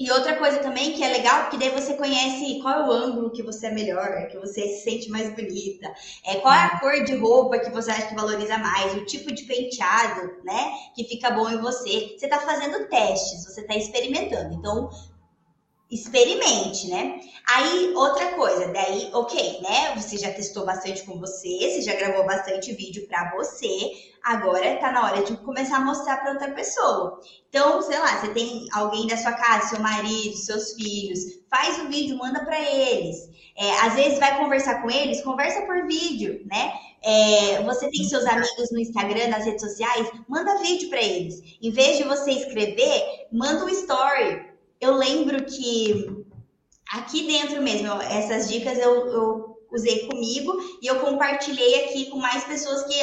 [0.01, 3.29] E outra coisa também que é legal, porque daí você conhece qual é o ângulo
[3.29, 5.93] que você é melhor, que você se sente mais bonita,
[6.25, 9.31] é, qual é a cor de roupa que você acha que valoriza mais, o tipo
[9.31, 12.15] de penteado, né, que fica bom em você.
[12.17, 14.55] Você está fazendo testes, você está experimentando.
[14.55, 14.89] Então,
[15.91, 17.19] experimente, né?
[17.45, 19.93] Aí, outra coisa, daí, ok, né?
[19.97, 23.91] Você já testou bastante com você, você já gravou bastante vídeo para você,
[24.23, 27.19] agora tá na hora de começar a mostrar para outra pessoa.
[27.49, 31.19] Então, sei lá, você tem alguém da sua casa, seu marido, seus filhos,
[31.49, 33.29] faz o vídeo, manda para eles.
[33.57, 36.71] É, às vezes vai conversar com eles, conversa por vídeo, né?
[37.03, 41.41] É, você tem seus amigos no Instagram, nas redes sociais, manda vídeo para eles.
[41.61, 44.50] Em vez de você escrever, manda um story
[44.81, 46.25] eu lembro que
[46.91, 52.43] aqui dentro mesmo, essas dicas eu, eu usei comigo e eu compartilhei aqui com mais
[52.43, 52.99] pessoas que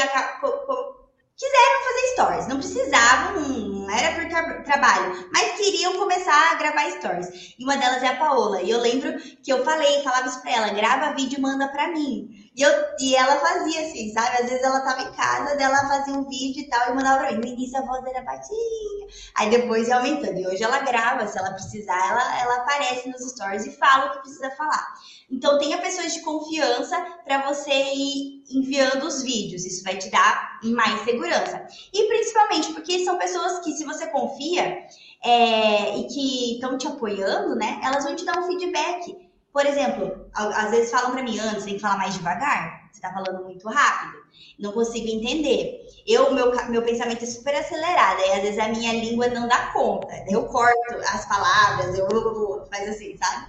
[1.39, 2.49] quiseram fazer stories.
[2.49, 7.55] Não precisavam, não era por tra trabalho, mas queriam começar a gravar stories.
[7.59, 8.61] E uma delas é a Paola.
[8.61, 11.89] E eu lembro que eu falei, falava isso pra ela: grava vídeo e manda pra
[11.89, 12.51] mim.
[12.55, 14.43] E, eu, e ela fazia assim, sabe?
[14.43, 17.33] Às vezes ela tava em casa, dela fazia um vídeo e tal, e mandava pra
[17.33, 17.39] mim.
[17.39, 19.07] No início a voz era baixinha,
[19.37, 20.39] aí depois ia aumentando.
[20.39, 24.11] E hoje ela grava, se ela precisar, ela, ela aparece nos stories e fala o
[24.15, 24.87] que precisa falar.
[25.31, 29.65] Então tenha pessoas de confiança para você ir enviando os vídeos.
[29.65, 31.67] Isso vai te dar mais segurança.
[31.93, 34.87] E principalmente porque são pessoas que, se você confia
[35.25, 37.81] é, e que estão te apoiando, né?
[37.83, 39.29] Elas vão te dar um feedback.
[39.53, 43.13] Por exemplo, às vezes falam para mim, antes tem que falar mais devagar, você tá
[43.13, 44.23] falando muito rápido,
[44.59, 45.81] não consigo entender.
[46.07, 49.73] Eu, meu, meu pensamento é super acelerado, e às vezes a minha língua não dá
[49.73, 53.47] conta, eu corto as palavras, eu faz assim, sabe?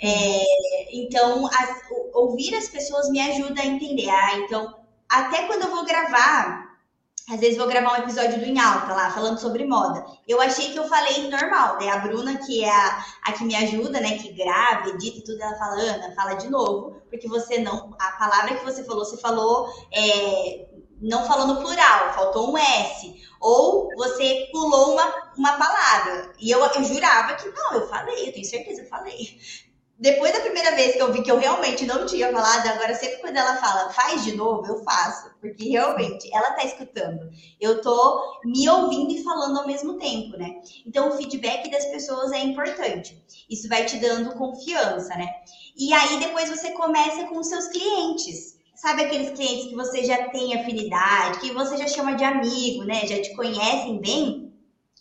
[0.00, 1.82] É, então, as,
[2.14, 4.08] ouvir as pessoas me ajuda a entender.
[4.08, 4.74] Ah, então,
[5.08, 6.68] até quando eu vou gravar,
[7.30, 10.04] às vezes vou gravar um episódio do Em Alta lá, falando sobre moda.
[10.26, 11.90] Eu achei que eu falei normal, né?
[11.90, 14.16] A Bruna, que é a, a que me ajuda, né?
[14.18, 17.94] Que grava, edita e tudo, ela fala, Ana, fala de novo, porque você não.
[18.00, 19.68] A palavra que você falou, você falou.
[19.92, 20.68] É,
[21.00, 23.14] não falou no plural, faltou um S.
[23.40, 26.32] Ou você pulou uma, uma palavra.
[26.40, 29.38] E eu, eu jurava que não, eu falei, eu tenho certeza, eu falei
[29.98, 33.16] depois da primeira vez que eu vi que eu realmente não tinha falado, agora sempre
[33.16, 35.28] quando ela fala, faz de novo, eu faço.
[35.40, 37.28] Porque realmente ela tá escutando.
[37.60, 40.60] Eu tô me ouvindo e falando ao mesmo tempo, né?
[40.86, 43.20] Então o feedback das pessoas é importante.
[43.50, 45.28] Isso vai te dando confiança, né?
[45.76, 48.56] E aí depois você começa com os seus clientes.
[48.76, 53.04] Sabe aqueles clientes que você já tem afinidade, que você já chama de amigo, né?
[53.04, 54.48] Já te conhecem bem?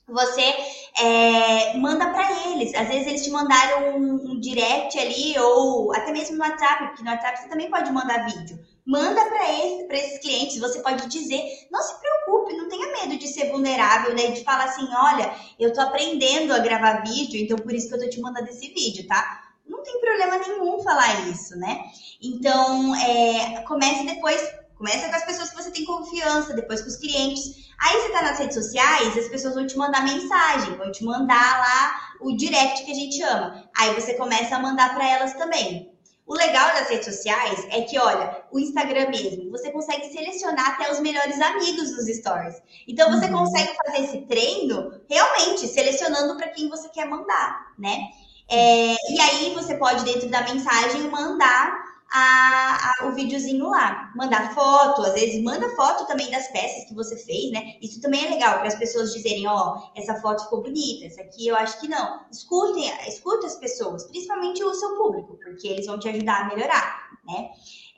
[0.07, 0.55] você
[0.99, 2.73] é, manda para eles.
[2.73, 7.03] Às vezes eles te mandaram um, um, direct ali, ou até mesmo no WhatsApp, porque
[7.03, 8.59] no WhatsApp você também pode mandar vídeo.
[8.85, 11.41] Manda para esse, esses clientes, você pode dizer,
[11.71, 14.31] não se preocupe, não tenha medo de ser vulnerável, né?
[14.31, 17.99] De falar assim, olha, eu tô aprendendo a gravar vídeo, então por isso que eu
[17.99, 19.43] tô te mandando esse vídeo, tá?
[19.67, 21.83] Não tem problema nenhum falar isso, né?
[22.21, 24.41] Então, é, comece depois
[24.77, 27.71] Começa com as pessoas que você tem confiança, depois com os clientes.
[27.79, 31.59] Aí você tá nas redes sociais, as pessoas vão te mandar mensagem, vão te mandar
[31.59, 33.69] lá o direct que a gente ama.
[33.75, 35.91] Aí você começa a mandar para elas também.
[36.27, 40.91] O legal das redes sociais é que, olha, o Instagram mesmo, você consegue selecionar até
[40.91, 42.61] os melhores amigos dos stories.
[42.85, 43.45] Então você uhum.
[43.45, 48.09] consegue fazer esse treino realmente selecionando para quem você quer mandar, né?
[48.49, 54.11] É, e aí você pode, dentro da mensagem, mandar a, a, o videozinho lá.
[54.15, 57.77] Mandar foto, às vezes manda foto também das peças que você fez, né?
[57.81, 61.21] Isso também é legal para as pessoas dizerem, ó, oh, essa foto ficou bonita, essa
[61.21, 62.21] aqui eu acho que não.
[62.31, 67.09] Escutem, escute as pessoas, principalmente o seu público, porque eles vão te ajudar a melhorar,
[67.25, 67.49] né?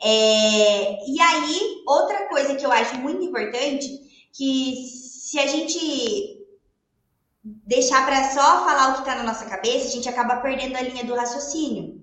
[0.01, 6.39] É, e aí, outra coisa que eu acho muito importante, que se a gente
[7.43, 10.81] deixar para só falar o que está na nossa cabeça, a gente acaba perdendo a
[10.81, 11.98] linha do raciocínio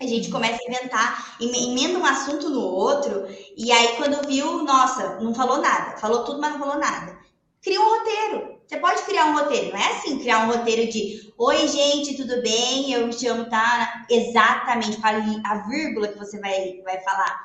[0.00, 3.26] a gente começa a inventar, emenda um assunto no outro,
[3.56, 7.18] e aí quando viu, nossa, não falou nada, falou tudo, mas não falou nada.
[7.60, 8.58] Cria um roteiro.
[8.64, 12.42] Você pode criar um roteiro, não é assim, criar um roteiro de Oi, gente, tudo
[12.42, 12.92] bem?
[12.92, 14.06] Eu me chamo Tana.
[14.10, 17.44] Exatamente, fale a vírgula que você vai, vai falar.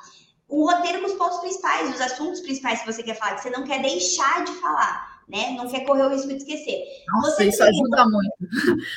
[0.49, 3.49] Um roteiro com os pontos principais, os assuntos principais que você quer falar, que você
[3.49, 5.51] não quer deixar de falar né?
[5.51, 6.83] Não quer correr o risco de esquecer.
[7.07, 8.33] Nossa, Você isso ajuda muito.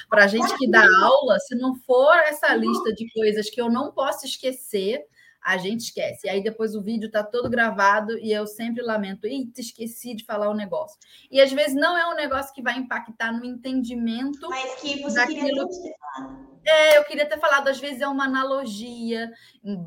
[0.09, 3.70] Para a gente que dá aula, se não for essa lista de coisas que eu
[3.70, 5.05] não posso esquecer,
[5.47, 6.27] a gente esquece.
[6.27, 10.24] E aí depois o vídeo está todo gravado e eu sempre lamento, eita, esqueci de
[10.24, 10.98] falar o negócio.
[11.31, 14.48] E às vezes não é um negócio que vai impactar no entendimento.
[14.51, 15.68] Mas que você daquilo...
[15.68, 16.56] queria ter falado.
[16.66, 19.32] É, eu queria ter falado, às vezes é uma analogia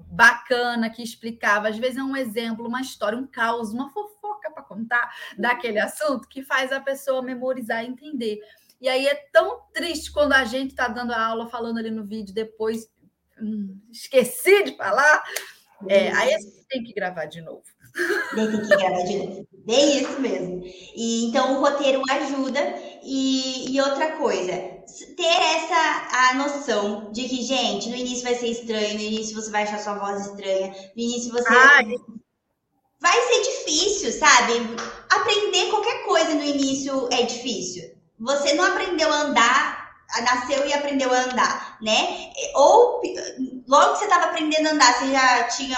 [0.10, 4.64] bacana que explicava, às vezes é um exemplo, uma história, um caos, uma fofoca para
[4.64, 8.40] contar daquele assunto que faz a pessoa memorizar e entender.
[8.80, 12.06] E aí é tão triste quando a gente está dando a aula, falando ali no
[12.06, 12.90] vídeo, depois
[13.42, 15.24] hum, esqueci de falar.
[15.88, 17.64] É, aí você tem que gravar de novo.
[18.36, 19.48] Tem que gravar de novo.
[19.66, 20.62] Bem isso mesmo.
[20.96, 22.60] E, então o roteiro ajuda.
[23.04, 24.52] E, e, outra coisa,
[25.16, 29.50] ter essa a noção de que, gente, no início vai ser estranho, no início você
[29.50, 31.54] vai achar sua voz estranha, no início você.
[31.54, 31.86] Ai.
[33.00, 34.54] Vai ser difícil, sabe?
[35.10, 39.92] Aprender qualquer coisa no início é difícil você não aprendeu a andar,
[40.24, 42.32] nasceu e aprendeu a andar, né?
[42.56, 43.02] Ou
[43.68, 45.78] logo que você estava aprendendo a andar, você já tinha,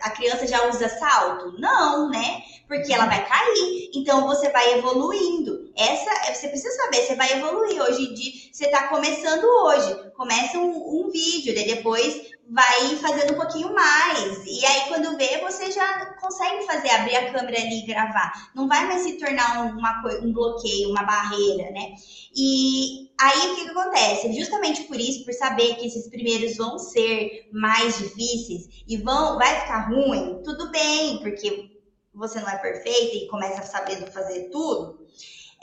[0.00, 1.54] a criança já usa salto?
[1.58, 2.42] Não, né?
[2.66, 3.90] Porque ela vai cair.
[3.94, 5.70] Então você vai evoluindo.
[5.76, 7.82] Essa, você precisa saber, você vai evoluir.
[7.82, 10.10] Hoje em dia, você está começando hoje.
[10.16, 14.44] Começa um, um vídeo, depois vai fazendo um pouquinho mais.
[14.46, 18.50] E aí, quando vê, você já consegue fazer, abrir a câmera ali e gravar.
[18.54, 21.94] Não vai mais se tornar uma, um bloqueio, uma barreira, né?
[22.34, 24.32] E aí, o que, que acontece?
[24.32, 29.60] Justamente por isso, por saber que esses primeiros vão ser mais difíceis e vão, vai
[29.60, 31.70] ficar ruim, tudo bem, porque
[32.14, 35.00] você não é perfeita e começa sabendo fazer tudo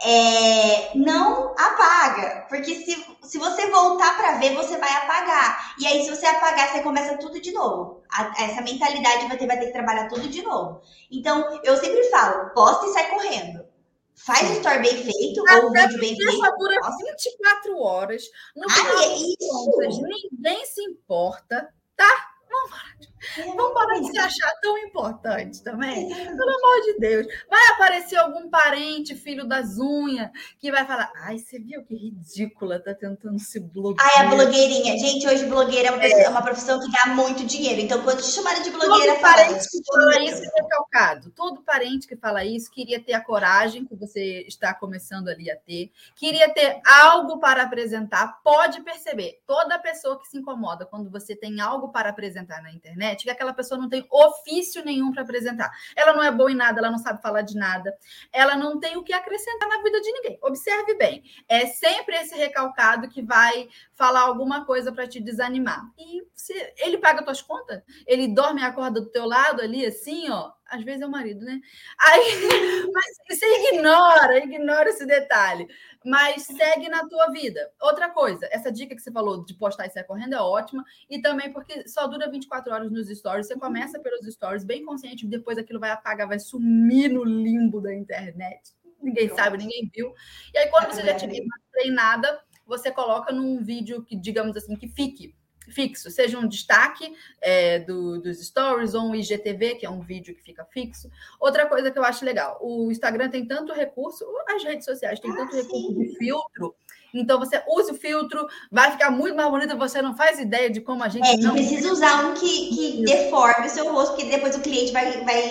[0.02, 5.76] é, não apaga, porque se, se você voltar para ver, você vai apagar.
[5.80, 8.02] E aí, se você apagar, você começa tudo de novo.
[8.10, 10.82] A, essa mentalidade vai ter, vai ter que trabalhar tudo de novo.
[11.12, 13.68] Então, eu sempre falo, posta e sai correndo.
[14.16, 16.58] Faz o story bem feito, Até ou o vídeo bem feito.
[16.58, 16.76] Dura
[17.08, 18.24] 24 horas.
[18.56, 19.72] No final é isso.
[19.72, 22.30] Contas, ninguém se importa, tá?
[22.50, 26.08] Vamos de Vamos parar de se achar tão importante também.
[26.08, 27.28] Pelo amor de Deus.
[27.50, 30.30] Vai aparecer algum parente, filho das unhas,
[30.60, 34.08] que vai falar: ai, você viu que ridícula, tá tentando se bloguear.
[34.16, 34.98] Ai, a blogueirinha.
[34.98, 36.24] Gente, hoje blogueira é uma, é.
[36.24, 37.82] é uma profissão que dá muito dinheiro.
[37.82, 41.32] Então, quando te chamarem de blogueira, Todo parente que fala isso é recalcado.
[41.32, 45.56] Todo parente que fala isso queria ter a coragem que você está começando ali a
[45.56, 48.40] ter, queria ter algo para apresentar.
[48.44, 53.09] Pode perceber, toda pessoa que se incomoda quando você tem algo para apresentar na internet
[53.10, 55.72] internet que aquela pessoa não tem ofício nenhum para apresentar.
[55.96, 57.96] Ela não é boa em nada, ela não sabe falar de nada,
[58.32, 60.40] ela não tem o que acrescentar na vida de ninguém.
[60.42, 65.84] Observe bem, é sempre esse recalcado que vai falar alguma coisa para te desanimar.
[65.98, 70.30] E se ele paga tuas contas, ele dorme e acorda do teu lado ali, assim,
[70.30, 70.52] ó.
[70.72, 71.60] Às vezes é o marido, né?
[72.00, 72.24] Aí,
[72.94, 75.68] mas você ignora, ignora esse detalhe
[76.04, 77.72] mas segue na tua vida.
[77.82, 81.22] Outra coisa, essa dica que você falou de postar e sair correndo é ótima, e
[81.22, 85.58] também porque só dura 24 horas nos stories, você começa pelos stories bem consciente, depois
[85.58, 88.74] aquilo vai apagar, vai sumir no limbo da internet.
[89.02, 90.14] Ninguém sabe, ninguém viu.
[90.54, 91.42] E aí, quando você já tiver
[91.72, 95.34] treinada, você coloca num vídeo que, digamos assim, que fique
[95.70, 100.36] fixo, seja um destaque é, do, dos stories ou um IGTV, que é um vídeo
[100.36, 101.10] que fica fixo.
[101.40, 105.32] Outra coisa que eu acho legal, o Instagram tem tanto recurso, as redes sociais têm
[105.32, 105.62] ah, tanto sim.
[105.62, 106.76] recurso de filtro,
[107.14, 110.82] então você usa o filtro, vai ficar muito mais bonito, você não faz ideia de
[110.82, 111.28] como a gente.
[111.28, 114.92] É, não precisa usar um que, que deforme o seu rosto, porque depois o cliente
[114.92, 115.50] vai, vai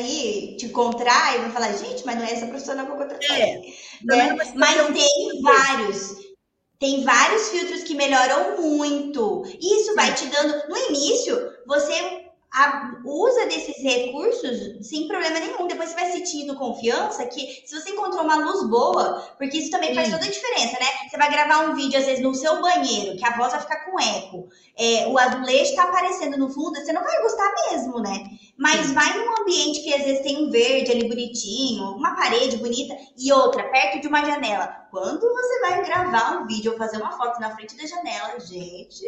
[0.57, 3.29] te encontrar e vai falar, gente, mas não é essa profissional que eu contratei.
[3.29, 3.61] É,
[4.05, 4.35] né?
[4.55, 6.28] Mas tem vários.
[6.79, 9.43] Tem vários filtros que melhoram muito.
[9.61, 10.69] Isso vai te dando.
[10.69, 11.37] No início,
[11.67, 12.18] você
[12.53, 15.67] a, usa desses recursos sem problema nenhum.
[15.67, 19.95] Depois você vai sentindo confiança que se você encontrou uma luz boa, porque isso também
[19.95, 20.87] faz toda a diferença, né?
[21.09, 23.85] Você vai gravar um vídeo, às vezes, no seu banheiro, que a voz vai ficar
[23.85, 24.49] com eco.
[24.77, 28.25] É, o azulejo tá aparecendo no fundo, você não vai gostar mesmo, né?
[28.57, 28.95] Mas Sim.
[28.95, 33.33] vai num ambiente que às vezes tem um verde ali bonitinho, uma parede bonita e
[33.33, 34.87] outra, perto de uma janela.
[34.91, 39.05] Quando você vai gravar um vídeo ou fazer uma foto na frente da janela, gente,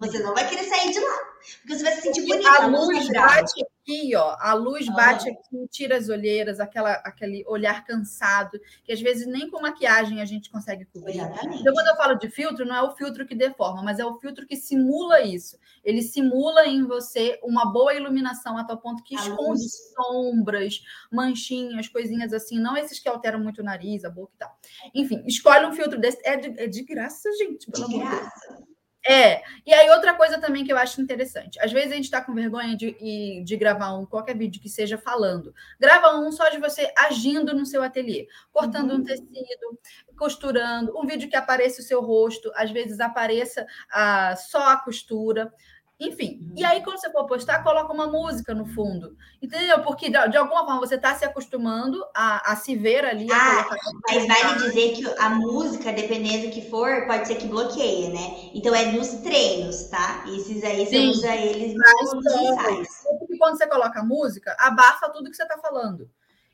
[0.00, 1.18] você não vai querer sair de lá.
[1.60, 2.50] Porque você vai se sentir bonita.
[2.50, 4.36] A luz bate aqui, ó.
[4.40, 9.50] A luz bate aqui, tira as olheiras, aquela, aquele olhar cansado, que às vezes nem
[9.50, 11.16] com maquiagem a gente consegue cobrir.
[11.16, 11.60] Exatamente.
[11.60, 14.18] Então, quando eu falo de filtro, não é o filtro que deforma, mas é o
[14.18, 15.58] filtro que simula isso.
[15.84, 19.94] Ele simula em você uma boa iluminação a tal ponto que a esconde luz.
[19.94, 24.58] sombras, manchinhas, coisinhas assim, não esses que alteram muito o nariz, a boca e tal.
[24.94, 26.18] Enfim, escolhe um filtro desse.
[26.24, 28.67] É de, é de graça, gente, pelo de amor de Deus.
[29.10, 31.58] É, e aí outra coisa também que eu acho interessante.
[31.60, 34.98] Às vezes a gente está com vergonha de, de gravar um qualquer vídeo que seja
[34.98, 35.54] falando.
[35.80, 38.96] Grava um só de você agindo no seu ateliê, cortando uhum.
[38.98, 39.80] um tecido,
[40.14, 45.50] costurando, um vídeo que apareça o seu rosto, às vezes apareça ah, só a costura.
[46.00, 46.52] Enfim, uhum.
[46.56, 49.16] e aí quando você for postar, coloca uma música no fundo.
[49.42, 49.82] Entendeu?
[49.82, 53.26] Porque de, de alguma forma você está se acostumando a, a, se ver ali.
[53.32, 53.66] Ah,
[54.08, 58.50] mas vale dizer que a música, dependendo do que for, pode ser que bloqueie, né?
[58.54, 60.24] Então é nos treinos, tá?
[60.28, 62.88] Esses aí você Sim, usa eles nos ensaios.
[63.18, 66.08] Porque quando você coloca a música, abafa tudo que você está falando.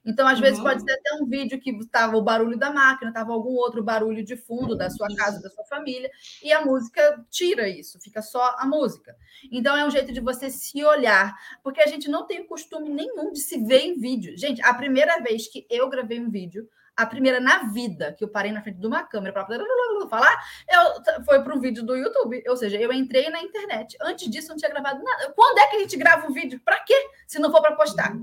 [0.05, 0.43] Então, às uhum.
[0.43, 3.82] vezes, pode ser até um vídeo que estava o barulho da máquina, estava algum outro
[3.82, 6.10] barulho de fundo da sua casa, da sua família,
[6.43, 9.16] e a música tira isso, fica só a música.
[9.51, 13.32] Então, é um jeito de você se olhar, porque a gente não tem costume nenhum
[13.32, 14.36] de se ver em vídeo.
[14.36, 18.28] Gente, a primeira vez que eu gravei um vídeo, a primeira na vida que eu
[18.28, 19.64] parei na frente de uma câmera para poder
[20.09, 20.36] falar,
[20.70, 22.43] eu, foi para um vídeo do YouTube.
[22.47, 23.97] Ou seja, eu entrei na internet.
[24.01, 25.32] Antes disso, não tinha gravado nada.
[25.35, 26.60] Quando é que a gente grava um vídeo?
[26.64, 26.94] Para quê?
[27.26, 28.14] Se não for para postar.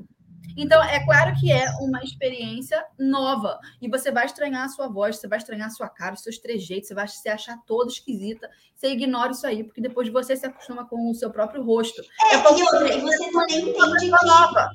[0.58, 3.60] Então, é claro que é uma experiência nova.
[3.82, 6.38] E você vai estranhar a sua voz, você vai estranhar a sua cara, os seus
[6.38, 8.50] trejeitos, você vai se achar toda esquisita.
[8.76, 12.02] Você ignora isso aí, porque depois você se acostuma com o seu próprio rosto.
[12.32, 14.26] É, é e outra, e você também entende que.
[14.26, 14.70] Nova.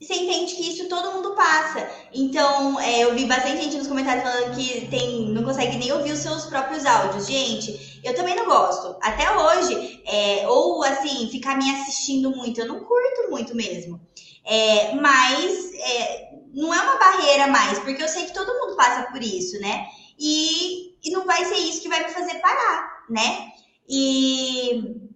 [0.00, 1.86] Você entende que isso todo mundo passa.
[2.14, 6.12] Então, é, eu vi bastante gente nos comentários falando que tem, não consegue nem ouvir
[6.12, 7.26] os seus próprios áudios.
[7.26, 8.96] Gente, eu também não gosto.
[9.02, 14.00] Até hoje, é, ou assim, ficar me assistindo muito, eu não curto muito mesmo.
[14.44, 19.10] É, mas é, não é uma barreira mais, porque eu sei que todo mundo passa
[19.10, 19.86] por isso, né?
[20.18, 23.52] E, e não vai ser isso que vai me fazer parar, né?
[23.88, 25.10] E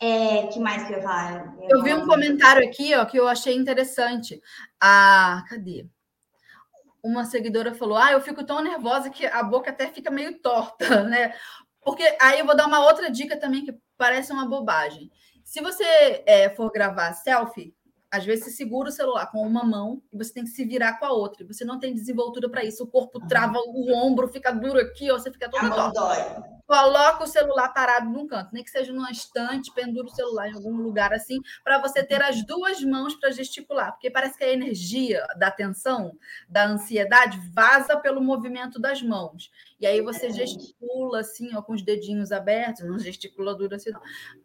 [0.00, 1.54] é, que mais que eu ia falar?
[1.58, 4.40] Eu, eu vi um comentário aqui, ó, que eu achei interessante.
[4.80, 5.86] Ah, cadê?
[7.02, 11.02] Uma seguidora falou: Ah, eu fico tão nervosa que a boca até fica meio torta,
[11.04, 11.34] né?
[11.82, 15.10] Porque aí eu vou dar uma outra dica também que parece uma bobagem.
[15.44, 15.84] Se você
[16.26, 17.74] é, for gravar selfie,
[18.10, 20.98] às vezes você segura o celular com uma mão e você tem que se virar
[20.98, 21.46] com a outra.
[21.46, 22.84] Você não tem desenvoltura para isso.
[22.84, 26.56] O corpo trava, o ombro fica duro aqui, ou você fica todo a dói.
[26.66, 30.54] Coloca o celular parado num canto, nem que seja numa estante, pendura o celular em
[30.54, 34.52] algum lugar assim, para você ter as duas mãos para gesticular, porque parece que a
[34.52, 36.12] energia da tensão,
[36.48, 39.48] da ansiedade, vaza pelo movimento das mãos.
[39.78, 44.00] E aí você gesticula assim, ó, com os dedinhos abertos, não gesticula duro assim, não.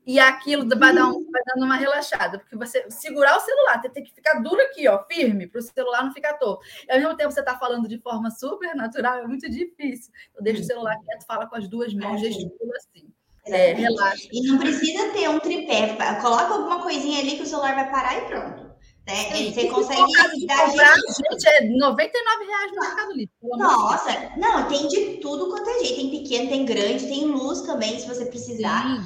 [0.06, 3.90] E aquilo vai, dar um, vai dando uma relaxada, porque você segurar o celular, você
[3.90, 6.66] tem que ficar duro aqui, ó, firme, para o celular não ficar torto.
[6.88, 10.12] E ao mesmo tempo você está falando de forma super natural, é muito difícil.
[10.36, 13.08] Eu deixo o celular quieto, fala com as duas mãos, gesticula assim.
[13.46, 14.28] É, relaxa.
[14.32, 18.18] E não precisa ter um tripé, coloca alguma coisinha ali que o celular vai parar
[18.18, 18.71] e pronto.
[19.12, 19.52] Né?
[19.52, 23.34] Você consegue dar comprar, gente, é 99 reais no Mercado Livre.
[23.44, 25.96] Nossa, não, tem de tudo quanto é jeito.
[25.96, 29.06] Tem pequeno, tem grande, tem luz também, se você precisar.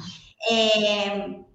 [0.50, 1.46] É...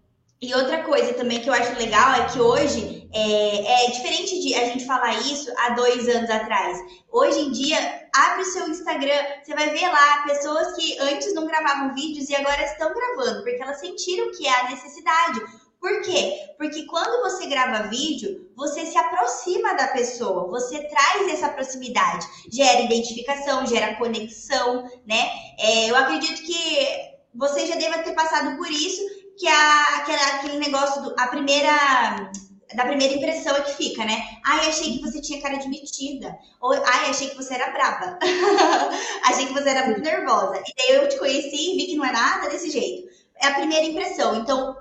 [0.42, 4.56] E outra coisa também que eu acho legal é que hoje é, é, diferente de
[4.56, 6.80] a gente falar isso há dois anos atrás.
[7.12, 7.78] Hoje em dia,
[8.12, 12.36] abre o seu Instagram, você vai ver lá pessoas que antes não gravavam vídeos e
[12.36, 15.42] agora estão gravando, porque elas sentiram que é a necessidade.
[15.82, 16.54] Por quê?
[16.60, 22.82] Porque quando você grava vídeo, você se aproxima da pessoa, você traz essa proximidade, gera
[22.82, 25.32] identificação, gera conexão, né?
[25.60, 26.88] É, eu acredito que
[27.34, 29.02] você já deva ter passado por isso,
[29.36, 32.32] que a, aquela, aquele negócio, do, a primeira
[32.76, 34.24] da primeira impressão é que fica, né?
[34.46, 36.38] Ai, achei que você tinha cara de metida.
[36.62, 38.18] Ou, ai, achei que você era brava.
[39.26, 40.58] achei que você era muito nervosa.
[40.66, 43.10] E daí eu te conheci e vi que não é nada desse jeito.
[43.36, 44.36] É a primeira impressão.
[44.36, 44.78] Então,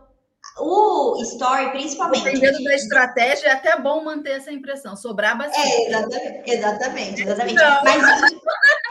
[0.59, 2.25] o story, principalmente.
[2.25, 4.97] Dependendo da estratégia, é até bom manter essa impressão.
[4.97, 5.69] Sobrar bastante.
[5.69, 7.23] É, exatamente, exatamente.
[7.23, 7.61] exatamente.
[7.85, 8.33] Mas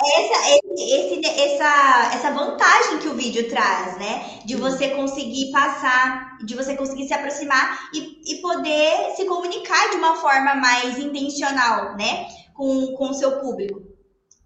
[0.01, 4.39] essa, esse, essa, essa vantagem que o vídeo traz, né?
[4.45, 9.97] De você conseguir passar, de você conseguir se aproximar e, e poder se comunicar de
[9.97, 12.27] uma forma mais intencional, né?
[12.53, 13.88] Com, com o seu público.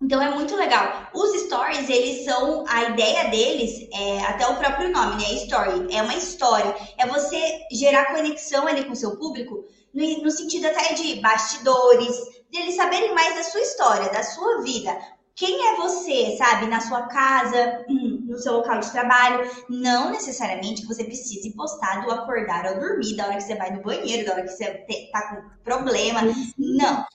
[0.04, 1.10] Então é muito legal.
[1.14, 5.34] Os stories, eles são a ideia deles, é, até o próprio nome, né?
[5.46, 6.76] Story, é uma história.
[6.98, 9.64] É você gerar conexão ali com o seu público,
[9.94, 12.18] no, no sentido até de bastidores,
[12.52, 14.94] de eles saberem mais da sua história, da sua vida.
[15.36, 19.50] Quem é você, sabe, na sua casa, hum, no seu local de trabalho?
[19.70, 23.72] Não necessariamente que você precise postar do acordar ao dormir, da hora que você vai
[23.72, 26.22] no banheiro, da hora que você tá com problema.
[26.58, 27.06] Não.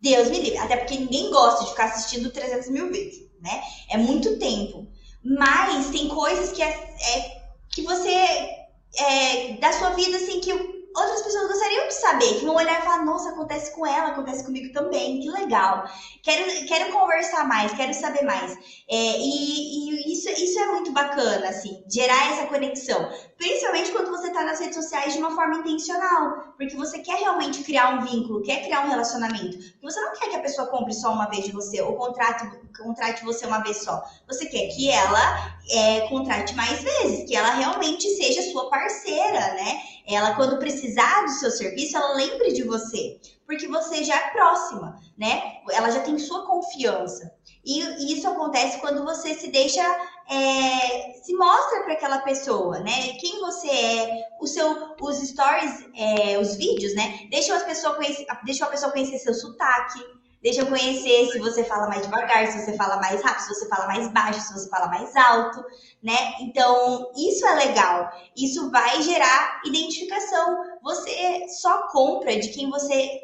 [0.00, 0.58] Deus me livre.
[0.58, 3.62] Até porque ninguém gosta de ficar assistindo 300 mil vezes, né?
[3.90, 4.86] É muito tempo.
[5.24, 8.66] Mas tem coisas que, é, é que você.
[8.98, 12.84] É, da sua vida, assim, que outras pessoas gostariam de saber, que vão olhar e
[12.84, 15.84] falar, nossa, acontece com ela, acontece comigo também, que legal.
[16.22, 18.52] Quero, quero conversar mais, quero saber mais.
[18.88, 23.10] É, e, e isso, isso é muito bacana, assim, gerar essa conexão.
[23.36, 27.62] Principalmente quando você está nas redes sociais de uma forma intencional, porque você quer realmente
[27.62, 29.58] criar um vínculo, quer criar um relacionamento.
[29.82, 32.48] Você não quer que a pessoa compre só uma vez de você, ou contrate,
[32.82, 34.02] contrate você uma vez só.
[34.26, 39.80] Você quer que ela é, contrate mais vezes, que ela realmente seja sua parceira, né?
[40.06, 45.00] Ela, quando precisar do seu serviço, ela lembre de você, porque você já é próxima,
[45.18, 45.60] né?
[45.70, 47.32] Ela já tem sua confiança.
[47.64, 49.82] E, e isso acontece quando você se deixa,
[50.30, 53.14] é, se mostra para aquela pessoa, né?
[53.20, 57.26] Quem você é, o seu, os stories, é, os vídeos, né?
[57.28, 59.98] Deixa, as pessoas conhecer, deixa a pessoa conhecer seu sotaque,
[60.46, 63.68] Deixa eu conhecer se você fala mais devagar, se você fala mais rápido, se você
[63.68, 65.60] fala mais baixo, se você fala mais alto,
[66.00, 66.36] né?
[66.40, 68.08] Então, isso é legal.
[68.36, 70.78] Isso vai gerar identificação.
[70.84, 73.20] Você só compra de quem você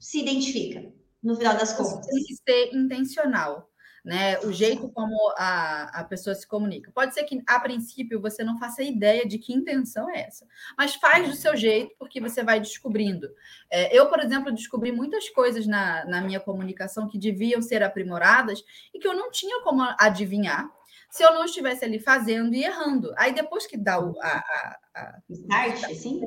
[0.00, 2.04] se identifica, no final das contas.
[2.04, 3.70] Tem que ser intencional
[4.06, 4.38] né?
[4.38, 6.92] O jeito como a, a pessoa se comunica.
[6.94, 10.46] Pode ser que, a princípio, você não faça ideia de que intenção é essa,
[10.78, 13.28] mas faz do seu jeito, porque você vai descobrindo.
[13.68, 18.62] É, eu, por exemplo, descobri muitas coisas na, na minha comunicação que deviam ser aprimoradas
[18.94, 20.70] e que eu não tinha como adivinhar
[21.10, 23.12] se eu não estivesse ali fazendo e errando.
[23.16, 26.20] Aí depois que dá o, a, a, a, Start, assim?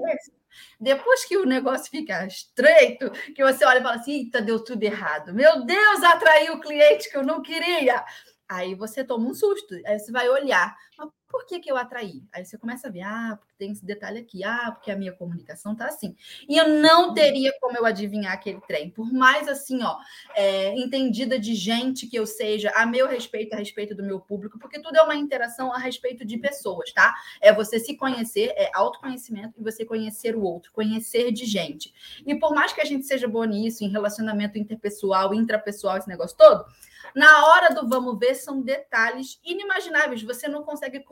[0.79, 4.83] Depois que o negócio fica estreito, que você olha e fala assim: eita, deu tudo
[4.83, 5.33] errado.
[5.33, 8.03] Meu Deus, atraiu o cliente que eu não queria.
[8.49, 12.23] Aí você toma um susto, aí você vai olhar, mas por que, que eu atraí?
[12.33, 15.13] Aí você começa a ver, ah, porque tem esse detalhe aqui, ah, porque a minha
[15.13, 16.15] comunicação tá assim.
[16.47, 19.95] E eu não teria como eu adivinhar aquele trem, por mais assim, ó,
[20.35, 24.57] é, entendida de gente que eu seja, a meu respeito, a respeito do meu público,
[24.57, 27.13] porque tudo é uma interação a respeito de pessoas, tá?
[27.39, 31.93] É você se conhecer, é autoconhecimento e você conhecer o outro, conhecer de gente.
[32.25, 36.35] E por mais que a gente seja boa nisso, em relacionamento interpessoal, intrapessoal, esse negócio
[36.35, 36.65] todo,
[37.15, 40.23] na hora do vamos ver, são detalhes inimagináveis.
[40.23, 41.03] Você não consegue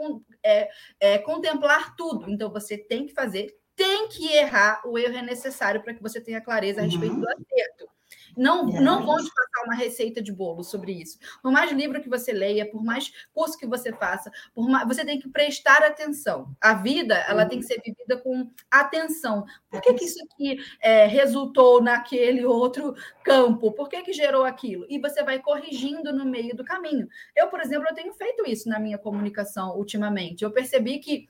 [0.43, 0.69] é,
[0.99, 2.29] é, contemplar tudo.
[2.29, 4.81] Então, você tem que fazer, tem que errar.
[4.85, 7.21] O erro é necessário para que você tenha clareza a respeito uhum.
[7.21, 7.96] do acerto.
[8.37, 11.17] Não, é não vão te passar uma receita de bolo sobre isso.
[11.41, 15.03] Por mais livro que você leia, por mais curso que você faça, por mais, você
[15.03, 16.55] tem que prestar atenção.
[16.61, 17.49] A vida, ela uhum.
[17.49, 19.43] tem que ser vivida com atenção.
[19.69, 23.71] Por que, que isso aqui é, resultou naquele outro campo?
[23.71, 24.85] Por que, que gerou aquilo?
[24.89, 27.07] E você vai corrigindo no meio do caminho.
[27.35, 30.43] Eu, por exemplo, eu tenho feito isso na minha comunicação ultimamente.
[30.43, 31.27] Eu percebi que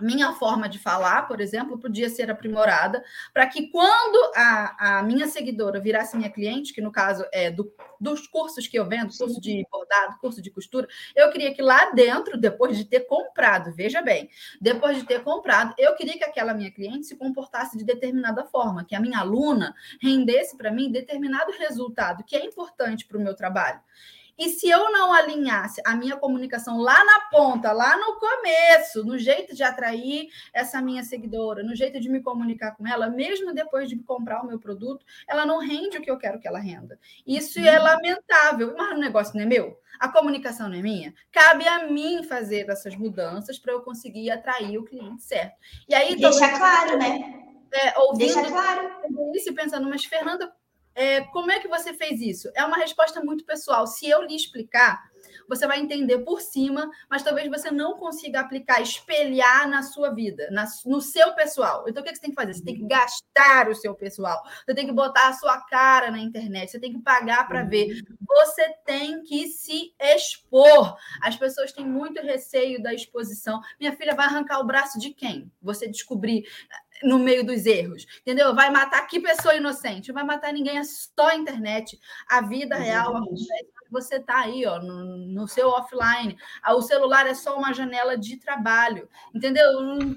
[0.00, 3.02] minha forma de falar, por exemplo, podia ser aprimorada
[3.32, 7.72] para que quando a, a, minha seguidora virasse minha cliente, que no caso é do,
[8.00, 11.90] dos cursos que eu vendo, curso de bordado, curso de costura, eu queria que lá
[11.90, 14.28] dentro, depois de ter comprado, veja bem,
[14.60, 18.84] depois de ter comprado, eu queria que aquela minha cliente se comportasse de determinada forma,
[18.84, 23.34] que a minha aluna rendesse para mim determinado resultado que é importante para o meu
[23.34, 23.80] trabalho.
[24.38, 29.18] E se eu não alinhasse a minha comunicação lá na ponta, lá no começo, no
[29.18, 33.88] jeito de atrair essa minha seguidora, no jeito de me comunicar com ela, mesmo depois
[33.88, 36.98] de comprar o meu produto, ela não rende o que eu quero que ela renda.
[37.26, 37.84] Isso é uhum.
[37.84, 39.76] lamentável, mas o negócio não é meu.
[39.98, 41.12] A comunicação não é minha.
[41.32, 45.56] Cabe a mim fazer essas mudanças para eu conseguir atrair o cliente certo.
[45.88, 47.44] E aí deixa claro, né?
[47.72, 48.90] É, ouvindo Deixa claro.
[49.34, 50.52] Isso pensando, mas Fernanda,
[50.98, 52.50] é, como é que você fez isso?
[52.56, 53.86] É uma resposta muito pessoal.
[53.86, 55.00] Se eu lhe explicar,
[55.48, 60.48] você vai entender por cima, mas talvez você não consiga aplicar, espelhar na sua vida,
[60.50, 61.84] na, no seu pessoal.
[61.88, 62.54] Então, o que você tem que fazer?
[62.54, 66.18] Você tem que gastar o seu pessoal, você tem que botar a sua cara na
[66.18, 67.86] internet, você tem que pagar para ver.
[67.86, 68.16] Uhum.
[68.26, 70.96] Você tem que se expor.
[71.22, 73.60] As pessoas têm muito receio da exposição.
[73.80, 75.50] Minha filha vai arrancar o braço de quem?
[75.62, 76.44] Você descobrir
[77.02, 78.54] no meio dos erros, entendeu?
[78.54, 80.12] Vai matar que pessoa inocente?
[80.12, 81.98] Vai matar ninguém, é só a internet.
[82.28, 83.24] A vida real
[83.90, 86.36] você está aí, ó, no, no, seu offline.
[86.62, 89.66] Ah, o celular é só uma janela de trabalho, entendeu?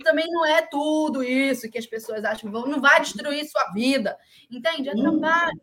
[0.03, 3.71] Também não é tudo isso que as pessoas acham que vão, não vai destruir sua
[3.71, 4.17] vida,
[4.49, 4.89] entende?
[4.89, 5.61] É trabalho.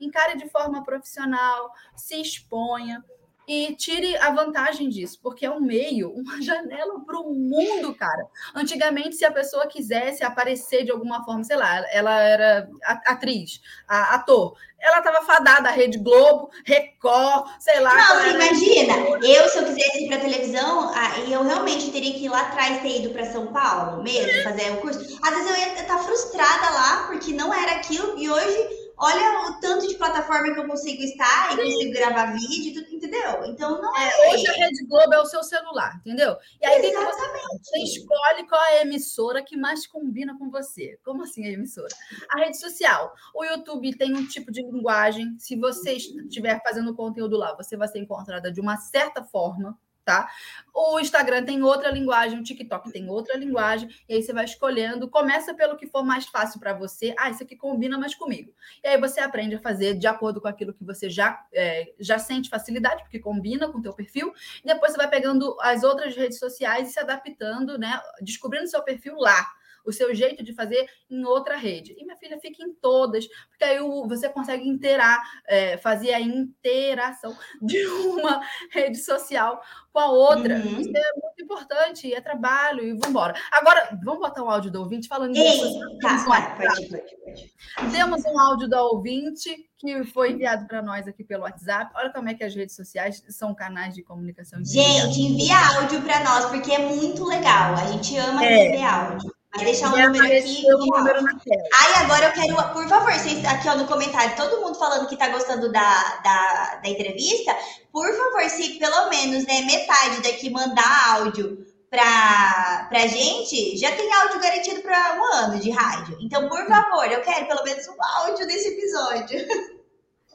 [0.00, 3.04] Encare de forma profissional, se exponha
[3.50, 8.24] e tire a vantagem disso, porque é um meio, uma janela para o mundo, cara.
[8.54, 14.56] Antigamente, se a pessoa quisesse aparecer de alguma forma, sei lá, ela era atriz, ator,
[14.78, 17.92] ela estava fadada à Rede Globo, Record, sei lá.
[17.92, 18.94] Não, você imagina,
[19.26, 20.92] eu, se eu quisesse ir para televisão,
[21.28, 24.76] eu realmente teria que ir lá atrás ter ido para São Paulo mesmo, fazer o
[24.76, 25.00] curso.
[25.20, 29.60] Às vezes eu ia estar frustrada lá, porque não era aquilo, e hoje olha o
[29.60, 33.44] tanto de plataforma que eu consigo estar e consigo gravar vídeo, tudo, entendeu?
[33.46, 34.08] Então não é.
[34.08, 34.34] é.
[34.34, 36.36] Hoje a Rede Globo é o seu celular, entendeu?
[36.60, 37.42] E aí Exatamente.
[37.42, 40.98] você, você escolhe qual é a emissora que mais combina com você.
[41.02, 41.88] Como assim a emissora?
[42.28, 43.12] A rede social.
[43.34, 45.34] O YouTube tem um tipo de linguagem.
[45.38, 49.78] Se você estiver fazendo conteúdo lá, você vai ser encontrada de uma certa forma
[50.10, 50.28] tá?
[50.74, 55.08] O Instagram tem outra linguagem, o TikTok tem outra linguagem, e aí você vai escolhendo,
[55.08, 57.14] começa pelo que for mais fácil para você.
[57.18, 58.52] Ah, isso aqui combina mais comigo.
[58.82, 62.18] E aí você aprende a fazer de acordo com aquilo que você já, é, já
[62.18, 64.32] sente facilidade, porque combina com o teu perfil,
[64.64, 68.00] e depois você vai pegando as outras redes sociais e se adaptando, né?
[68.20, 71.94] Descobrindo seu perfil lá o seu jeito de fazer em outra rede.
[71.98, 77.36] E minha filha fica em todas, porque aí você consegue interar, é, fazer a interação
[77.62, 78.40] de uma
[78.70, 79.60] rede social
[79.92, 80.56] com a outra.
[80.56, 80.80] Uhum.
[80.80, 83.34] Isso é muito importante, é trabalho, e vamos embora.
[83.50, 85.80] Agora, vamos botar um áudio do ouvinte falando disso.
[86.00, 87.92] Tá, pode, pode, pode.
[87.92, 91.90] Temos um áudio da ouvinte que foi enviado para nós aqui pelo WhatsApp.
[91.96, 94.62] Olha como é que as redes sociais são canais de comunicação.
[94.64, 97.74] Gente, envia áudio para nós, porque é muito legal.
[97.74, 98.48] A gente ama é.
[98.48, 99.39] receber áudio.
[99.54, 100.64] Vai deixar um número aqui.
[100.72, 101.62] O número na tela.
[101.74, 105.16] Aí agora eu quero, por favor, vocês aqui ó, no comentário, todo mundo falando que
[105.16, 107.56] tá gostando da, da, da entrevista,
[107.92, 114.12] por favor, se pelo menos né, metade daqui mandar áudio pra, pra gente, já tem
[114.12, 116.16] áudio garantido para um ano de rádio.
[116.20, 119.46] Então, por favor, eu quero pelo menos um áudio desse episódio.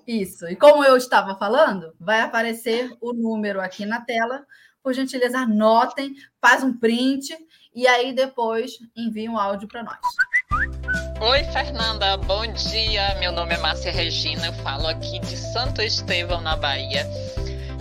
[0.06, 0.46] Isso.
[0.48, 4.46] E como eu estava falando, vai aparecer o número aqui na tela.
[4.84, 7.36] Por gentileza, anotem, faz um print
[7.76, 9.98] e aí depois envia um áudio para nós.
[11.20, 13.16] Oi, Fernanda, bom dia.
[13.20, 17.06] Meu nome é Márcia Regina, eu falo aqui de Santo Estevão, na Bahia.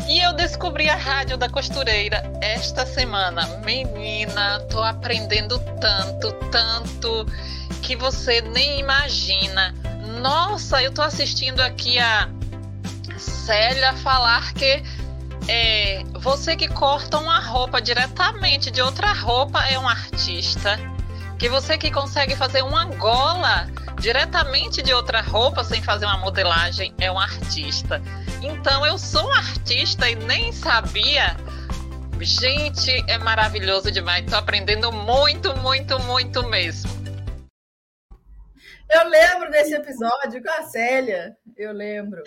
[0.09, 3.47] E eu descobri a Rádio da Costureira esta semana.
[3.65, 7.25] Menina, tô aprendendo tanto, tanto
[7.81, 9.75] que você nem imagina.
[10.21, 12.29] Nossa, eu tô assistindo aqui a
[13.17, 14.83] Célia falar que
[15.49, 20.79] é, você que corta uma roupa diretamente de outra roupa é um artista.
[21.39, 23.67] Que você que consegue fazer uma gola
[24.01, 28.01] diretamente de outra roupa sem fazer uma modelagem é um artista.
[28.43, 31.37] Então eu sou um artista e nem sabia.
[32.21, 34.25] Gente, é maravilhoso demais.
[34.25, 36.91] Estou aprendendo muito, muito, muito mesmo.
[38.91, 41.37] Eu lembro desse episódio com a Célia.
[41.57, 42.23] Eu lembro.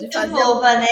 [0.00, 0.86] Muito boba, né?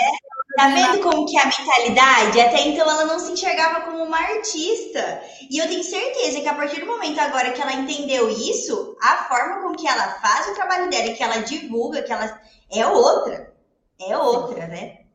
[0.56, 2.40] Tá vendo como que é a mentalidade?
[2.40, 5.22] Até então ela não se enxergava como uma artista.
[5.50, 9.24] E eu tenho certeza que a partir do momento agora que ela entendeu isso, a
[9.24, 12.40] forma com que ela faz o trabalho dela e que ela divulga, que ela
[12.72, 13.54] é outra.
[14.00, 15.06] É outra, né?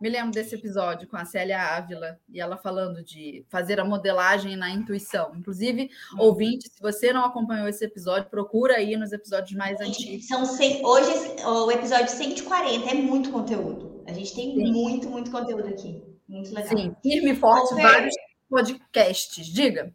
[0.00, 4.56] Me lembro desse episódio com a Célia Ávila e ela falando de fazer a modelagem
[4.56, 5.32] na intuição.
[5.36, 6.20] Inclusive, hum.
[6.20, 10.26] ouvinte, se você não acompanhou esse episódio, procura aí nos episódios mais antigos.
[10.26, 11.12] São 100, hoje
[11.44, 13.99] o episódio 140 é muito conteúdo.
[14.06, 14.72] A gente tem Sim.
[14.72, 16.02] muito, muito conteúdo aqui.
[16.28, 16.68] Muito legal.
[16.68, 18.14] Sim, firme e forte, vários
[18.48, 19.46] podcasts.
[19.46, 19.92] Diga.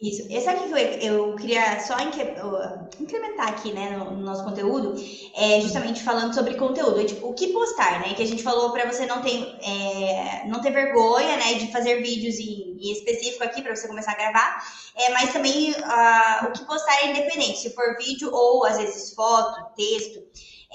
[0.00, 0.28] Isso.
[0.30, 4.94] Esse aqui que eu, eu queria só incrementar aqui, né, no, no, nosso conteúdo,
[5.34, 8.86] é justamente falando sobre conteúdo, tipo, o que postar, né, que a gente falou para
[8.86, 13.60] você não ter, é, não ter vergonha, né, de fazer vídeos em, em específico aqui
[13.60, 17.70] para você começar a gravar, é, mas também uh, o que postar é independente, se
[17.70, 20.20] for vídeo ou às vezes foto, texto,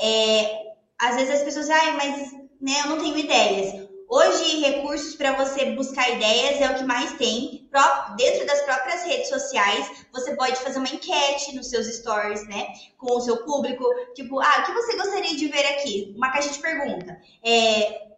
[0.02, 3.84] é, às vezes as pessoas, ai, mas né, eu não tenho ideias.
[4.10, 7.68] Hoje, recursos para você buscar ideias é o que mais tem.
[8.16, 12.68] Dentro das próprias redes sociais, você pode fazer uma enquete nos seus stories, né?
[12.98, 13.84] Com o seu público.
[14.14, 16.14] Tipo, ah, o que você gostaria de ver aqui?
[16.16, 17.20] Uma caixa de pergunta.
[17.44, 18.12] É,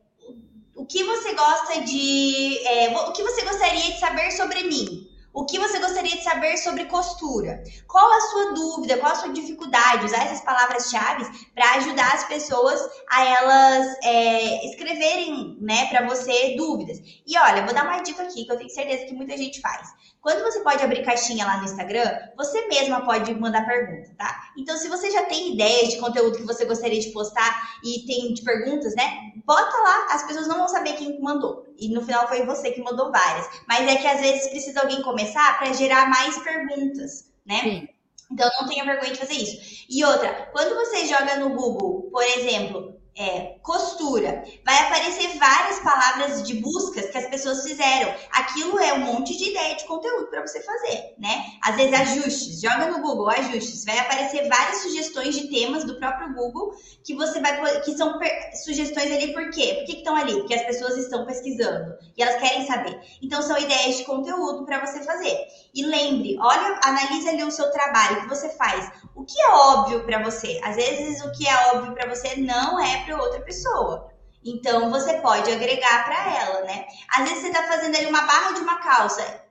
[0.76, 2.67] o que você gosta de.
[2.67, 5.09] É, o que você gostaria de saber sobre mim?
[5.36, 7.62] O que você gostaria de saber sobre costura?
[7.90, 8.98] Qual a sua dúvida?
[8.98, 10.06] Qual a sua dificuldade?
[10.06, 12.80] Usar essas palavras-chave para ajudar as pessoas
[13.10, 16.99] a elas é, escreverem, né, para você dúvidas.
[17.28, 19.90] E olha, vou dar uma dica aqui que eu tenho certeza que muita gente faz.
[20.26, 24.49] Quando você pode abrir caixinha lá no Instagram, você mesma pode mandar pergunta, tá?
[24.57, 28.34] Então, se você já tem ideias de conteúdo que você gostaria de postar e tem
[28.34, 29.03] de perguntas, né?
[29.45, 31.68] Bota lá, as pessoas não vão saber quem mandou.
[31.77, 33.47] E no final foi você que mandou várias.
[33.68, 37.60] Mas é que às vezes precisa alguém começar para gerar mais perguntas, né?
[37.61, 37.89] Sim.
[38.31, 39.85] Então não tenha vergonha de fazer isso.
[39.88, 44.44] E outra, quando você joga no Google, por exemplo, é, costura.
[44.66, 48.14] Vai aparecer várias palavras de buscas que as pessoas fizeram.
[48.32, 51.46] Aquilo é um monte de ideia de conteúdo para você fazer, né?
[51.62, 56.34] Às vezes ajustes, joga no Google ajustes, vai aparecer várias sugestões de temas do próprio
[56.34, 56.74] Google
[57.04, 58.20] que você vai que são
[58.64, 59.76] sugestões ali por quê?
[59.80, 60.34] Por que estão ali?
[60.34, 63.00] Porque as pessoas estão pesquisando e elas querem saber.
[63.22, 65.38] Então são ideias de conteúdo para você fazer.
[65.74, 68.92] E lembre, olha, analise ali o seu trabalho, o que você faz.
[69.16, 70.60] O que é óbvio para você?
[70.64, 74.10] Às vezes o que é óbvio para você não é para outra pessoa.
[74.44, 76.86] Então você pode agregar para ela, né?
[77.10, 79.44] Às vezes você está fazendo ali uma barra de uma calça.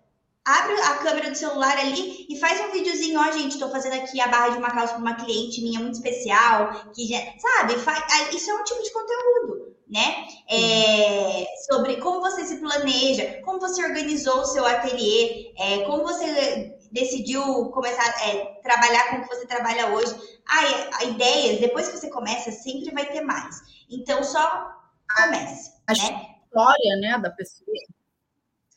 [0.44, 4.20] Abre a câmera do celular ali e faz um videozinho, ó, gente, estou fazendo aqui
[4.20, 7.78] a barra de uma calça para uma cliente minha muito especial, que já, sabe?
[7.78, 10.26] Faz, isso é um tipo de conteúdo, né?
[10.50, 16.76] É, sobre como você se planeja, como você organizou o seu ateliê, é, como você
[16.92, 20.14] decidiu começar a é, trabalhar com o que você trabalha hoje.
[20.48, 23.60] Ah, a ideias, depois que você começa, sempre vai ter mais.
[23.90, 24.72] Então, só
[25.16, 25.72] comece.
[25.86, 26.34] A né?
[26.44, 27.66] história, né, da pessoa.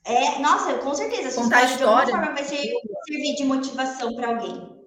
[0.05, 1.31] É, nossa, com certeza.
[1.31, 2.73] Sua Contar história, de alguma forma vai ser,
[3.07, 4.77] servir de motivação para alguém.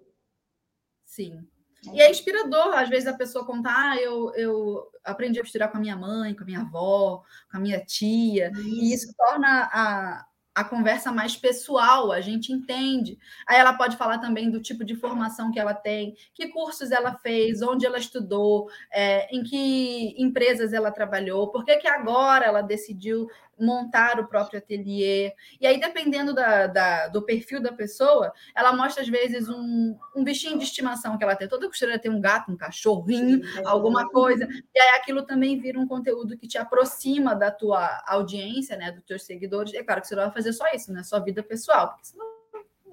[1.04, 1.46] Sim.
[1.88, 1.96] É.
[1.96, 5.76] E é inspirador, às vezes, a pessoa contar, ah, eu, eu aprendi a costurar com
[5.76, 8.68] a minha mãe, com a minha avó, com a minha tia, isso.
[8.68, 13.18] e isso torna a, a conversa mais pessoal, a gente entende.
[13.46, 17.16] Aí ela pode falar também do tipo de formação que ela tem, que cursos ela
[17.18, 22.62] fez, onde ela estudou, é, em que empresas ela trabalhou, por que, que agora ela
[22.62, 23.28] decidiu
[23.60, 25.32] montar o próprio ateliê.
[25.60, 30.24] E aí, dependendo da, da, do perfil da pessoa, ela mostra, às vezes, um, um
[30.24, 31.48] bichinho de estimação que ela tem.
[31.48, 34.48] Toda costureira tem um gato, um cachorrinho, alguma coisa.
[34.74, 39.04] E aí, aquilo também vira um conteúdo que te aproxima da tua audiência, né, dos
[39.04, 39.74] teus seguidores.
[39.74, 41.02] É claro que você não vai fazer só isso, né?
[41.02, 42.26] Sua vida pessoal, porque senão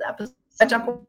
[0.03, 1.07] a pessoa vai te acompanhar.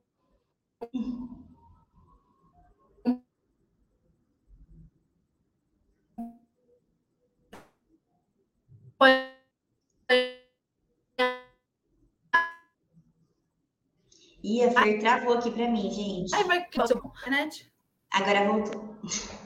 [14.49, 16.35] Ih, a Fer travou aqui para mim, gente.
[16.35, 17.70] Aí vai que seu internet.
[18.11, 18.97] Agora voltou.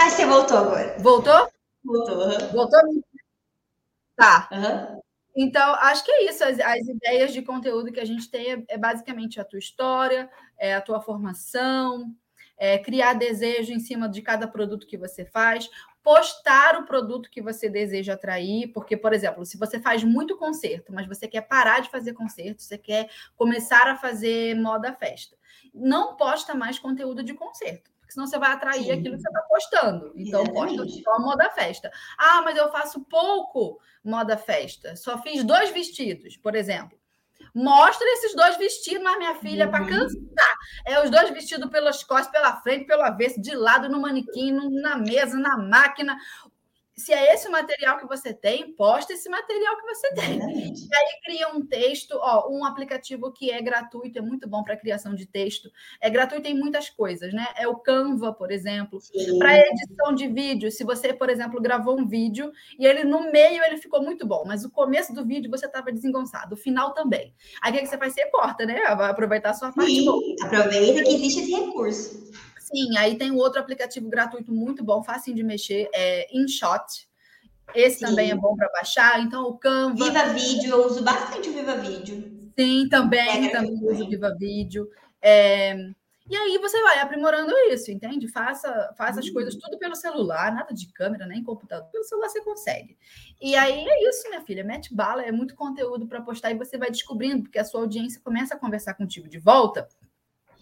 [0.00, 0.96] Ah, você voltou agora.
[0.98, 1.52] Voltou?
[1.84, 2.16] Voltou.
[2.16, 2.52] Uhum.
[2.52, 2.80] Voltou?
[4.16, 4.48] Tá.
[4.50, 5.00] Uhum.
[5.36, 6.42] Então, acho que é isso.
[6.42, 10.30] As, as, ideias de conteúdo que a gente tem é, é, basicamente a tua história,
[10.58, 12.14] é a tua formação,
[12.56, 15.68] é criar desejo em cima de cada produto que você faz
[16.02, 20.92] postar o produto que você deseja atrair, porque, por exemplo, se você faz muito concerto,
[20.92, 25.36] mas você quer parar de fazer concerto, você quer começar a fazer moda festa,
[25.74, 27.90] não posta mais conteúdo de concerto.
[28.00, 28.92] Porque senão você vai atrair Sim.
[28.92, 30.12] aquilo que você está postando.
[30.16, 30.76] Então, Exatamente.
[30.78, 31.92] posta só moda festa.
[32.16, 34.96] Ah, mas eu faço pouco moda festa.
[34.96, 36.98] Só fiz dois vestidos, por exemplo.
[37.54, 39.70] Mostra esses dois vestidos, mas minha filha, uhum.
[39.70, 40.54] para cansar.
[40.86, 44.96] É os dois vestidos pelas costas, pela frente, pelo avesso, de lado, no manequim, na
[44.96, 46.16] mesa, na máquina
[46.98, 50.36] se é esse o material que você tem, posta esse material que você tem.
[50.36, 50.80] Exatamente.
[50.82, 54.76] E aí cria um texto, ó, um aplicativo que é gratuito, é muito bom para
[54.76, 55.70] criação de texto.
[56.00, 57.46] É gratuito em muitas coisas, né?
[57.56, 58.98] É o Canva, por exemplo.
[59.38, 63.62] Para edição de vídeo, se você, por exemplo, gravou um vídeo e ele no meio
[63.62, 67.32] ele ficou muito bom, mas o começo do vídeo você estava desengonçado, o final também.
[67.62, 68.12] Aí o que você faz?
[68.12, 68.80] Você corta, né?
[68.96, 70.22] Vai aproveitar a sua parte Sim, boa.
[70.42, 72.28] Aproveita que existe esse recurso.
[72.70, 77.08] Sim, aí tem um outro aplicativo gratuito muito bom, fácil de mexer, é InShot.
[77.74, 78.06] Esse Sim.
[78.06, 79.20] também é bom para baixar.
[79.20, 80.04] Então, o Canva.
[80.04, 82.50] Viva Vídeo, eu uso bastante o Viva Vídeo.
[82.58, 84.88] Sim, também, é também uso o Viva Vídeo.
[85.22, 85.76] É...
[86.30, 88.28] E aí você vai aprimorando isso, entende?
[88.28, 91.88] Faça, faça as coisas tudo pelo celular, nada de câmera, nem computador.
[91.90, 92.98] Pelo celular você consegue.
[93.40, 94.62] E aí é isso, minha filha.
[94.62, 98.20] Mete bala, é muito conteúdo para postar e você vai descobrindo, porque a sua audiência
[98.22, 99.88] começa a conversar contigo de volta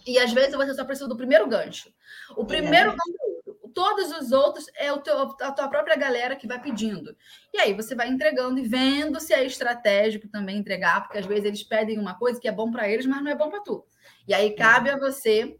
[0.06, 1.92] e às vezes você só precisa do primeiro gancho.
[2.36, 6.60] O primeiro conteúdo, todos os outros é o teu, a tua própria galera que vai
[6.60, 7.16] pedindo.
[7.52, 11.44] E aí você vai entregando e vendo se é estratégico também entregar, porque às vezes
[11.44, 13.84] eles pedem uma coisa que é bom para eles, mas não é bom para tu.
[14.28, 15.58] E aí cabe a você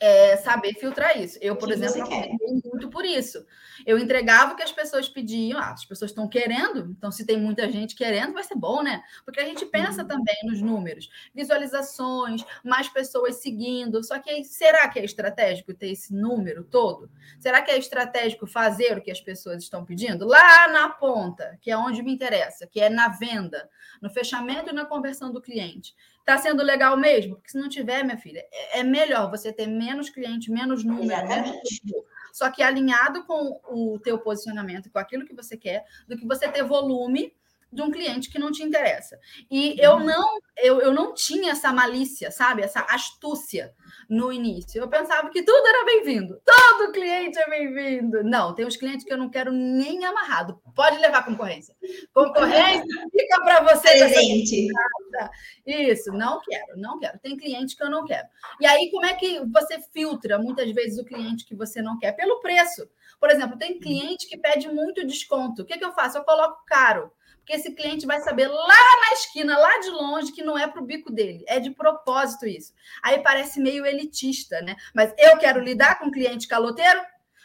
[0.00, 1.38] é, saber filtrar isso.
[1.40, 2.08] Eu, por exemplo,
[2.64, 3.44] muito por isso.
[3.84, 5.58] Eu entregava o que as pessoas pediam.
[5.58, 9.02] Ah, as pessoas estão querendo, então se tem muita gente querendo, vai ser bom, né?
[9.24, 10.08] Porque a gente pensa uhum.
[10.08, 14.02] também nos números, visualizações, mais pessoas seguindo.
[14.04, 17.10] Só que será que é estratégico ter esse número todo?
[17.40, 20.26] Será que é estratégico fazer o que as pessoas estão pedindo?
[20.26, 23.68] Lá na ponta, que é onde me interessa, que é na venda,
[24.00, 25.94] no fechamento e na conversão do cliente.
[26.28, 27.36] Está sendo legal mesmo?
[27.36, 31.04] Porque se não tiver, minha filha, é, é melhor você ter menos cliente, menos número,
[31.04, 31.80] Exatamente.
[31.82, 32.04] Menos...
[32.34, 36.46] só que alinhado com o teu posicionamento, com aquilo que você quer, do que você
[36.46, 37.34] ter volume
[37.70, 39.18] de um cliente que não te interessa.
[39.50, 40.04] E eu uhum.
[40.04, 42.62] não, eu, eu não tinha essa malícia, sabe?
[42.62, 43.74] Essa astúcia
[44.08, 44.80] no início.
[44.80, 46.40] Eu pensava que tudo era bem-vindo.
[46.44, 48.24] Todo cliente é bem-vindo.
[48.24, 50.60] Não, tem uns clientes que eu não quero nem amarrado.
[50.74, 51.74] Pode levar concorrência.
[52.14, 53.88] Concorrência fica para você.
[53.98, 54.68] Presente.
[55.66, 57.18] Isso, não quero, não quero.
[57.18, 58.26] Tem cliente que eu não quero.
[58.60, 62.12] E aí, como é que você filtra muitas vezes o cliente que você não quer?
[62.12, 62.88] Pelo preço.
[63.20, 65.62] Por exemplo, tem cliente que pede muito desconto.
[65.62, 66.16] O que, que eu faço?
[66.16, 67.12] Eu coloco caro
[67.48, 70.82] porque esse cliente vai saber lá na esquina, lá de longe, que não é para
[70.82, 71.46] o bico dele.
[71.48, 72.74] É de propósito isso.
[73.02, 74.76] Aí parece meio elitista, né?
[74.94, 77.00] Mas eu quero lidar com cliente caloteiro?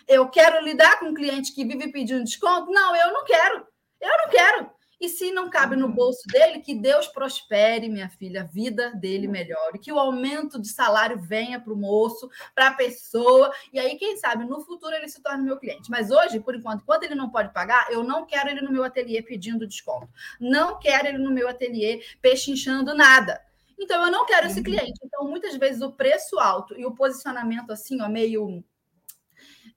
[0.06, 2.70] Eu quero lidar com cliente que vive pedindo desconto?
[2.70, 3.66] Não, eu não quero.
[4.02, 4.72] Eu não quero.
[5.04, 9.28] E se não cabe no bolso dele, que Deus prospere, minha filha, a vida dele
[9.28, 13.98] melhore, que o aumento de salário venha para o moço, para a pessoa, e aí,
[13.98, 15.92] quem sabe, no futuro ele se torne meu cliente.
[15.92, 18.82] Mas hoje, por enquanto, enquanto ele não pode pagar, eu não quero ele no meu
[18.82, 20.08] ateliê pedindo desconto.
[20.40, 23.42] Não quero ele no meu ateliê pechinchando nada.
[23.78, 24.64] Então, eu não quero esse uhum.
[24.64, 25.02] cliente.
[25.04, 28.64] Então, muitas vezes, o preço alto e o posicionamento assim, ó, meio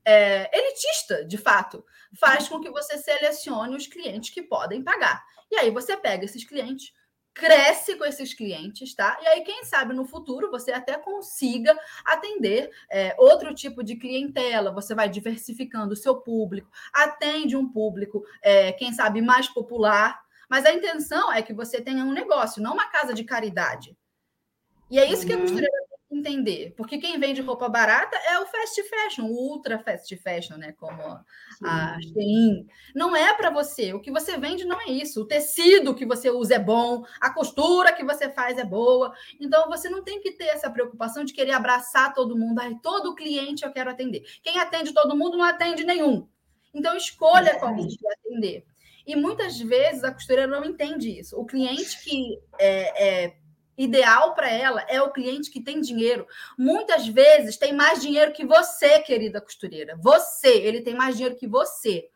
[0.04, 1.84] é, elitista, de fato,
[2.14, 5.24] faz com que você selecione os clientes que podem pagar.
[5.50, 6.92] E aí você pega esses clientes,
[7.36, 9.18] cresce com esses clientes, tá?
[9.22, 14.72] E aí, quem sabe no futuro você até consiga atender é, outro tipo de clientela,
[14.72, 20.18] você vai diversificando o seu público, atende um público, é, quem sabe, mais popular.
[20.48, 23.96] Mas a intenção é que você tenha um negócio, não uma casa de caridade.
[24.90, 25.28] E é isso uhum.
[25.28, 29.78] que a costureira entender, porque quem vende roupa barata é o fast fashion, o ultra
[29.78, 30.72] fast fashion, né?
[30.72, 31.02] Como
[31.64, 32.66] a Shein.
[32.94, 33.92] Não é para você.
[33.92, 35.22] O que você vende não é isso.
[35.22, 39.12] O tecido que você usa é bom, a costura que você faz é boa.
[39.40, 42.60] Então você não tem que ter essa preocupação de querer abraçar todo mundo.
[42.60, 44.22] Ai, todo cliente eu quero atender.
[44.42, 46.28] Quem atende todo mundo não atende nenhum.
[46.72, 48.64] Então escolha qual você vai atender.
[49.06, 51.38] E muitas vezes a costureira não entende isso.
[51.38, 53.36] O cliente que é, é
[53.76, 56.26] ideal para ela é o cliente que tem dinheiro.
[56.58, 59.96] Muitas vezes tem mais dinheiro que você, querida costureira.
[60.00, 62.08] Você, ele tem mais dinheiro que você.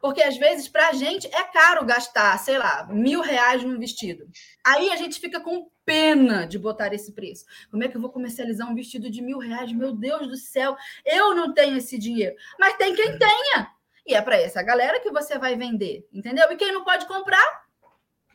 [0.00, 4.26] Porque às vezes para a gente é caro gastar, sei lá, mil reais num vestido.
[4.64, 7.44] Aí a gente fica com pena de botar esse preço.
[7.70, 9.70] Como é que eu vou comercializar um vestido de mil reais?
[9.72, 12.34] Meu Deus do céu, eu não tenho esse dinheiro.
[12.58, 13.70] Mas tem quem tenha.
[14.06, 16.50] E é para essa galera que você vai vender, entendeu?
[16.50, 17.64] E quem não pode comprar,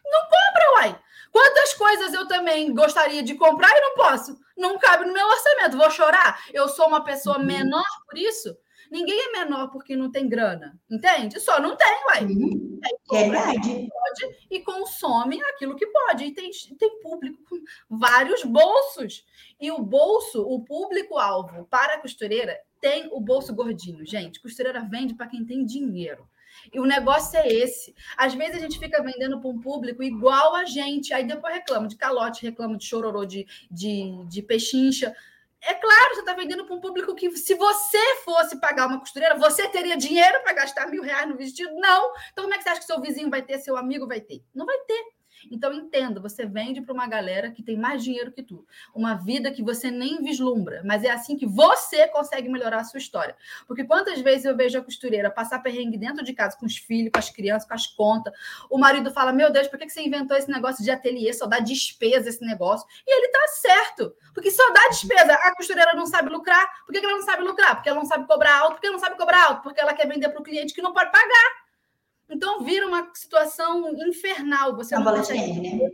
[0.06, 1.00] não compra, uai.
[1.36, 4.40] Quantas coisas eu também gostaria de comprar e não posso?
[4.56, 5.76] Não cabe no meu orçamento.
[5.76, 6.42] Vou chorar?
[6.54, 7.46] Eu sou uma pessoa uhum.
[7.46, 8.58] menor por isso?
[8.90, 11.38] Ninguém é menor porque não tem grana, entende?
[11.42, 12.24] Só não tem, uai.
[12.24, 12.80] Uhum.
[13.12, 13.90] Verdade.
[13.90, 16.24] Pode e consome aquilo que pode.
[16.24, 16.50] E tem,
[16.80, 19.26] tem público com vários bolsos.
[19.60, 24.06] E o bolso, o público-alvo para a costureira, tem o bolso gordinho.
[24.06, 26.30] Gente, costureira vende para quem tem dinheiro.
[26.74, 27.96] E o negócio é esse.
[28.18, 31.88] Às vezes a gente fica vendendo para um público igual a gente, aí depois reclama
[31.88, 35.16] de calote, reclama de chororô, de, de, de pechincha.
[35.62, 39.36] É claro, você está vendendo para um público que, se você fosse pagar uma costureira,
[39.36, 41.74] você teria dinheiro para gastar mil reais no vestido?
[41.76, 42.12] Não.
[42.32, 44.44] Então, como é que você acha que seu vizinho vai ter, seu amigo vai ter?
[44.54, 45.16] Não vai ter.
[45.52, 48.66] Então, entenda, você vende para uma galera que tem mais dinheiro que tu.
[48.94, 52.98] Uma vida que você nem vislumbra, mas é assim que você consegue melhorar a sua
[52.98, 53.36] história.
[53.68, 57.12] Porque quantas vezes eu vejo a costureira passar perrengue dentro de casa com os filhos,
[57.12, 58.34] com as crianças, com as contas.
[58.70, 61.32] O marido fala: Meu Deus, por que você inventou esse negócio de ateliê?
[61.34, 62.88] Só dá despesa esse negócio.
[63.06, 64.16] E ele tá certo.
[64.34, 65.34] Porque só dá despesa.
[65.34, 66.68] A costureira não sabe lucrar.
[66.86, 67.76] Por que ela não sabe lucrar?
[67.76, 68.74] Porque ela não sabe cobrar alto.
[68.74, 69.64] Porque ela não sabe cobrar alto?
[69.64, 71.65] Porque ela quer vender para o cliente que não pode pagar.
[72.30, 74.76] Então vira uma situação infernal.
[74.76, 75.92] Você não consegue né?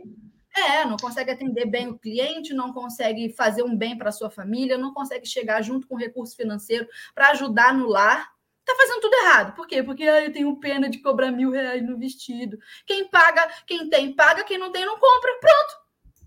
[0.54, 4.30] É, não consegue atender bem o cliente, não consegue fazer um bem para a sua
[4.30, 8.30] família, não consegue chegar junto com recurso financeiro para ajudar no lar.
[8.60, 9.54] Está fazendo tudo errado.
[9.54, 9.82] Por quê?
[9.82, 12.58] Porque ah, eu tenho pena de cobrar mil reais no vestido.
[12.86, 15.32] Quem paga, quem tem, paga, quem não tem, não compra.
[15.40, 15.82] Pronto.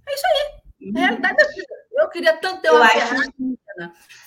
[0.08, 0.88] É isso aí.
[0.88, 0.94] Uhum.
[0.94, 1.76] Realidade da vida.
[1.94, 3.32] Eu queria tanto ter uma Ferrari.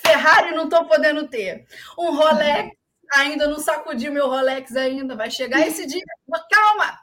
[0.00, 1.66] Ferrari não estou podendo ter.
[1.98, 2.77] Um Rolex
[3.14, 6.02] ainda não sacudi meu Rolex ainda, vai chegar esse dia.
[6.26, 6.98] Calma, calma.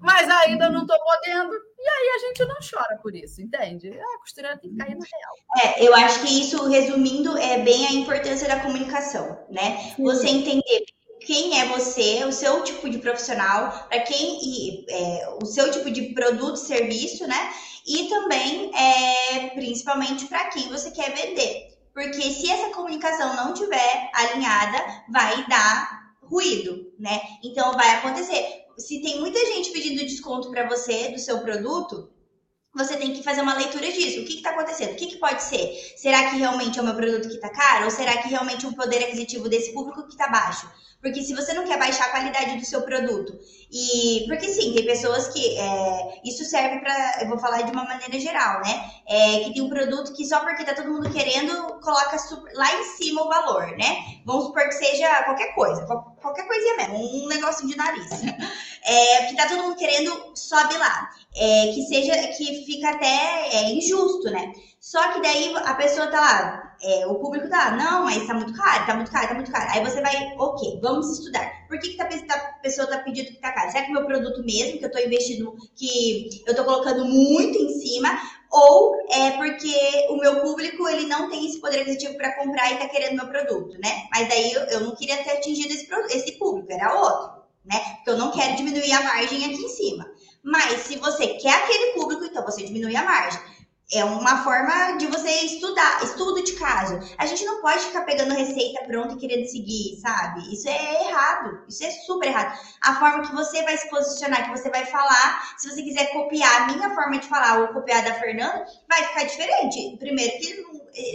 [0.00, 1.52] Mas ainda não estou podendo.
[1.78, 3.90] E aí a gente não chora por isso, entende?
[3.90, 5.74] A costureira tem que cair no real.
[5.74, 9.94] É, eu acho que isso, resumindo, é bem a importância da comunicação, né?
[9.98, 10.84] Você entender
[11.20, 15.90] quem é você, o seu tipo de profissional, para quem e é, o seu tipo
[15.90, 17.52] de produto, serviço, né?
[17.86, 21.65] E também, é, principalmente, para quem você quer vender.
[21.96, 24.76] Porque se essa comunicação não tiver alinhada,
[25.08, 27.18] vai dar ruído, né?
[27.42, 28.66] Então vai acontecer.
[28.76, 32.12] Se tem muita gente pedindo desconto para você do seu produto,
[32.76, 34.20] você tem que fazer uma leitura disso.
[34.20, 34.92] O que está acontecendo?
[34.92, 35.94] O que, que, pode ser?
[35.96, 37.86] Será que realmente é o meu produto que está caro?
[37.86, 40.70] Ou será que realmente o poder aquisitivo desse público que está baixo?
[41.00, 43.38] Porque se você não quer baixar a qualidade do seu produto,
[43.70, 47.84] e porque sim, tem pessoas que é, isso serve para, eu vou falar de uma
[47.84, 48.90] maneira geral, né?
[49.06, 52.74] É, que tem um produto que só porque tá todo mundo querendo, coloca super, lá
[52.74, 54.20] em cima o valor, né?
[54.24, 58.10] Vamos supor que seja qualquer coisa, qualquer coisinha mesmo, um negocinho de nariz.
[58.88, 61.10] É, que tá todo mundo querendo, sobe lá.
[61.38, 64.52] É, que seja, que fica até é, injusto, né?
[64.80, 68.52] Só que daí a pessoa tá lá, é, o público tá, não, mas tá muito
[68.52, 69.70] caro, tá muito caro, tá muito caro.
[69.70, 71.66] Aí você vai, ok, vamos estudar.
[71.66, 72.04] Por que, que tá,
[72.34, 73.70] a pessoa tá pedindo que tá caro?
[73.72, 77.80] Será que meu produto mesmo, que eu tô investindo, que eu tô colocando muito em
[77.80, 78.10] cima,
[78.50, 82.78] ou é porque o meu público ele não tem esse poder aquisitivo para comprar e
[82.78, 84.06] tá querendo meu produto, né?
[84.12, 87.78] Mas daí eu, eu não queria ter atingido esse, esse público, era outro, né?
[87.96, 90.06] Porque eu não quero diminuir a margem aqui em cima.
[90.46, 93.56] Mas se você quer aquele público, então você diminui a margem
[93.92, 96.98] é uma forma de você estudar, estudo de caso.
[97.16, 100.52] A gente não pode ficar pegando receita pronta e querendo seguir, sabe?
[100.52, 102.58] Isso é errado, isso é super errado.
[102.82, 106.62] A forma que você vai se posicionar, que você vai falar, se você quiser copiar
[106.62, 109.96] a minha forma de falar ou copiar da Fernanda, vai ficar diferente.
[109.98, 110.66] Primeiro que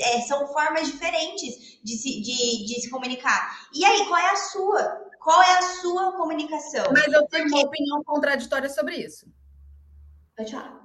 [0.04, 3.68] é, são formas diferentes de se, de, de se comunicar.
[3.74, 5.01] E aí, qual é a sua?
[5.22, 6.86] Qual é a sua comunicação?
[6.92, 9.32] Mas eu tenho uma opinião contraditória sobre isso.
[10.36, 10.82] Pode falar.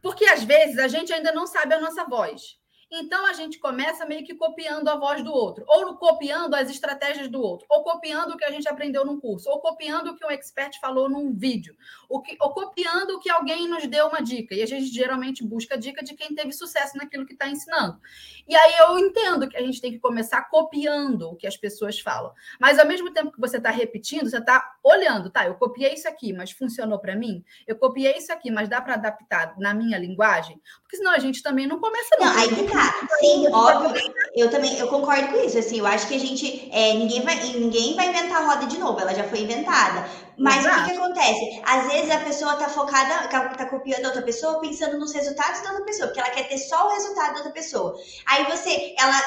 [0.00, 2.60] Porque às vezes a gente ainda não sabe a nossa voz.
[2.94, 7.26] Então a gente começa meio que copiando a voz do outro, ou copiando as estratégias
[7.26, 10.22] do outro, ou copiando o que a gente aprendeu num curso, ou copiando o que
[10.26, 11.74] um expert falou num vídeo,
[12.06, 14.54] ou, que, ou copiando o que alguém nos deu uma dica.
[14.54, 17.98] E a gente geralmente busca a dica de quem teve sucesso naquilo que está ensinando.
[18.46, 21.98] E aí eu entendo que a gente tem que começar copiando o que as pessoas
[21.98, 22.34] falam.
[22.60, 25.46] Mas ao mesmo tempo que você está repetindo, você está olhando, tá?
[25.46, 27.42] Eu copiei isso aqui, mas funcionou para mim.
[27.66, 30.60] Eu copiei isso aqui, mas dá para adaptar na minha linguagem,
[30.92, 32.10] porque senão a gente também não começa.
[32.20, 32.94] Não, aí que tá.
[33.18, 34.02] Sim, óbvio.
[34.34, 35.58] Eu também eu concordo com isso.
[35.58, 36.68] Assim, eu acho que a gente.
[36.70, 40.06] É, ninguém, vai, ninguém vai inventar a roda de novo, ela já foi inventada.
[40.38, 40.80] Mas Exato.
[40.80, 41.62] o que, que, acontece?
[41.64, 45.62] Às vezes a pessoa tá focada, tá, tá copiando a outra pessoa, pensando nos resultados
[45.62, 47.96] da outra pessoa, porque ela quer ter só o resultado da outra pessoa.
[48.26, 49.20] Aí você, ela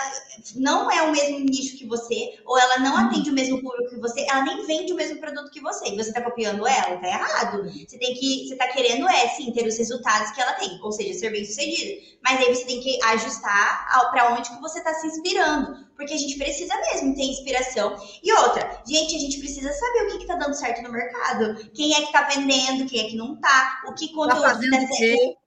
[0.55, 3.07] não é o mesmo nicho que você, ou ela não uhum.
[3.07, 5.89] atende o mesmo público que você, ela nem vende o mesmo produto que você.
[5.89, 7.69] E você tá copiando ela, tá errado.
[7.69, 10.91] Você tem que, você tá querendo é sim ter os resultados que ela tem, ou
[10.91, 12.01] seja, ser bem sucedida.
[12.23, 16.17] Mas aí você tem que ajustar para onde que você tá se inspirando porque a
[16.17, 17.95] gente precisa mesmo ter inspiração.
[18.23, 21.69] E outra, gente, a gente precisa saber o que, que tá dando certo no mercado.
[21.73, 24.49] Quem é que tá vendendo, quem é que não tá, o que tá conteúdo tá
[24.49, 25.37] fazendo tá certo.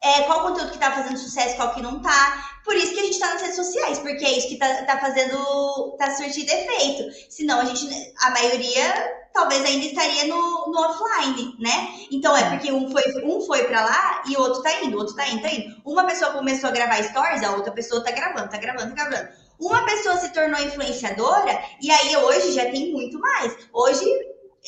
[0.00, 2.60] É, qual conteúdo que tá fazendo sucesso, qual que não tá.
[2.64, 4.98] Por isso que a gente tá nas redes sociais, porque é isso que tá, tá
[4.98, 7.02] fazendo, tá surtindo efeito.
[7.28, 7.88] Senão a gente,
[8.20, 11.88] a maioria, talvez ainda estaria no, no offline, né?
[12.12, 15.00] Então é porque um foi, um foi para lá e o outro tá indo, o
[15.00, 15.82] outro tá indo, tá indo.
[15.84, 19.47] Uma pessoa começou a gravar stories, a outra pessoa tá gravando, tá gravando, tá gravando.
[19.58, 23.56] Uma pessoa se tornou influenciadora e aí hoje já tem muito mais.
[23.72, 24.04] Hoje,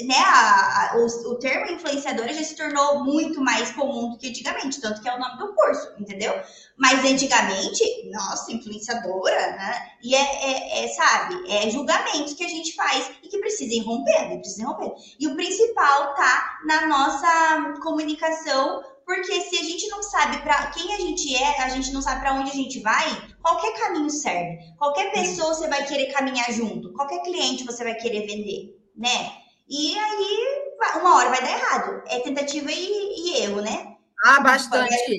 [0.03, 4.29] né, a, a, o, o, termo influenciadora já se tornou muito mais comum do que
[4.29, 6.33] antigamente, tanto que é o nome do curso, entendeu?
[6.77, 9.91] Mas antigamente, nossa, influenciadora, né?
[10.03, 13.85] E é, é, é sabe, é julgamentos que a gente faz e que precisa ir
[13.85, 14.95] rompendo, precisa ir rompendo.
[15.19, 20.95] E o principal tá na nossa comunicação porque se a gente não sabe para quem
[20.95, 24.59] a gente é, a gente não sabe para onde a gente vai, qualquer caminho serve.
[24.79, 29.33] Qualquer pessoa você vai querer caminhar junto, qualquer cliente você vai querer vender, né?
[29.69, 32.05] E aí, uma hora vai dar errado.
[32.07, 33.97] É tentativa e, e erro, né?
[34.25, 35.19] Ah, bastante.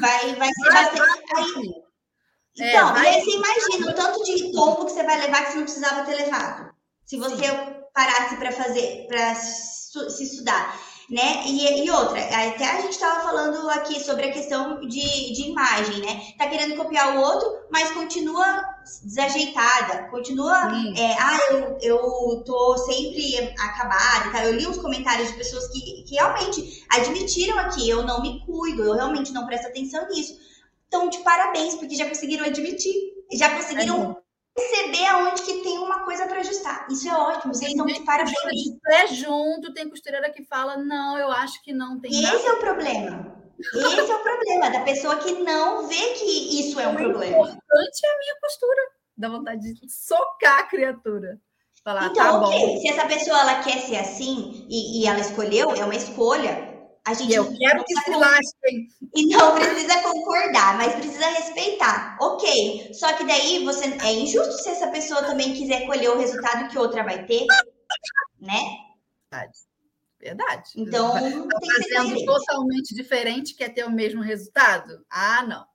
[0.00, 1.26] Vai, vai ser bastante.
[1.36, 1.74] Aí,
[2.60, 3.08] é, então, é, vai...
[3.08, 6.04] aí você imagina o tanto de tombo que você vai levar que você não precisava
[6.06, 6.74] ter levado.
[7.04, 7.74] Se você Sim.
[7.92, 11.44] parasse para fazer, para se estudar né?
[11.46, 16.00] E, e outra, até a gente estava falando aqui sobre a questão de, de imagem,
[16.00, 16.32] né?
[16.38, 18.64] Tá querendo copiar o outro, mas continua
[19.04, 20.72] desajeitada, continua.
[20.96, 24.46] É, ah, eu, eu tô sempre acabada, tá?
[24.46, 28.82] Eu li uns comentários de pessoas que, que realmente admitiram aqui, eu não me cuido,
[28.82, 30.40] eu realmente não presto atenção nisso.
[30.88, 32.94] Então, de parabéns, porque já conseguiram admitir,
[33.34, 34.21] já conseguiram é
[34.54, 36.86] perceber aonde que tem uma coisa para ajustar.
[36.90, 38.34] Isso é ótimo, vocês estão de parabéns.
[38.82, 42.10] Pé junto, tem costureira que fala, não, eu acho que não tem.
[42.10, 43.42] Esse é o problema.
[43.58, 47.36] Esse é o problema da pessoa que não vê que isso é um o problema.
[47.36, 48.82] O importante é a minha postura.
[49.16, 51.40] Dá vontade de socar a criatura.
[51.84, 52.66] Falar, então, tá ok.
[52.66, 52.80] Bom.
[52.80, 56.71] Se essa pessoa ela quer ser assim e, e ela escolheu, é uma escolha.
[57.04, 58.88] A gente eu quero que se lasquem.
[59.14, 62.16] E não precisa concordar, mas precisa respeitar.
[62.20, 62.94] Ok.
[62.94, 66.78] Só que daí você é injusto se essa pessoa também quiser colher o resultado que
[66.78, 67.44] outra vai ter,
[68.40, 68.60] né?
[69.30, 69.58] Verdade.
[70.20, 70.70] Verdade.
[70.76, 71.58] Então, tá
[71.90, 75.04] fazendo totalmente diferente, quer ter o mesmo resultado?
[75.10, 75.66] Ah, não.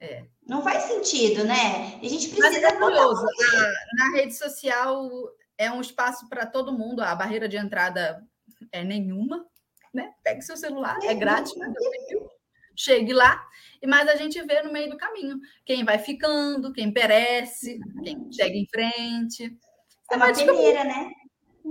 [0.00, 0.24] É.
[0.46, 1.98] Não faz sentido, né?
[2.00, 2.68] A gente precisa.
[2.68, 3.24] É curioso.
[3.24, 5.10] Na, na rede social
[5.58, 8.22] é um espaço para todo mundo, a barreira de entrada
[8.70, 9.44] é nenhuma,
[9.94, 10.12] né?
[10.22, 11.72] Pegue seu celular, é, é grátis, né?
[12.76, 13.46] chegue lá.
[13.86, 18.56] Mas a gente vê no meio do caminho quem vai ficando, quem perece, quem chega
[18.56, 19.56] em frente.
[20.10, 21.10] É uma peneira, né?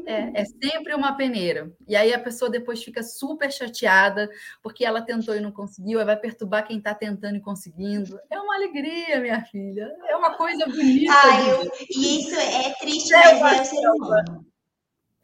[0.07, 1.71] É, é sempre uma peneira.
[1.87, 4.29] E aí a pessoa depois fica super chateada
[4.61, 8.19] porque ela tentou e não conseguiu, aí vai perturbar quem está tentando e conseguindo.
[8.31, 9.91] É uma alegria, minha filha.
[10.07, 11.13] É uma coisa bonita.
[11.13, 14.45] Ah, eu, e isso é triste, é mas é ser humano.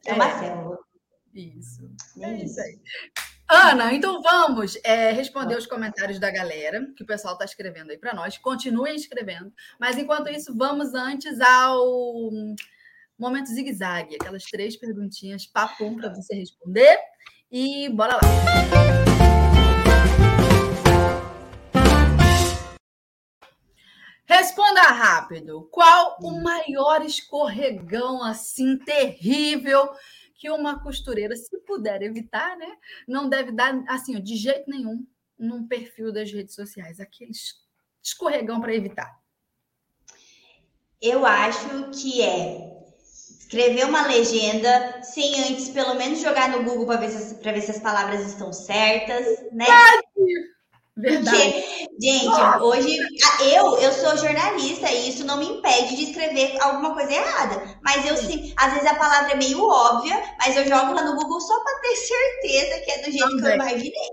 [0.06, 0.40] É uma é.
[0.40, 0.79] selva.
[1.34, 1.90] Isso.
[2.22, 2.80] É isso aí.
[3.52, 7.98] Ana, então vamos é, responder os comentários da galera, que o pessoal está escrevendo aí
[7.98, 8.38] para nós.
[8.38, 9.52] Continuem escrevendo.
[9.80, 12.30] Mas enquanto isso, vamos antes ao
[13.18, 16.98] momento zigue-zague, aquelas três perguntinhas papum para você responder.
[17.52, 18.22] E bora lá.
[24.26, 25.68] Responda rápido.
[25.72, 29.90] Qual o maior escorregão assim terrível
[30.40, 35.06] que uma costureira, se puder evitar, né, não deve dar assim, de jeito nenhum,
[35.38, 37.56] num perfil das redes sociais, aqueles
[38.02, 39.20] escorregão para evitar?
[41.02, 42.70] Eu acho que é
[43.02, 47.72] escrever uma legenda sem antes pelo menos jogar no Google para ver, se, ver se
[47.72, 49.66] as palavras estão certas, né?
[50.96, 51.38] Verdade.
[51.38, 52.64] Porque, gente, Nossa.
[52.64, 52.98] hoje
[53.54, 57.79] eu eu sou jornalista e isso não me impede de escrever alguma coisa errada.
[57.90, 61.16] Mas eu sim, às vezes a palavra é meio óbvia, mas eu jogo lá no
[61.16, 64.10] Google só para ter certeza que é do jeito que eu imaginei.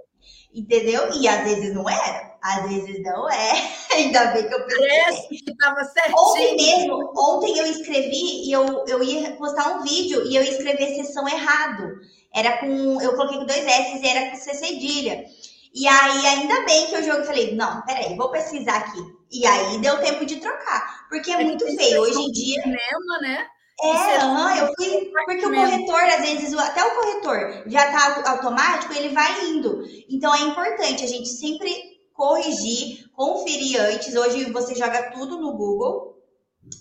[0.55, 1.11] Entendeu?
[1.12, 3.53] E às vezes não era, às vezes não é.
[3.93, 5.28] Ainda bem que eu pensei.
[5.28, 6.16] que estava certinho.
[6.16, 10.53] Ontem mesmo, ontem eu escrevi e eu, eu ia postar um vídeo e eu ia
[10.53, 12.01] escrever sessão errado.
[12.35, 12.98] Era com.
[13.03, 15.27] Eu coloquei com dois S e era com C cedilha.
[15.74, 19.01] E aí, ainda bem que eu jogo falei, não, peraí, vou pesquisar aqui.
[19.31, 21.07] E aí deu tempo de trocar.
[21.11, 22.01] Porque é, é muito feio.
[22.01, 22.62] Hoje em dia.
[22.62, 23.47] Cinema, né?
[23.82, 25.12] É, aham, eu fui.
[25.27, 29.82] Porque o corretor, às vezes, até o corretor já tá automático, ele vai indo.
[30.09, 31.74] Então é importante a gente sempre
[32.15, 34.15] corrigir, conferir antes.
[34.16, 36.16] Hoje você joga tudo no Google.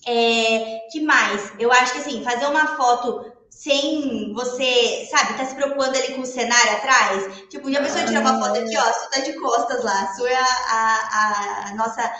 [0.07, 1.53] É, que mais?
[1.59, 6.21] Eu acho que assim, fazer uma foto sem você, sabe, tá se preocupando ali com
[6.21, 7.47] o cenário atrás.
[7.49, 10.13] Tipo, já pensou em tirar uma foto aqui, ó, você tá de costas lá, a
[10.13, 12.13] sua é a, a, a nossa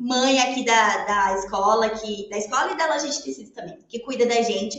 [0.00, 4.00] mãe aqui da, da escola, que, da escola e da loja de tecidos também, que
[4.00, 4.78] cuida da gente.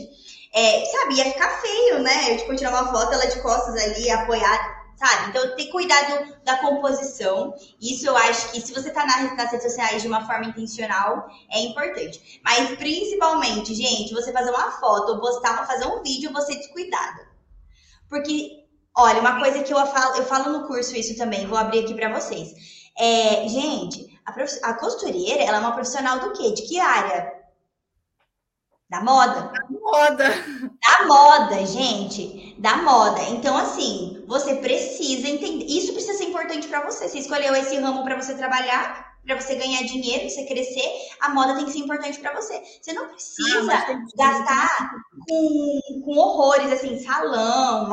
[0.52, 2.32] É, sabe, ia ficar feio, né?
[2.32, 5.30] Eu, tipo, tirar uma foto, ela de costas ali, apoiada sabe?
[5.30, 7.54] Então, ter cuidado da composição.
[7.80, 11.60] Isso eu acho que se você tá nas redes sociais de uma forma intencional, é
[11.60, 12.40] importante.
[12.44, 17.20] Mas, principalmente, gente, você fazer uma foto, postar, fazer um vídeo, você descuidado.
[18.08, 18.64] Porque,
[18.96, 21.94] olha, uma coisa que eu falo, eu falo no curso isso também, vou abrir aqui
[21.94, 22.54] para vocês.
[22.96, 26.52] É, gente, a, a costureira, ela é uma profissional do quê?
[26.52, 27.42] De que área?
[28.92, 29.50] Da moda.
[29.50, 30.24] Da moda.
[30.82, 32.54] Da moda, gente.
[32.58, 33.22] Da moda.
[33.30, 35.64] Então, assim, você precisa entender.
[35.64, 37.08] Isso precisa ser importante para você.
[37.08, 40.86] Você escolheu esse ramo para você trabalhar, para você ganhar dinheiro, você crescer.
[41.22, 42.62] A moda tem que ser importante para você.
[42.82, 44.90] Você não precisa ah, gastar
[45.26, 47.88] com, com horrores, assim, salão,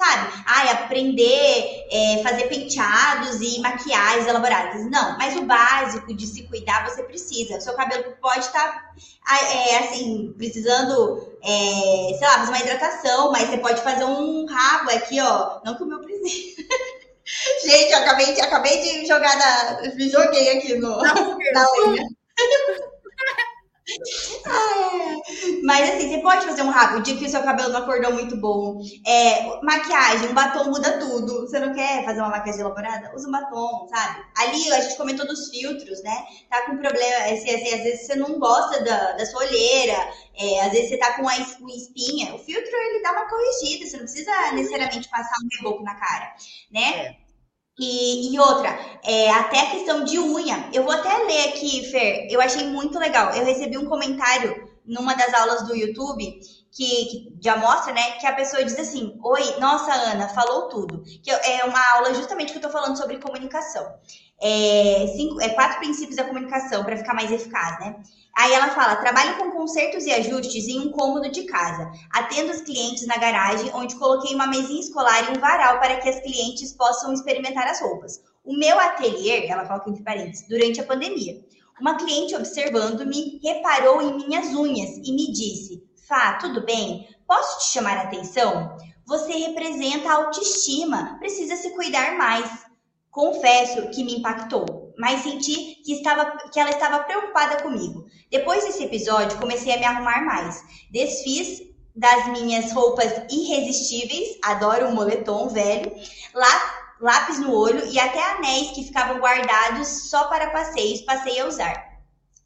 [0.00, 0.42] sabe?
[0.46, 4.90] Ai, aprender, é, fazer penteados e maquiagens elaboradas.
[4.90, 7.58] Não, mas o básico de se cuidar você precisa.
[7.58, 8.92] O seu cabelo pode estar,
[9.24, 14.46] tá, é, assim, precisando, é, sei lá, fazer uma hidratação, mas você pode fazer um
[14.46, 15.60] rabo aqui, ó.
[15.64, 16.66] Não que o meu precise.
[17.62, 19.82] Gente, eu acabei de, acabei de jogar na.
[19.94, 22.02] Me joguei aqui no, na unha.
[25.64, 28.12] Mas assim, você pode fazer um rápido, o dia que o seu cabelo não acordou
[28.12, 28.80] muito bom.
[29.06, 31.40] É, maquiagem, um batom muda tudo.
[31.42, 33.12] Você não quer fazer uma maquiagem elaborada?
[33.14, 34.24] Usa um batom, sabe?
[34.36, 36.24] Ali a gente comentou dos filtros, né?
[36.48, 39.96] Tá com problema, assim, assim, às vezes você não gosta da, da sua olheira,
[40.36, 42.34] é, às vezes você tá com uma espinha.
[42.34, 46.32] O filtro ele dá uma corrigida, você não precisa necessariamente passar um reboco na cara,
[46.70, 47.06] né?
[47.06, 47.29] É.
[47.78, 48.68] E, e, outra,
[49.02, 50.68] é, até a questão de unha.
[50.72, 52.26] Eu vou até ler aqui, Fer.
[52.30, 53.32] Eu achei muito legal.
[53.32, 56.40] Eu recebi um comentário numa das aulas do YouTube
[56.72, 58.12] que, que já mostra, né?
[58.12, 61.02] Que a pessoa diz assim: Oi, nossa, Ana, falou tudo.
[61.22, 63.94] Que é uma aula justamente que eu tô falando sobre comunicação.
[64.42, 68.00] É, cinco, é quatro princípios da comunicação para ficar mais eficaz, né?
[68.36, 71.90] Aí ela fala: trabalho com consertos e ajustes em um cômodo de casa.
[72.10, 76.08] Atendo os clientes na garagem, onde coloquei uma mesinha escolar e um varal para que
[76.08, 78.20] as clientes possam experimentar as roupas.
[78.44, 81.40] O meu ateliê, ela coloca entre parênteses, durante a pandemia.
[81.80, 87.06] Uma cliente observando-me reparou em minhas unhas e me disse: Fá, tudo bem?
[87.26, 88.76] Posso te chamar a atenção?
[89.06, 92.69] Você representa a autoestima, precisa se cuidar mais.
[93.10, 98.06] Confesso que me impactou, mas senti que, estava, que ela estava preocupada comigo.
[98.30, 100.62] Depois desse episódio, comecei a me arrumar mais.
[100.90, 101.60] Desfiz
[101.94, 105.92] das minhas roupas irresistíveis, adoro um moletom velho,
[106.32, 111.46] lá, lápis no olho e até anéis que ficavam guardados só para passeios, passei a
[111.46, 111.90] usar.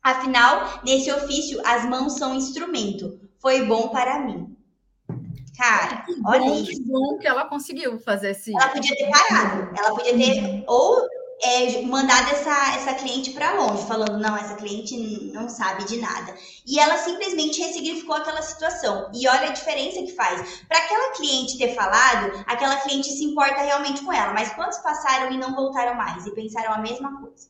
[0.02, 3.20] Afinal, nesse ofício, as mãos são instrumento.
[3.38, 4.56] Foi bom para mim.
[5.56, 6.70] Cara, que olha bom, isso.
[6.72, 8.52] Que bom que ela conseguiu fazer esse.
[8.52, 9.70] Ela podia ter parado.
[9.76, 11.08] Ela podia ter ou
[11.42, 14.96] é, mandado essa, essa cliente para longe, falando, não, essa cliente
[15.32, 16.34] não sabe de nada.
[16.66, 19.10] E ela simplesmente ressignificou aquela situação.
[19.14, 20.64] E olha a diferença que faz.
[20.66, 24.32] Para aquela cliente ter falado, aquela cliente se importa realmente com ela.
[24.32, 27.48] Mas quantos passaram e não voltaram mais e pensaram a mesma coisa?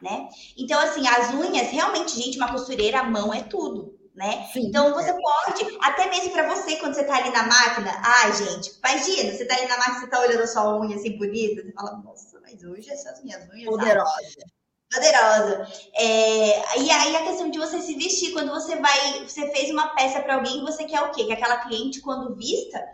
[0.00, 0.28] Né?
[0.56, 4.48] Então, assim, as unhas, realmente, gente, uma costureira, a mão é tudo né?
[4.52, 4.66] Sim.
[4.66, 8.76] Então você pode, até mesmo para você, quando você tá ali na máquina, ai, gente,
[8.76, 11.72] imagina, você tá ali na máquina, você tá olhando a sua unha assim bonita, você
[11.72, 13.66] fala, nossa, mas hoje essas minhas unhas.
[13.66, 14.44] Poderosa.
[14.92, 15.68] Poderosa.
[15.94, 19.94] É, e aí a questão de você se vestir, quando você vai, você fez uma
[19.94, 21.24] peça para alguém, você quer o quê?
[21.24, 22.84] Que aquela cliente, quando vista,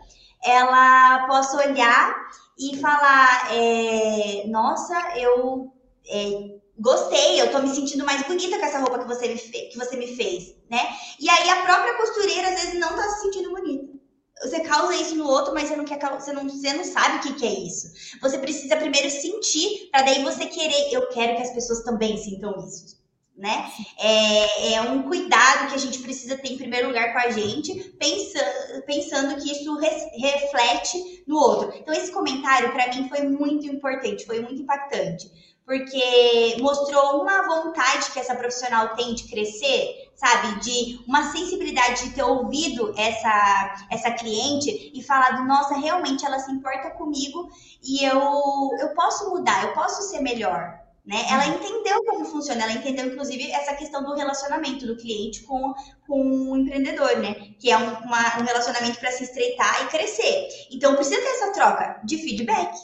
[0.43, 2.15] ela possa olhar
[2.59, 5.73] e falar, é, nossa, eu
[6.07, 9.77] é, gostei, eu tô me sentindo mais bonita com essa roupa que você me, que
[9.77, 10.95] você me fez, né?
[11.19, 13.95] E aí a própria costureira às vezes não tá se sentindo bonita.
[14.41, 17.21] Você causa isso no outro, mas você não quer, você não, você não sabe o
[17.21, 17.87] que, que é isso.
[18.21, 20.91] Você precisa primeiro sentir, para daí você querer.
[20.91, 22.97] Eu quero que as pessoas também sintam isso,
[23.37, 23.71] né?
[23.97, 27.95] É, é, um cuidado que a gente precisa ter em primeiro lugar com a gente,
[27.97, 31.73] pensando, pensando que isso res, reflete no outro.
[31.77, 35.31] Então esse comentário para mim foi muito importante, foi muito impactante
[35.65, 40.59] porque mostrou uma vontade que essa profissional tem de crescer, sabe?
[40.59, 46.51] De uma sensibilidade de ter ouvido essa, essa cliente e falado, nossa, realmente ela se
[46.51, 47.49] importa comigo
[47.83, 50.85] e eu, eu posso mudar, eu posso ser melhor.
[51.05, 51.23] Né?
[51.29, 55.71] Ela entendeu como funciona, ela entendeu, inclusive, essa questão do relacionamento do cliente com,
[56.07, 57.35] com o empreendedor, né?
[57.59, 60.47] Que é um, uma, um relacionamento para se estreitar e crescer.
[60.71, 62.75] Então, precisa ter essa troca de feedback.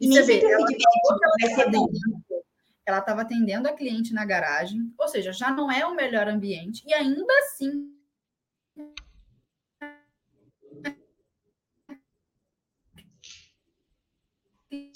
[0.00, 0.66] E nem sempre ela,
[1.40, 1.86] vai ser bom.
[2.86, 6.82] Ela estava atendendo a cliente na garagem, ou seja, já não é o melhor ambiente,
[6.86, 7.90] e ainda assim.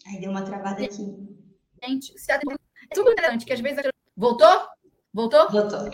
[0.06, 1.16] Aí deu uma travada aqui.
[1.82, 2.56] Gente, se atende...
[2.90, 3.82] É tudo interessante, que às vezes.
[4.16, 4.69] Voltou?
[5.12, 5.51] Voltou?
[5.51, 5.90] Voltou.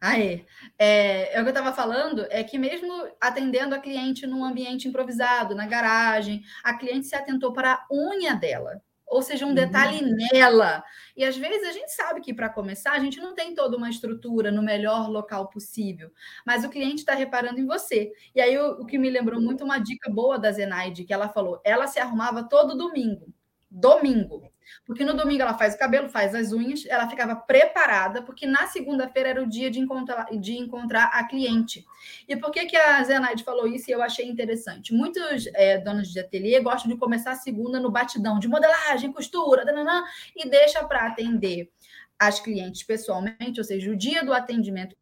[0.00, 0.44] Aê.
[0.78, 4.86] É, é, o que eu estava falando, é que mesmo atendendo a cliente num ambiente
[4.86, 9.54] improvisado, na garagem, a cliente se atentou para a unha dela, ou seja, um uhum.
[9.54, 10.00] detalhe
[10.32, 10.82] nela.
[11.16, 13.90] E às vezes a gente sabe que para começar a gente não tem toda uma
[13.90, 16.10] estrutura no melhor local possível,
[16.46, 18.12] mas o cliente está reparando em você.
[18.34, 21.28] E aí o, o que me lembrou muito uma dica boa da Zenaide, que ela
[21.28, 23.32] falou, ela se arrumava todo domingo.
[23.70, 24.53] Domingo.
[24.86, 28.66] Porque no domingo ela faz o cabelo, faz as unhas, ela ficava preparada, porque na
[28.66, 31.84] segunda-feira era o dia de encontrar, de encontrar a cliente.
[32.28, 34.92] E por que, que a Zenaide falou isso e eu achei interessante?
[34.92, 39.64] Muitos é, donos de ateliê gostam de começar a segunda no batidão de modelagem, costura,
[39.64, 40.04] dananã,
[40.36, 41.70] e deixa para atender
[42.18, 44.96] as clientes pessoalmente, ou seja, o dia do atendimento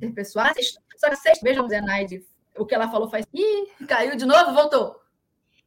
[0.00, 0.46] interpessoal.
[0.96, 2.24] Só que sexta, vejam, Zenaide
[2.62, 3.26] o que ela falou faz.
[3.32, 5.00] Ih, caiu de novo, voltou.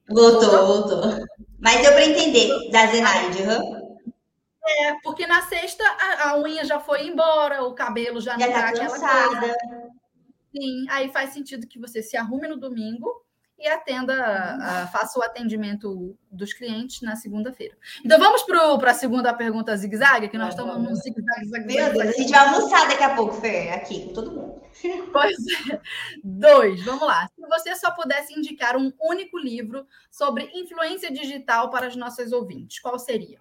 [0.09, 1.01] Voltou, voltou.
[1.01, 1.25] voltou.
[1.59, 3.43] Mas deu para entender da Zenaide.
[3.43, 3.83] Uhum.
[4.65, 8.53] É, porque na sexta a, a, unha já foi embora, o cabelo já, já não
[8.53, 9.55] tá, tá aquela coisa.
[10.55, 13.22] Sim, aí faz sentido que você se arrume no domingo
[13.63, 14.13] e atenda,
[14.61, 17.77] a, faça o atendimento dos clientes na segunda-feira.
[18.03, 21.49] Então vamos para a segunda pergunta zigue-zague, que nós estamos no zigue-zague.
[21.65, 24.63] Meu Deus, a gente vai almoçar daqui a pouco, Fer, aqui com todo mundo.
[25.13, 25.37] Pois
[25.69, 25.79] é.
[26.23, 27.29] Dois, vamos lá.
[27.33, 32.79] Se você só pudesse indicar um único livro sobre influência digital para as nossas ouvintes,
[32.79, 33.39] qual seria?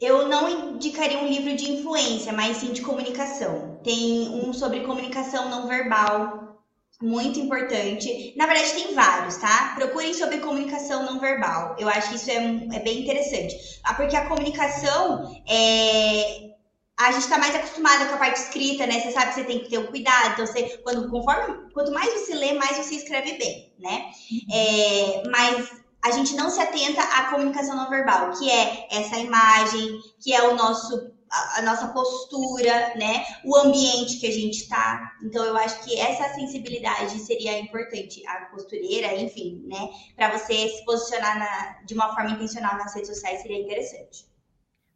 [0.00, 3.80] Eu não indicaria um livro de influência, mas sim de comunicação.
[3.82, 6.45] Tem um sobre comunicação não verbal,
[7.00, 8.34] muito importante.
[8.36, 9.74] Na verdade, tem vários, tá?
[9.76, 11.76] Procurem sobre comunicação não verbal.
[11.78, 12.36] Eu acho que isso é,
[12.76, 13.80] é bem interessante.
[13.84, 16.54] Ah, porque a comunicação é.
[16.98, 19.00] A gente está mais acostumada com a parte escrita, né?
[19.00, 20.32] Você sabe que você tem que ter um cuidado.
[20.32, 24.06] Então, você, quando, conforme, quanto mais você lê, mais você escreve bem, né?
[24.50, 25.70] É, mas
[26.02, 30.42] a gente não se atenta à comunicação não verbal, que é essa imagem, que é
[30.48, 33.24] o nosso a, nossa postura, né?
[33.44, 35.16] O ambiente que a gente está.
[35.22, 38.26] Então, eu acho que essa sensibilidade seria importante.
[38.26, 39.90] A costureira, enfim, né?
[40.14, 44.26] Para você se posicionar na, de uma forma intencional nas redes sociais seria interessante.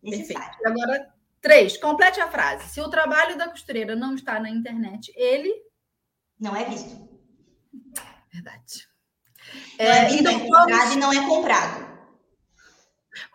[0.02, 0.58] necessário.
[0.58, 0.66] Perfeito.
[0.66, 2.68] Agora, três, complete a frase.
[2.68, 5.52] Se o trabalho da costureira não está na internet, ele.
[6.38, 7.08] Não é visto.
[8.32, 8.88] Verdade.
[9.78, 10.92] Não é, visto, então, é vamos...
[10.92, 11.90] e não é comprado.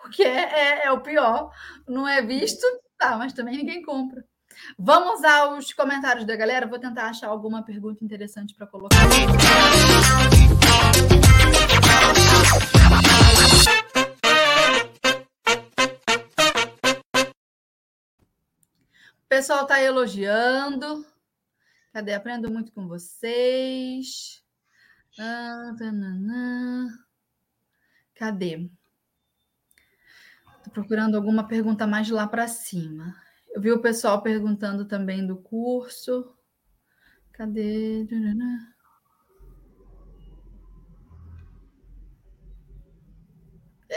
[0.06, 1.52] O que é, é, é o pior.
[1.88, 2.66] Não é visto,
[2.98, 4.26] tá, mas também ninguém compra.
[4.78, 6.68] Vamos aos comentários da galera.
[6.68, 8.96] Vou tentar achar alguma pergunta interessante para colocar.
[19.20, 21.06] O pessoal está elogiando.
[21.92, 22.14] Cadê?
[22.14, 24.42] Aprendo muito com vocês.
[25.20, 25.74] Ah,
[28.16, 28.70] Cadê?
[30.66, 33.16] Estou procurando alguma pergunta mais lá para cima.
[33.54, 36.34] Eu vi o pessoal perguntando também do curso.
[37.32, 38.08] Cadê?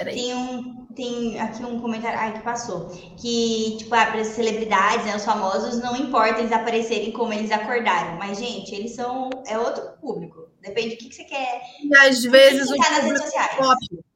[0.04, 2.88] Tem, um, tem aqui um comentário ai, que passou.
[3.16, 7.50] Que, tipo, ah, para as celebridades, né, os famosos, não importa eles aparecerem como eles
[7.50, 8.18] acordaram.
[8.18, 9.30] Mas, gente, eles são.
[9.46, 10.50] É outro público.
[10.60, 11.62] Depende do que, que você quer.
[11.82, 12.70] E às vezes.
[12.70, 13.56] O tá nas redes sociais.
[13.56, 14.07] Pop.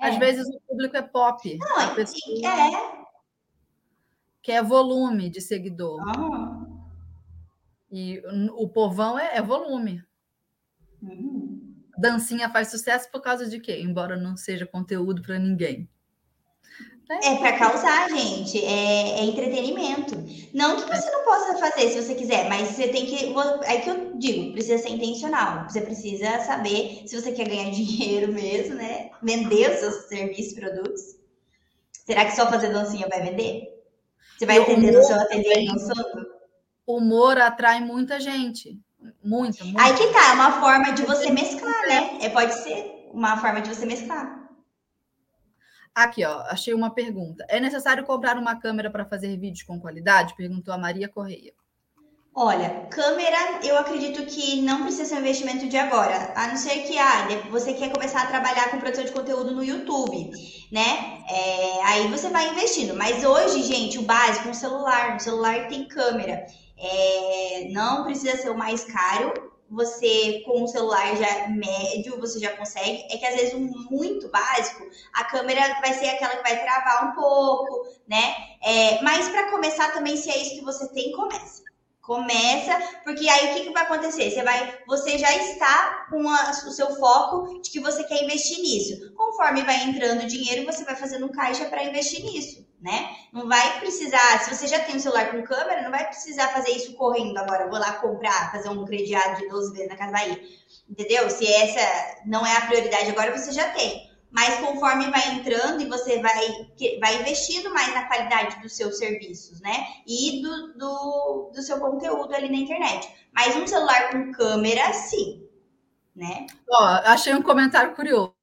[0.00, 0.08] É.
[0.08, 1.58] Às vezes o público é pop.
[1.58, 2.46] Não, a pessoa...
[2.46, 2.98] é
[4.48, 6.00] que é volume de seguidor.
[6.08, 6.66] Ah.
[7.90, 8.22] E
[8.54, 10.02] o povão é, é volume.
[11.02, 11.74] Uhum.
[11.98, 13.80] Dancinha faz sucesso por causa de quê?
[13.80, 15.86] Embora não seja conteúdo para ninguém.
[17.10, 18.62] É, é para causar, gente.
[18.62, 20.14] É, é, entretenimento.
[20.52, 23.34] Não que você não possa fazer se você quiser, mas você tem que.
[23.64, 25.68] É que eu digo, precisa ser intencional.
[25.68, 29.10] Você precisa saber se você quer ganhar dinheiro mesmo, né?
[29.22, 31.16] Vender os seus serviços, produtos.
[32.04, 33.64] Será que só fazer dancinha vai vender?
[34.38, 36.26] Você vai entender no seu ateliê dançando?
[36.86, 38.78] Humor atrai muita gente.
[39.22, 39.82] Muita, muita.
[39.82, 42.18] Aí que tá, é uma forma de você mesclar, né?
[42.20, 44.47] É, pode ser uma forma de você mesclar.
[45.98, 47.44] Aqui, ó, achei uma pergunta.
[47.48, 50.36] É necessário comprar uma câmera para fazer vídeos com qualidade?
[50.36, 51.52] Perguntou a Maria Correia.
[52.32, 56.84] Olha, câmera, eu acredito que não precisa ser um investimento de agora, a não ser
[56.84, 60.30] que ah, você quer começar a trabalhar com produção de conteúdo no YouTube,
[60.70, 61.24] né?
[61.28, 62.94] É, aí você vai investindo.
[62.94, 66.46] Mas hoje, gente, o básico, um celular, um celular tem câmera.
[66.76, 69.47] É, não precisa ser o mais caro.
[69.70, 73.04] Você, com um celular já médio, você já consegue.
[73.10, 77.10] É que às vezes, um muito básico, a câmera vai ser aquela que vai travar
[77.10, 78.34] um pouco, né?
[78.62, 81.67] É, mas para começar também, se é isso que você tem, comece.
[82.08, 82.74] Começa,
[83.04, 84.30] porque aí o que, que vai acontecer?
[84.30, 88.62] Você vai, você já está com a, o seu foco de que você quer investir
[88.62, 89.12] nisso.
[89.14, 93.14] Conforme vai entrando dinheiro, você vai fazendo um caixa para investir nisso, né?
[93.30, 96.70] Não vai precisar, se você já tem um celular com câmera, não vai precisar fazer
[96.70, 97.68] isso correndo agora.
[97.68, 100.40] Vou lá comprar, fazer um crediário de 12 vezes na Casa Bahia.
[100.88, 101.28] Entendeu?
[101.28, 105.88] Se essa não é a prioridade agora, você já tem mas conforme vai entrando e
[105.88, 106.68] você vai,
[107.00, 109.86] vai investindo mais na qualidade dos seus serviços, né?
[110.06, 113.08] E do, do, do seu conteúdo ali na internet.
[113.32, 115.48] Mas um celular com câmera, sim.
[116.14, 116.46] Né?
[116.70, 118.34] Ó, achei um comentário curioso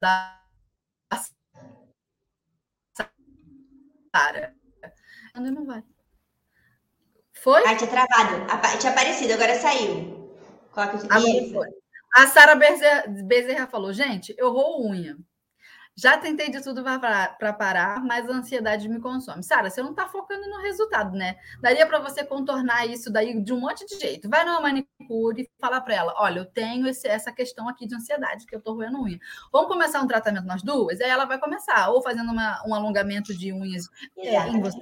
[0.00, 0.42] da
[4.14, 4.54] Sara.
[5.34, 5.82] Ainda não vai.
[7.32, 7.64] Foi?
[7.66, 8.46] Ah, tinha travado.
[8.80, 10.36] Tinha aparecido, agora saiu.
[10.72, 11.87] Coloca o Agora foi.
[12.14, 15.16] A Sara Bezerra, Bezerra falou: gente, eu roo unha.
[16.00, 19.42] Já tentei de tudo para parar, mas a ansiedade me consome.
[19.42, 21.34] Sara, você não está focando no resultado, né?
[21.60, 24.30] Daria para você contornar isso daí de um monte de jeito.
[24.30, 27.96] Vai numa manicure e fala para ela: olha, eu tenho esse, essa questão aqui de
[27.96, 29.18] ansiedade, que eu estou roendo unha.
[29.52, 31.00] Vamos começar um tratamento nós duas?
[31.00, 34.78] Aí ela vai começar, ou fazendo uma, um alongamento de unhas é, em você,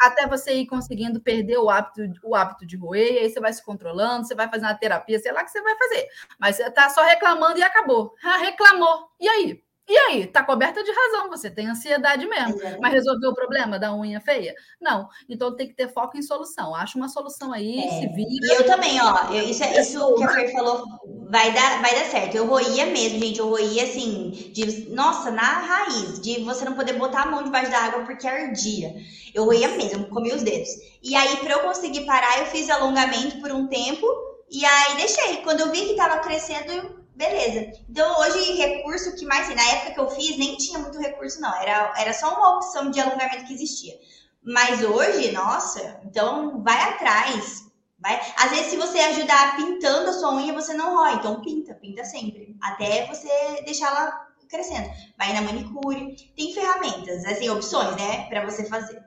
[0.00, 3.64] até você ir conseguindo perder o hábito, o hábito de roer, aí você vai se
[3.64, 6.06] controlando, você vai fazer uma terapia, sei lá o que você vai fazer.
[6.38, 8.14] Mas você está só reclamando e acabou.
[8.24, 9.08] Ah, reclamou.
[9.20, 9.65] E aí?
[9.88, 12.60] E aí, tá coberta de razão, você tem ansiedade mesmo.
[12.60, 12.76] É.
[12.80, 14.52] Mas resolveu o problema da unha feia?
[14.80, 15.08] Não.
[15.28, 16.74] Então tem que ter foco em solução.
[16.74, 17.88] Acha uma solução aí, é.
[18.00, 18.28] se vira.
[18.46, 19.32] E eu também, ó.
[19.32, 20.84] Eu, isso, é, isso que a Fer falou
[21.30, 22.34] vai dar, vai dar certo.
[22.34, 23.38] Eu roía mesmo, gente.
[23.38, 27.70] Eu roía assim, de, nossa, na raiz, de você não poder botar a mão debaixo
[27.70, 28.92] da água porque ardia.
[29.32, 30.70] Eu roía mesmo, comia os dedos.
[31.00, 34.04] E aí, para eu conseguir parar, eu fiz alongamento por um tempo
[34.50, 35.36] e aí deixei.
[35.38, 37.72] Quando eu vi que tava crescendo, eu Beleza.
[37.88, 39.48] Então, hoje, recurso que mais.
[39.48, 41.52] Na época que eu fiz, nem tinha muito recurso, não.
[41.62, 43.94] Era, era só uma opção de alongamento que existia.
[44.42, 47.64] Mas hoje, nossa, então vai atrás.
[47.98, 48.20] Vai.
[48.36, 51.14] Às vezes, se você ajudar pintando a sua unha, você não rói.
[51.14, 52.54] Então, pinta, pinta sempre.
[52.60, 54.90] Até você deixar ela crescendo.
[55.16, 56.14] Vai na manicure.
[56.36, 59.02] Tem ferramentas, assim, opções, né, para você fazer.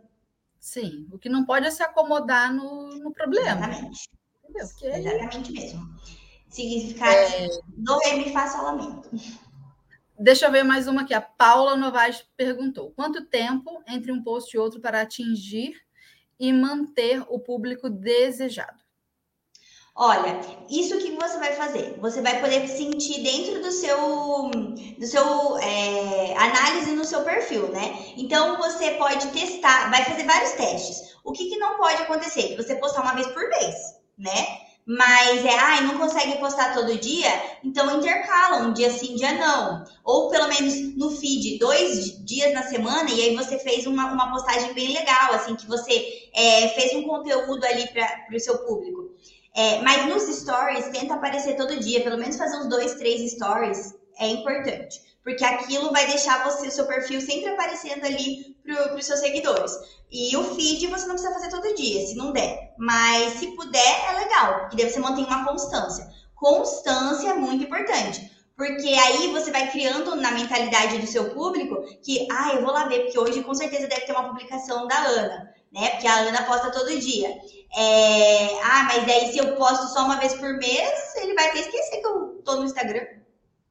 [0.59, 1.07] Sim.
[1.11, 3.67] O que não pode é se acomodar no, no problema.
[3.67, 4.09] Exatamente.
[4.43, 4.67] Entendeu?
[4.67, 5.99] Porque Exatamente mesmo
[6.49, 7.47] significado é...
[7.77, 9.09] do rei mi fá lamento.
[10.17, 11.13] Deixa eu ver mais uma aqui.
[11.13, 15.73] A Paula Novaes perguntou: quanto tempo entre um post e outro para atingir
[16.39, 18.79] e manter o público desejado?
[19.95, 20.39] Olha,
[20.69, 24.49] isso que você vai fazer, você vai poder sentir dentro do seu,
[24.97, 28.13] do seu é, análise no seu perfil, né?
[28.15, 31.17] Então você pode testar, vai fazer vários testes.
[31.23, 32.49] O que, que não pode acontecer?
[32.49, 33.75] Que você postar uma vez por mês,
[34.17, 34.68] né?
[34.91, 37.29] Mas é, ai, não consegue postar todo dia,
[37.63, 39.83] então intercala, um dia sim, dia não.
[40.03, 44.31] Ou pelo menos no feed, dois dias na semana, e aí você fez uma, uma
[44.31, 49.11] postagem bem legal, assim, que você é, fez um conteúdo ali para o seu público.
[49.55, 53.93] É, mas nos stories, tenta aparecer todo dia, pelo menos fazer uns dois, três stories
[54.17, 55.01] é importante.
[55.29, 59.71] Porque aquilo vai deixar você, o seu perfil sempre aparecendo ali para os seus seguidores.
[60.11, 62.73] E o feed você não precisa fazer todo dia, se não der.
[62.79, 66.09] Mas se puder, é legal, porque daí você mantém uma constância.
[66.33, 68.27] Constância é muito importante.
[68.57, 72.87] Porque aí você vai criando na mentalidade do seu público que, ah, eu vou lá
[72.87, 75.89] ver, porque hoje com certeza deve ter uma publicação da Ana, né?
[75.91, 77.29] Porque a Ana posta todo dia.
[77.77, 81.59] É, ah, mas daí se eu posto só uma vez por mês, ele vai até
[81.59, 83.05] esquecer que eu tô no Instagram,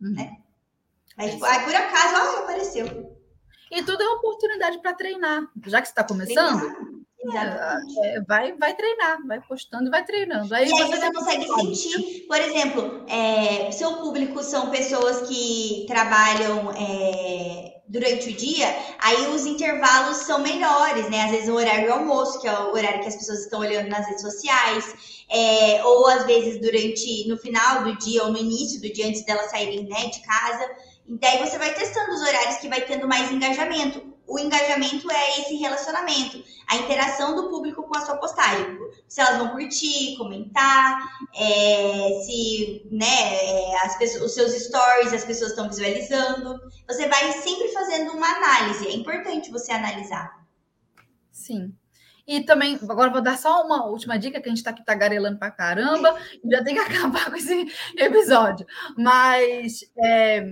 [0.01, 0.15] uhum.
[0.15, 0.38] né?
[1.19, 3.19] Mas, tipo, aí por acaso, ah, apareceu.
[3.73, 5.43] E tudo é oportunidade para treinar.
[5.67, 6.63] Já que você está começando,
[8.05, 10.55] é, vai, vai treinar, vai postando e vai treinando.
[10.55, 16.73] Aí, e aí você, consegue sentir, por exemplo, é, seu público são pessoas que trabalham
[16.73, 18.69] é, durante o dia,
[19.01, 21.25] aí os intervalos são melhores, né?
[21.25, 23.89] Às vezes o horário do almoço, que é o horário que as pessoas estão olhando
[23.89, 28.81] nas redes sociais, é, ou às vezes durante no final do dia ou no início
[28.81, 30.71] do dia, antes delas saírem né, de casa.
[31.09, 34.15] E daí você vai testando os horários que vai tendo mais engajamento.
[34.27, 38.79] O engajamento é esse relacionamento, a interação do público com a sua postagem.
[39.09, 40.99] Se elas vão curtir, comentar,
[41.35, 46.61] é, se né, é, as pessoas, os seus stories as pessoas estão visualizando.
[46.87, 48.87] Você vai sempre fazendo uma análise.
[48.87, 50.47] É importante você analisar.
[51.33, 51.73] Sim.
[52.27, 55.39] E também, agora vou dar só uma última dica, que a gente está aqui tagarelando
[55.39, 56.15] para caramba,
[56.45, 57.67] já tem que acabar com esse
[57.97, 58.67] episódio.
[58.95, 60.45] Mas é,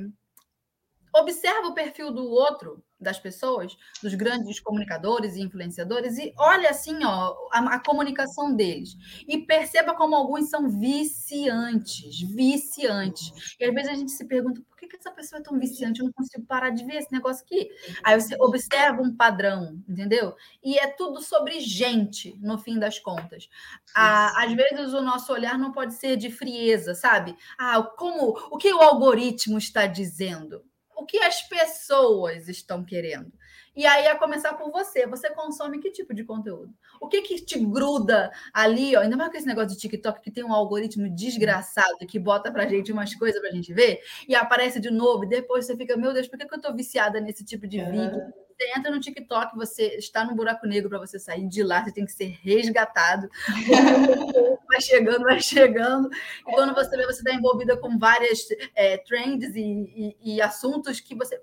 [1.20, 7.04] observa o perfil do outro, das pessoas, dos grandes comunicadores e influenciadores, e olha assim,
[7.04, 8.96] ó, a, a, comunicação deles.
[9.28, 13.56] E perceba como alguns são viciantes, viciantes.
[13.60, 16.00] E às vezes a gente se pergunta, por que, que essa pessoa é tão viciante?
[16.00, 17.68] Eu não consigo parar de ver esse negócio aqui.
[18.02, 20.34] Aí você observa um padrão, entendeu?
[20.64, 23.48] E é tudo sobre gente, no fim das contas.
[23.94, 27.36] Às vezes o nosso olhar não pode ser de frieza, sabe?
[27.58, 30.64] Ah, como o que o algoritmo está dizendo?
[30.96, 33.30] O que as pessoas estão querendo.
[33.76, 35.06] E aí, a começar por você.
[35.06, 36.72] Você consome que tipo de conteúdo?
[36.98, 40.30] O que que te gruda ali, ó, ainda mais com esse negócio de TikTok, que
[40.30, 44.80] tem um algoritmo desgraçado que bota pra gente umas coisas pra gente ver, e aparece
[44.80, 47.44] de novo, e depois você fica, meu Deus, por que, que eu tô viciada nesse
[47.44, 48.32] tipo de vídeo?
[48.56, 51.92] Você entra no TikTok, você está num buraco negro para você sair de lá, você
[51.92, 53.28] tem que ser resgatado.
[54.66, 56.08] vai chegando, vai chegando.
[56.48, 61.00] E quando você vê, você está envolvida com várias é, trends e, e, e assuntos
[61.00, 61.38] que você.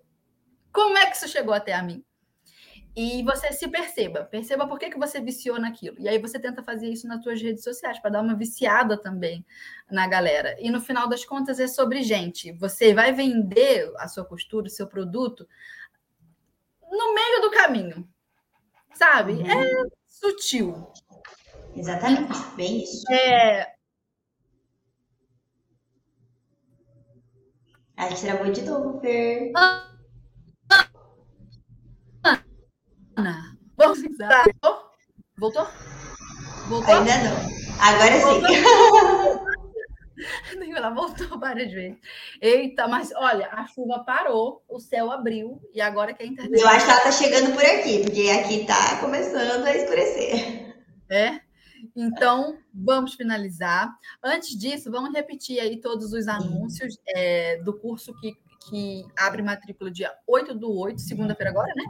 [0.71, 2.03] Como é que isso chegou até a mim?
[2.95, 5.95] E você se perceba, perceba por que, que você viciou naquilo.
[5.99, 9.43] E aí você tenta fazer isso nas suas redes sociais, para dar uma viciada também
[9.89, 10.55] na galera.
[10.59, 12.51] E no final das contas é sobre gente.
[12.53, 15.47] Você vai vender a sua costura, o seu produto
[16.93, 18.07] no meio do caminho,
[18.93, 19.33] sabe?
[19.33, 19.51] Uhum.
[19.51, 20.91] É sutil.
[21.75, 23.03] Exatamente, bem isso.
[23.11, 23.73] É...
[27.97, 29.51] A gente travou de novo, Fer.
[33.15, 34.91] Ana, vamos Voltou?
[35.37, 35.67] Voltou?
[36.67, 36.95] Voltou?
[36.95, 37.53] Ainda não.
[37.79, 39.43] Agora sim.
[40.75, 41.97] Ela voltou várias vezes.
[42.41, 46.61] Eita, mas olha, a chuva parou, o céu abriu e agora que a internet.
[46.61, 50.75] Eu acho que ela tá chegando por aqui, porque aqui tá começando a escurecer.
[51.09, 51.41] É?
[51.95, 53.93] Então, vamos finalizar.
[54.23, 58.35] Antes disso, vamos repetir aí todos os anúncios é, do curso que,
[58.69, 61.83] que abre matrícula dia 8 do 8, segunda-feira agora, né?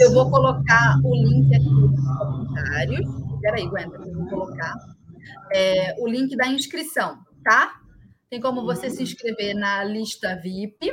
[0.00, 3.06] Eu vou colocar o link aqui nos comentários.
[3.40, 4.74] Peraí, aguenta, eu vou colocar
[5.52, 7.80] é, o link da inscrição tá?
[8.28, 10.92] Tem como você se inscrever na lista VIP.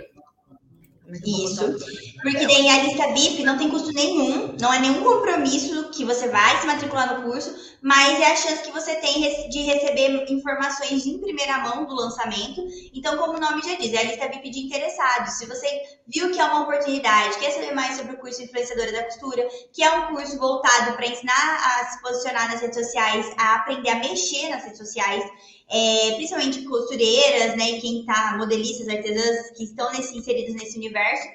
[1.26, 1.76] Isso.
[2.22, 6.30] Porque daí a lista VIP não tem custo nenhum, não é nenhum compromisso que você
[6.30, 11.06] vai se matricular no curso, mas é a chance que você tem de receber informações
[11.06, 12.66] em primeira mão do lançamento.
[12.94, 15.34] Então, como o nome já diz, é a lista VIP de interessados.
[15.34, 15.68] Se você
[16.08, 19.84] viu que é uma oportunidade, quer saber mais sobre o curso Influenciadora da Costura, que
[19.84, 24.00] é um curso voltado para ensinar a se posicionar nas redes sociais, a aprender a
[24.00, 25.30] mexer nas redes sociais,
[25.70, 27.80] é, principalmente costureiras, né?
[27.80, 31.28] Quem tá, modelistas, artesãs que estão nesse, inseridos nesse universo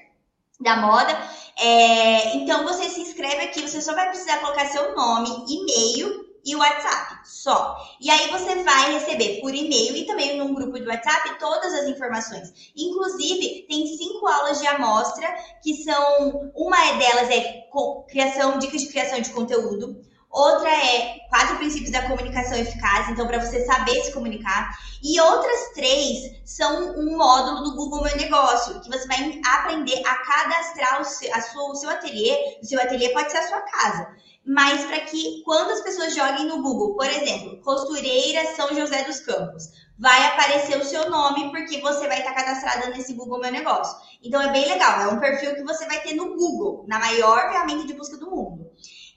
[0.60, 1.12] da moda.
[1.58, 6.57] É, então você se inscreve aqui, você só vai precisar colocar seu nome, e-mail e
[6.57, 7.76] WhatsApp, só.
[8.00, 11.89] E aí você vai receber por e-mail e também num grupo de WhatsApp todas as
[11.89, 12.73] informações.
[12.76, 15.28] Inclusive, tem cinco aulas de amostra,
[15.62, 16.50] que são.
[16.55, 17.65] Uma delas é
[18.08, 20.00] criação, dicas de criação de conteúdo.
[20.31, 24.76] Outra é quatro princípios da comunicação eficaz, então para você saber se comunicar.
[25.02, 30.15] E outras três são um módulo do Google Meu Negócio, que você vai aprender a
[30.16, 32.58] cadastrar o seu, a sua, o seu ateliê.
[32.62, 36.47] O seu ateliê pode ser a sua casa mas para que quando as pessoas joguem
[36.47, 39.65] no Google, por exemplo, costureira São José dos Campos,
[39.98, 43.94] vai aparecer o seu nome porque você vai estar cadastrada nesse Google Meu Negócio.
[44.23, 47.50] Então é bem legal, é um perfil que você vai ter no Google, na maior
[47.50, 48.67] ferramenta de busca do mundo.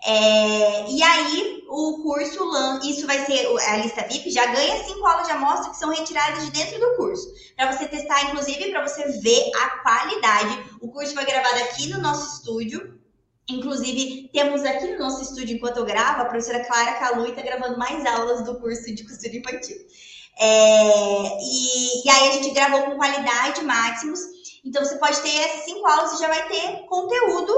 [0.04, 2.50] É, e aí, o curso,
[2.84, 6.46] isso vai ser a lista VIP, já ganha cinco aulas de amostra que são retiradas
[6.46, 7.28] de dentro do curso.
[7.56, 10.66] Para você testar, inclusive, para você ver a qualidade.
[10.82, 13.00] O curso foi gravado aqui no nosso estúdio,
[13.50, 17.78] Inclusive, temos aqui no nosso estúdio, enquanto eu gravo, a professora Clara Calu está gravando
[17.78, 19.76] mais aulas do curso de costura infantil.
[20.40, 24.20] É, e, e, aí a gente gravou com qualidade máximos.
[24.64, 27.54] Então você pode ter essas cinco aulas e já vai ter conteúdo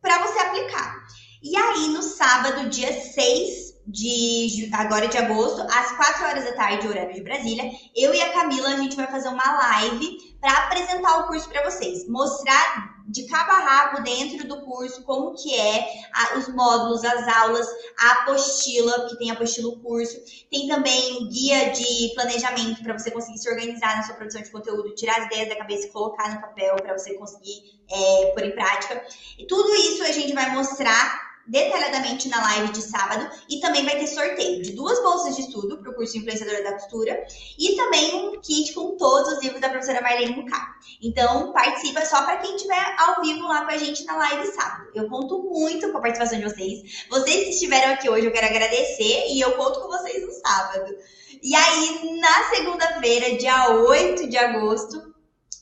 [0.00, 1.04] para você aplicar.
[1.48, 6.88] E aí, no sábado, dia 6 de agora de agosto, às 4 horas da tarde,
[6.88, 11.20] horário de Brasília, eu e a Camila a gente vai fazer uma live para apresentar
[11.20, 15.86] o curso para vocês, mostrar de cabo a rabo dentro do curso como que é
[16.12, 20.16] a, os módulos, as aulas, a apostila, que tem apostila curso,
[20.50, 24.50] tem também o guia de planejamento para você conseguir se organizar na sua produção de
[24.50, 28.44] conteúdo, tirar as ideias da cabeça e colocar no papel para você conseguir é, pôr
[28.44, 29.00] em prática.
[29.38, 33.98] E tudo isso a gente vai mostrar detalhadamente na live de sábado e também vai
[33.98, 37.24] ter sorteio de duas bolsas de estudo para o curso Influenciadora da Costura
[37.58, 40.74] e também um kit com todos os livros da professora Marlene Mucá.
[41.02, 44.90] Então, participa só para quem estiver ao vivo lá com a gente na live sábado.
[44.94, 47.06] Eu conto muito com a participação de vocês.
[47.08, 50.96] Vocês que estiveram aqui hoje, eu quero agradecer e eu conto com vocês no sábado.
[51.42, 55.15] E aí, na segunda-feira, dia 8 de agosto,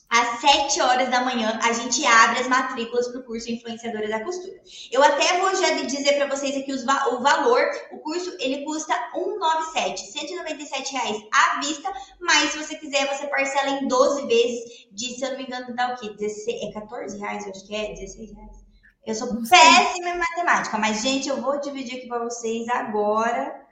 [0.09, 4.23] às 7 horas da manhã, a gente abre as matrículas para o curso Influenciadora da
[4.23, 4.61] Costura.
[4.91, 7.69] Eu até vou já dizer para vocês aqui os, o valor.
[7.91, 13.71] O curso, ele custa 197, 197 reais à vista, mas se você quiser, você parcela
[13.71, 16.09] em 12 vezes de, se eu não me engano, dá o quê?
[16.09, 18.65] 16, é 14 reais, eu acho que é, 16 reais.
[19.05, 23.65] Eu sou péssima em matemática, mas, gente, eu vou dividir aqui para vocês agora,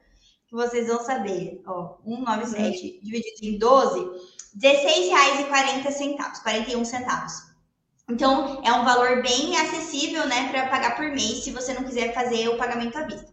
[0.47, 1.61] que vocês vão saber.
[1.65, 4.11] Ó, 197 dividido em 12
[4.61, 7.33] R$16,40, 41 centavos.
[8.09, 12.13] Então, é um valor bem acessível, né, para pagar por mês, se você não quiser
[12.13, 13.31] fazer o pagamento à vista.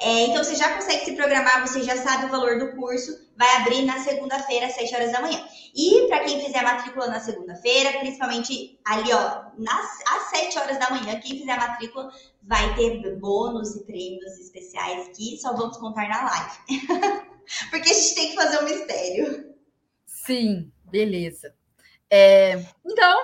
[0.00, 3.56] É, então, você já consegue se programar, você já sabe o valor do curso, vai
[3.56, 5.42] abrir na segunda-feira, às 7 horas da manhã.
[5.74, 10.78] E para quem fizer a matrícula na segunda-feira, principalmente ali, ó, nas, às 7 horas
[10.78, 12.10] da manhã, quem fizer a matrícula
[12.42, 17.26] vai ter bônus e prêmios especiais que só vamos contar na live.
[17.70, 19.55] Porque a gente tem que fazer um mistério.
[20.26, 21.54] Sim, beleza.
[22.10, 23.20] É, então,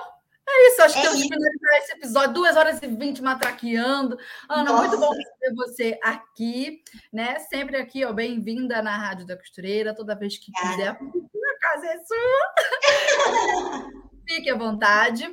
[0.47, 0.81] é isso.
[0.83, 2.33] Acho é que temos que finalizar esse episódio.
[2.33, 4.17] Duas horas e vinte matraqueando.
[4.49, 4.87] Ana, Nossa.
[4.87, 7.39] muito bom receber você aqui, né?
[7.39, 9.93] Sempre aqui, ó, bem-vinda na Rádio da Costureira.
[9.93, 12.53] Toda vez que quiser, a casa é sua.
[14.27, 15.29] Fique à vontade.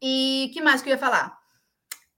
[0.00, 1.36] E que mais que eu ia falar?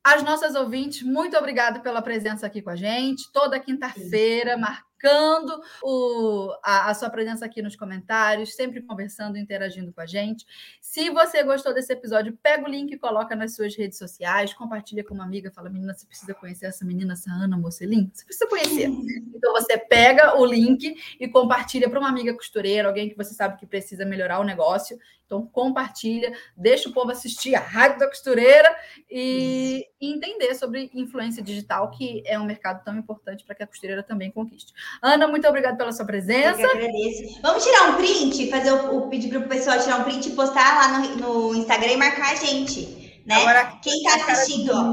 [0.05, 3.33] As nossas ouvintes, muito obrigada pela presença aqui com a gente.
[3.33, 9.93] Toda quinta-feira, marcando marcando o, a, a, sua presença aqui nos comentários, sempre conversando, interagindo
[9.93, 10.47] com a gente.
[10.81, 15.05] Se você gostou desse episódio, pega o link e coloca nas suas redes sociais, compartilha
[15.05, 18.11] com uma amiga, fala, menina, você precisa conhecer essa menina, essa Ana Mocelin?
[18.13, 18.89] Você precisa conhecer.
[19.43, 23.59] Então você pega o link e compartilha para uma amiga costureira, alguém que você sabe
[23.59, 24.97] que precisa melhorar o negócio.
[25.33, 28.69] Então, compartilha, deixa o povo assistir a Rádio da Costureira
[29.11, 33.67] e, e entender sobre influência digital, que é um mercado tão importante para que a
[33.67, 34.75] costureira também conquiste.
[35.01, 36.61] Ana, muito obrigada pela sua presença.
[36.61, 37.41] Eu agradeço.
[37.41, 40.33] Vamos tirar um print, fazer o, o pedir para o pessoal tirar um print e
[40.33, 43.23] postar lá no, no Instagram e marcar a gente.
[43.27, 43.37] Né?
[43.37, 44.93] Agora, Quem está assistindo, ó,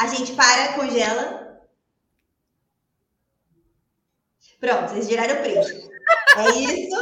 [0.00, 1.60] a gente para, congela.
[4.60, 5.90] Pronto, vocês geraram o print.
[6.36, 6.96] É isso.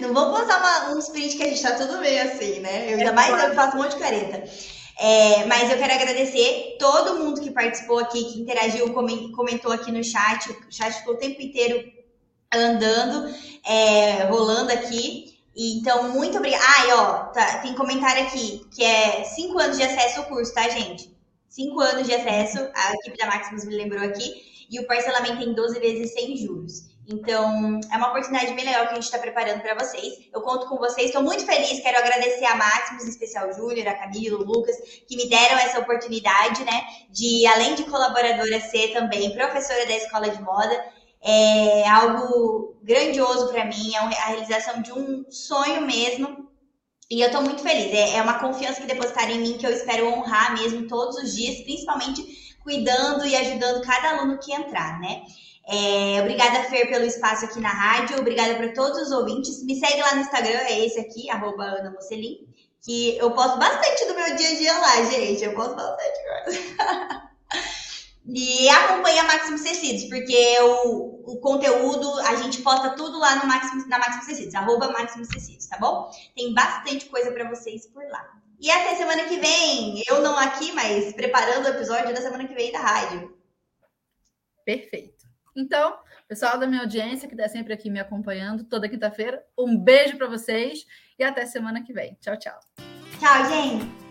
[0.00, 2.92] Não vamos postar uma, uns prints que a gente tá tudo meio assim, né?
[2.92, 3.48] Eu, ainda é mais claro.
[3.48, 4.44] eu faço um monte de careta.
[5.02, 10.04] É, mas eu quero agradecer todo mundo que participou aqui, que interagiu, comentou aqui no
[10.04, 10.50] chat.
[10.50, 11.90] O chat ficou o tempo inteiro
[12.52, 13.34] andando,
[13.66, 15.38] é, rolando aqui.
[15.56, 16.86] Então, muito obrigada.
[16.86, 20.68] E ó, tá, tem comentário aqui que é cinco anos de acesso ao curso, tá,
[20.68, 21.10] gente?
[21.48, 25.54] Cinco anos de acesso, a equipe da Maximus me lembrou aqui, e o parcelamento em
[25.54, 26.89] 12 vezes sem juros.
[27.12, 30.28] Então, é uma oportunidade bem legal que a gente está preparando para vocês.
[30.32, 31.80] Eu conto com vocês, estou muito feliz.
[31.80, 34.76] Quero agradecer a Máximos, em especial Júnior, a Camila, o Lucas,
[35.08, 36.84] que me deram essa oportunidade, né?
[37.10, 40.84] De, além de colaboradora, ser também professora da escola de moda.
[41.20, 46.48] É algo grandioso para mim, é a realização de um sonho mesmo.
[47.10, 47.92] E eu estou muito feliz.
[47.92, 51.34] É, é uma confiança que depositaram em mim que eu espero honrar mesmo todos os
[51.34, 52.24] dias, principalmente
[52.62, 55.24] cuidando e ajudando cada aluno que entrar, né?
[55.72, 58.18] É, obrigada, Fer, pelo espaço aqui na rádio.
[58.18, 59.62] Obrigada para todos os ouvintes.
[59.64, 62.48] Me segue lá no Instagram, é esse aqui, arroba Ana Mocelin,
[62.82, 65.44] que eu posto bastante do meu dia a dia lá, gente.
[65.44, 67.30] Eu posto bastante coisa.
[68.26, 73.46] e acompanha a Máximos Tecidos, porque o, o conteúdo, a gente posta tudo lá no
[73.46, 76.10] Máximos, na Máximos Tecidos, arroba Máximos Tecidos, tá bom?
[76.34, 78.28] Tem bastante coisa para vocês por lá.
[78.58, 80.02] E até semana que vem.
[80.08, 83.38] Eu não aqui, mas preparando o episódio da semana que vem da rádio.
[84.64, 85.19] Perfeito.
[85.56, 85.98] Então,
[86.28, 90.28] pessoal da minha audiência que está sempre aqui me acompanhando toda quinta-feira, um beijo para
[90.28, 90.86] vocês
[91.18, 92.16] e até semana que vem.
[92.20, 92.58] Tchau, tchau.
[93.18, 94.09] Tchau, gente.